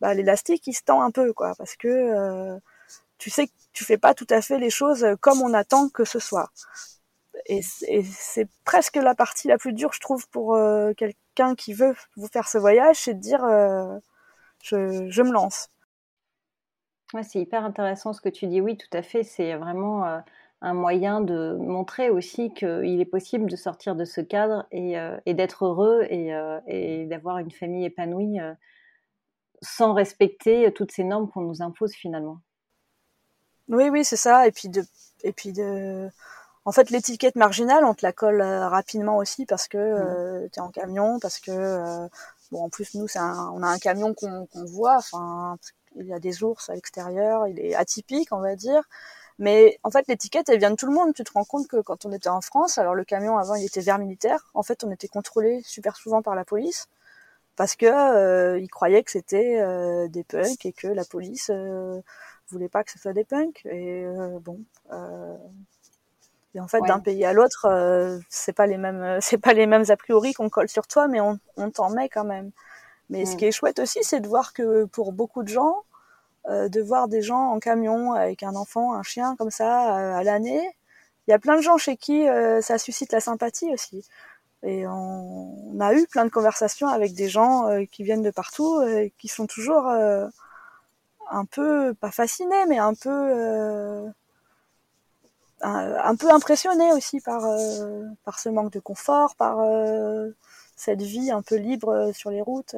bah, 0.00 0.14
l'élastique 0.14 0.66
il 0.66 0.74
se 0.74 0.82
tend 0.82 1.02
un 1.02 1.10
peu, 1.10 1.32
quoi, 1.32 1.54
parce 1.58 1.76
que 1.76 2.58
tu 3.18 3.30
sais 3.30 3.46
que 3.48 3.52
tu 3.72 3.84
fais 3.84 3.98
pas 3.98 4.14
tout 4.14 4.26
à 4.30 4.40
fait 4.40 4.58
les 4.58 4.70
choses 4.70 5.06
comme 5.20 5.42
on 5.42 5.54
attend 5.54 5.88
que 5.88 6.04
ce 6.04 6.18
soit. 6.18 6.50
Et, 7.46 7.62
c'est 7.62 8.48
presque 8.64 8.96
la 8.96 9.14
partie 9.14 9.48
la 9.48 9.58
plus 9.58 9.72
dure, 9.72 9.92
je 9.92 10.00
trouve, 10.00 10.28
pour 10.28 10.54
euh, 10.54 10.92
quelqu'un 10.94 11.54
qui 11.54 11.72
veut 11.72 11.94
vous 12.16 12.28
faire 12.28 12.48
ce 12.48 12.58
voyage, 12.58 12.96
c'est 12.96 13.14
de 13.14 13.20
dire 13.20 13.44
euh, 13.44 13.98
je, 14.62 15.08
je, 15.10 15.22
me 15.22 15.32
lance. 15.32 15.68
Ouais, 17.14 17.22
c'est 17.22 17.40
hyper 17.40 17.64
intéressant 17.64 18.12
ce 18.12 18.20
que 18.20 18.28
tu 18.28 18.46
dis. 18.46 18.60
Oui, 18.60 18.76
tout 18.76 18.94
à 18.96 19.02
fait. 19.02 19.22
C'est 19.22 19.54
vraiment 19.56 20.04
euh, 20.04 20.18
un 20.60 20.74
moyen 20.74 21.20
de 21.20 21.56
montrer 21.60 22.10
aussi 22.10 22.52
qu'il 22.52 23.00
est 23.00 23.10
possible 23.10 23.48
de 23.48 23.56
sortir 23.56 23.94
de 23.94 24.04
ce 24.04 24.20
cadre 24.20 24.66
et, 24.72 24.96
et 25.24 25.34
d'être 25.34 25.64
heureux 25.66 26.02
et, 26.10 26.32
et 26.66 27.06
d'avoir 27.06 27.38
une 27.38 27.52
famille 27.52 27.84
épanouie 27.84 28.38
sans 29.62 29.92
respecter 29.92 30.72
toutes 30.72 30.92
ces 30.92 31.04
normes 31.04 31.30
qu'on 31.30 31.42
nous 31.42 31.62
impose 31.62 31.92
finalement. 31.92 32.40
Oui, 33.68 33.88
oui, 33.90 34.04
c'est 34.04 34.16
ça. 34.16 34.46
Et 34.46 34.52
puis 34.52 34.68
de, 34.68 34.82
et 35.22 35.32
puis 35.32 35.52
de, 35.52 36.08
en 36.64 36.72
fait, 36.72 36.90
l'étiquette 36.90 37.36
marginale, 37.36 37.84
on 37.84 37.94
te 37.94 38.04
la 38.04 38.12
colle 38.12 38.40
euh, 38.40 38.68
rapidement 38.68 39.16
aussi 39.18 39.46
parce 39.46 39.68
que 39.68 39.78
euh, 39.78 40.48
tu 40.52 40.58
es 40.58 40.62
en 40.62 40.70
camion, 40.70 41.18
parce 41.20 41.38
que 41.38 41.50
euh, 41.50 42.08
bon, 42.50 42.64
en 42.64 42.68
plus 42.70 42.94
nous, 42.94 43.08
c'est 43.08 43.20
on 43.20 43.62
a 43.62 43.66
un 43.66 43.78
camion 43.78 44.14
qu'on 44.14 44.46
voit. 44.66 44.96
Enfin, 44.96 45.58
il 45.96 46.06
y 46.06 46.14
a 46.14 46.18
des 46.18 46.42
ours 46.42 46.68
à 46.70 46.74
l'extérieur, 46.74 47.46
il 47.46 47.58
est 47.60 47.74
atypique, 47.74 48.32
on 48.32 48.40
va 48.40 48.56
dire. 48.56 48.82
Mais 49.38 49.78
en 49.84 49.90
fait, 49.90 50.06
l'étiquette, 50.08 50.48
elle 50.48 50.58
vient 50.58 50.70
de 50.70 50.76
tout 50.76 50.86
le 50.86 50.92
monde. 50.92 51.14
Tu 51.14 51.22
te 51.24 51.32
rends 51.32 51.44
compte 51.44 51.68
que 51.68 51.80
quand 51.80 52.04
on 52.04 52.12
était 52.12 52.28
en 52.28 52.40
France, 52.40 52.78
alors 52.78 52.94
le 52.94 53.04
camion 53.04 53.38
avant, 53.38 53.54
il 53.54 53.64
était 53.64 53.80
vert 53.80 53.98
militaire. 53.98 54.50
En 54.54 54.62
fait, 54.62 54.82
on 54.84 54.90
était 54.90 55.08
contrôlé 55.08 55.62
super 55.64 55.96
souvent 55.96 56.22
par 56.22 56.34
la 56.34 56.44
police 56.44 56.88
parce 57.56 57.76
que 57.76 57.86
euh, 57.86 58.58
ils 58.58 58.68
croyaient 58.68 59.02
que 59.02 59.10
c'était 59.10 60.08
des 60.08 60.24
punks 60.24 60.64
et 60.64 60.72
que 60.72 60.88
la 60.88 61.04
police 61.04 61.50
voulait 62.50 62.68
pas 62.68 62.84
que 62.84 62.90
ce 62.90 62.98
soit 62.98 63.12
des 63.12 63.24
punks. 63.24 63.64
Et 63.66 64.04
euh, 64.04 64.38
bon. 64.40 64.60
Euh, 64.92 65.36
et 66.54 66.60
en 66.60 66.68
fait, 66.68 66.80
d'un 66.80 66.98
pays 66.98 67.24
à 67.24 67.32
l'autre, 67.32 67.66
euh, 67.66 68.18
c'est 68.30 68.54
pas 68.54 68.66
les 68.66 68.78
mêmes, 68.78 69.18
c'est 69.20 69.38
pas 69.38 69.52
les 69.52 69.66
mêmes 69.66 69.84
a 69.88 69.96
priori 69.96 70.32
qu'on 70.32 70.48
colle 70.48 70.68
sur 70.68 70.86
toi, 70.86 71.08
mais 71.08 71.20
on, 71.20 71.38
on 71.56 71.70
t'en 71.70 71.90
met 71.90 72.08
quand 72.08 72.24
même. 72.24 72.50
Mais 73.10 73.24
ce 73.24 73.34
mm. 73.34 73.36
qui 73.36 73.44
est 73.46 73.52
chouette 73.52 73.78
aussi, 73.78 74.00
c'est 74.02 74.20
de 74.20 74.28
voir 74.28 74.52
que 74.52 74.84
pour 74.86 75.12
beaucoup 75.12 75.42
de 75.42 75.48
gens, 75.48 75.76
de 76.48 76.80
voir 76.80 77.08
des 77.08 77.22
gens 77.22 77.50
en 77.50 77.58
camion 77.58 78.12
avec 78.12 78.42
un 78.42 78.54
enfant, 78.54 78.94
un 78.94 79.02
chien 79.02 79.36
comme 79.36 79.50
ça 79.50 80.16
à 80.16 80.22
l'année, 80.22 80.66
il 81.26 81.30
y 81.30 81.34
a 81.34 81.38
plein 81.38 81.56
de 81.56 81.62
gens 81.62 81.76
chez 81.76 81.96
qui 81.96 82.24
ça 82.62 82.78
suscite 82.78 83.12
la 83.12 83.20
sympathie 83.20 83.70
aussi. 83.72 84.04
Et 84.62 84.86
on, 84.86 85.78
a 85.80 85.94
eu 85.94 86.06
plein 86.06 86.24
de 86.24 86.30
conversations 86.30 86.88
avec 86.88 87.14
des 87.14 87.28
gens 87.28 87.68
qui 87.92 88.02
viennent 88.02 88.22
de 88.22 88.30
partout 88.30 88.82
et 88.82 89.12
qui 89.18 89.28
sont 89.28 89.46
toujours 89.46 89.86
un 91.30 91.44
peu 91.44 91.94
pas 91.94 92.10
fasciné 92.10 92.56
mais 92.66 92.78
un 92.78 92.94
peu 92.94 93.10
euh, 95.64 95.98
un, 96.02 96.16
peu 96.16 96.30
impressionné 96.30 96.92
aussi 96.92 97.20
par 97.20 97.44
euh, 97.44 98.04
par 98.24 98.38
ce 98.38 98.48
manque 98.48 98.72
de 98.72 98.80
confort 98.80 99.34
par 99.36 99.58
euh, 99.60 100.30
cette 100.76 101.02
vie 101.02 101.30
un 101.30 101.42
peu 101.42 101.56
libre 101.56 102.12
sur 102.14 102.30
les 102.30 102.40
routes 102.40 102.76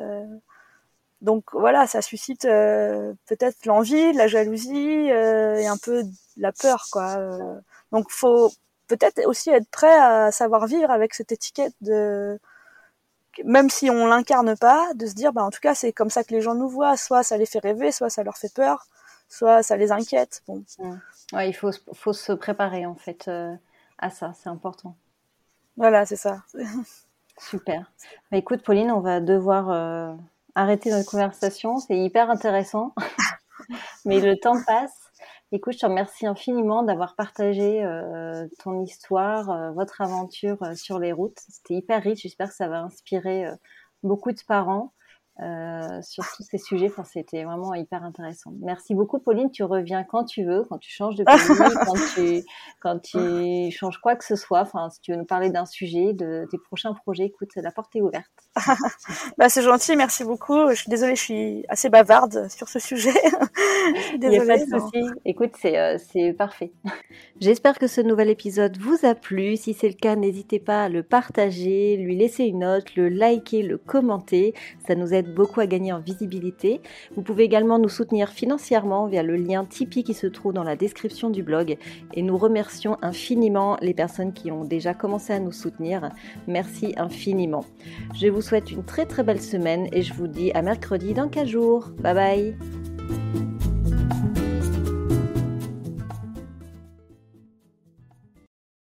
donc 1.20 1.44
voilà 1.52 1.86
ça 1.86 2.02
suscite 2.02 2.42
peut-être 2.42 3.66
l'envie 3.66 4.12
la 4.14 4.26
jalousie 4.26 5.08
et 5.08 5.66
un 5.66 5.76
peu 5.76 6.02
la 6.36 6.52
peur 6.52 6.86
quoi 6.90 7.18
donc 7.92 8.10
faut 8.10 8.50
peut-être 8.88 9.26
aussi 9.26 9.50
être 9.50 9.68
prêt 9.70 9.98
à 9.98 10.30
savoir 10.32 10.66
vivre 10.66 10.90
avec 10.90 11.14
cette 11.14 11.32
étiquette 11.32 11.74
de 11.80 12.38
même 13.44 13.70
si 13.70 13.90
on 13.90 14.06
l'incarne 14.06 14.56
pas, 14.56 14.92
de 14.94 15.06
se 15.06 15.14
dire, 15.14 15.32
bah, 15.32 15.44
en 15.44 15.50
tout 15.50 15.60
cas, 15.60 15.74
c'est 15.74 15.92
comme 15.92 16.10
ça 16.10 16.24
que 16.24 16.34
les 16.34 16.40
gens 16.40 16.54
nous 16.54 16.68
voient. 16.68 16.96
Soit 16.96 17.22
ça 17.22 17.36
les 17.36 17.46
fait 17.46 17.58
rêver, 17.58 17.92
soit 17.92 18.10
ça 18.10 18.22
leur 18.22 18.36
fait 18.36 18.52
peur, 18.52 18.86
soit 19.28 19.62
ça 19.62 19.76
les 19.76 19.92
inquiète. 19.92 20.42
Bon. 20.46 20.64
Ouais, 21.32 21.48
il 21.48 21.52
faut, 21.52 21.70
faut 21.92 22.12
se 22.12 22.32
préparer, 22.32 22.86
en 22.86 22.96
fait, 22.96 23.28
euh, 23.28 23.54
à 23.98 24.10
ça. 24.10 24.32
C'est 24.34 24.48
important. 24.48 24.96
Voilà, 25.76 26.06
c'est 26.06 26.16
ça. 26.16 26.42
Super. 27.38 27.90
Bah, 28.30 28.36
écoute, 28.36 28.62
Pauline, 28.62 28.90
on 28.90 29.00
va 29.00 29.20
devoir 29.20 29.70
euh, 29.70 30.14
arrêter 30.60 30.90
notre 30.90 31.10
conversation. 31.10 31.78
C'est 31.78 31.98
hyper 31.98 32.30
intéressant. 32.30 32.94
Mais 34.04 34.20
le 34.20 34.36
temps 34.36 34.62
passe. 34.66 34.94
Écoute, 35.52 35.72
je 35.74 35.78
te 35.80 35.86
remercie 35.86 36.26
infiniment 36.26 36.82
d'avoir 36.82 37.16
partagé 37.16 37.84
euh, 37.84 38.46
ton 38.62 38.82
histoire, 38.82 39.50
euh, 39.50 39.72
votre 39.72 40.00
aventure 40.00 40.62
euh, 40.62 40.74
sur 40.74 40.98
les 40.98 41.12
routes. 41.12 41.38
C'était 41.48 41.74
hyper 41.74 42.02
riche. 42.02 42.22
J'espère 42.22 42.50
que 42.50 42.54
ça 42.54 42.68
va 42.68 42.82
inspirer 42.82 43.46
beaucoup 44.02 44.30
de 44.30 44.40
parents 44.46 44.92
euh, 45.42 46.02
sur 46.02 46.24
tous 46.36 46.42
ces 46.42 46.58
sujets. 46.58 46.88
Enfin, 46.88 47.04
c'était 47.04 47.44
vraiment 47.44 47.72
hyper 47.74 48.04
intéressant. 48.04 48.52
Merci 48.60 48.94
beaucoup, 48.94 49.18
Pauline. 49.18 49.50
Tu 49.50 49.62
reviens 49.62 50.04
quand 50.04 50.24
tu 50.24 50.44
veux, 50.44 50.64
quand 50.68 50.76
tu 50.76 50.90
changes 50.90 51.16
de 51.16 51.24
pays, 51.24 51.36
quand 51.86 51.94
tu, 52.14 52.44
quand 52.80 52.98
tu 52.98 53.70
changes 53.70 53.98
quoi 53.98 54.16
que 54.16 54.24
ce 54.24 54.36
soit. 54.36 54.60
Enfin, 54.60 54.90
si 54.90 55.00
tu 55.00 55.12
veux 55.12 55.16
nous 55.16 55.24
parler 55.24 55.48
d'un 55.48 55.64
sujet, 55.64 56.12
de 56.12 56.46
tes 56.50 56.58
prochains 56.58 56.92
projets, 56.92 57.24
écoute, 57.24 57.50
la 57.56 57.70
porte 57.70 57.96
est 57.96 58.02
ouverte. 58.02 58.26
bah, 59.38 59.48
c'est 59.48 59.62
gentil. 59.62 59.96
Merci 59.96 60.24
beaucoup. 60.24 60.68
Je 60.70 60.74
suis 60.74 60.90
désolée, 60.90 61.16
je 61.16 61.22
suis 61.22 61.64
assez 61.70 61.88
bavarde 61.88 62.48
sur 62.50 62.68
ce 62.68 62.78
sujet. 62.78 63.14
Il 64.12 64.28
n'y 64.28 64.38
a 64.38 64.44
pas 64.44 64.58
de 64.58 64.64
souci. 64.64 65.04
Écoute, 65.24 65.52
c'est, 65.58 65.78
euh, 65.78 65.96
c'est 65.98 66.34
parfait. 66.34 66.72
J'espère 67.40 67.78
que 67.78 67.86
ce 67.86 68.02
nouvel 68.02 68.28
épisode 68.28 68.76
vous 68.76 69.06
a 69.06 69.14
plu. 69.14 69.56
Si 69.56 69.72
c'est 69.72 69.88
le 69.88 69.94
cas, 69.94 70.16
n'hésitez 70.16 70.58
pas 70.58 70.84
à 70.84 70.88
le 70.90 71.02
partager, 71.02 71.96
lui 71.96 72.14
laisser 72.14 72.44
une 72.44 72.60
note, 72.60 72.94
le 72.94 73.08
liker, 73.08 73.62
le 73.62 73.78
commenter. 73.78 74.54
Ça 74.86 74.94
nous 74.94 75.14
beaucoup 75.30 75.60
à 75.60 75.66
gagner 75.66 75.92
en 75.92 76.00
visibilité. 76.00 76.80
Vous 77.16 77.22
pouvez 77.22 77.44
également 77.44 77.78
nous 77.78 77.88
soutenir 77.88 78.28
financièrement 78.28 79.06
via 79.06 79.22
le 79.22 79.36
lien 79.36 79.64
Tipeee 79.64 80.04
qui 80.04 80.14
se 80.14 80.26
trouve 80.26 80.52
dans 80.52 80.64
la 80.64 80.76
description 80.76 81.30
du 81.30 81.42
blog. 81.42 81.76
Et 82.14 82.22
nous 82.22 82.36
remercions 82.36 82.98
infiniment 83.02 83.76
les 83.80 83.94
personnes 83.94 84.32
qui 84.32 84.50
ont 84.50 84.64
déjà 84.64 84.94
commencé 84.94 85.32
à 85.32 85.40
nous 85.40 85.52
soutenir. 85.52 86.10
Merci 86.46 86.94
infiniment. 86.96 87.64
Je 88.14 88.28
vous 88.28 88.42
souhaite 88.42 88.70
une 88.70 88.84
très 88.84 89.06
très 89.06 89.22
belle 89.22 89.40
semaine 89.40 89.88
et 89.92 90.02
je 90.02 90.12
vous 90.12 90.26
dis 90.26 90.52
à 90.52 90.62
mercredi 90.62 91.14
dans 91.14 91.28
15 91.28 91.48
jours. 91.48 91.88
Bye 92.02 92.14
bye 92.14 93.49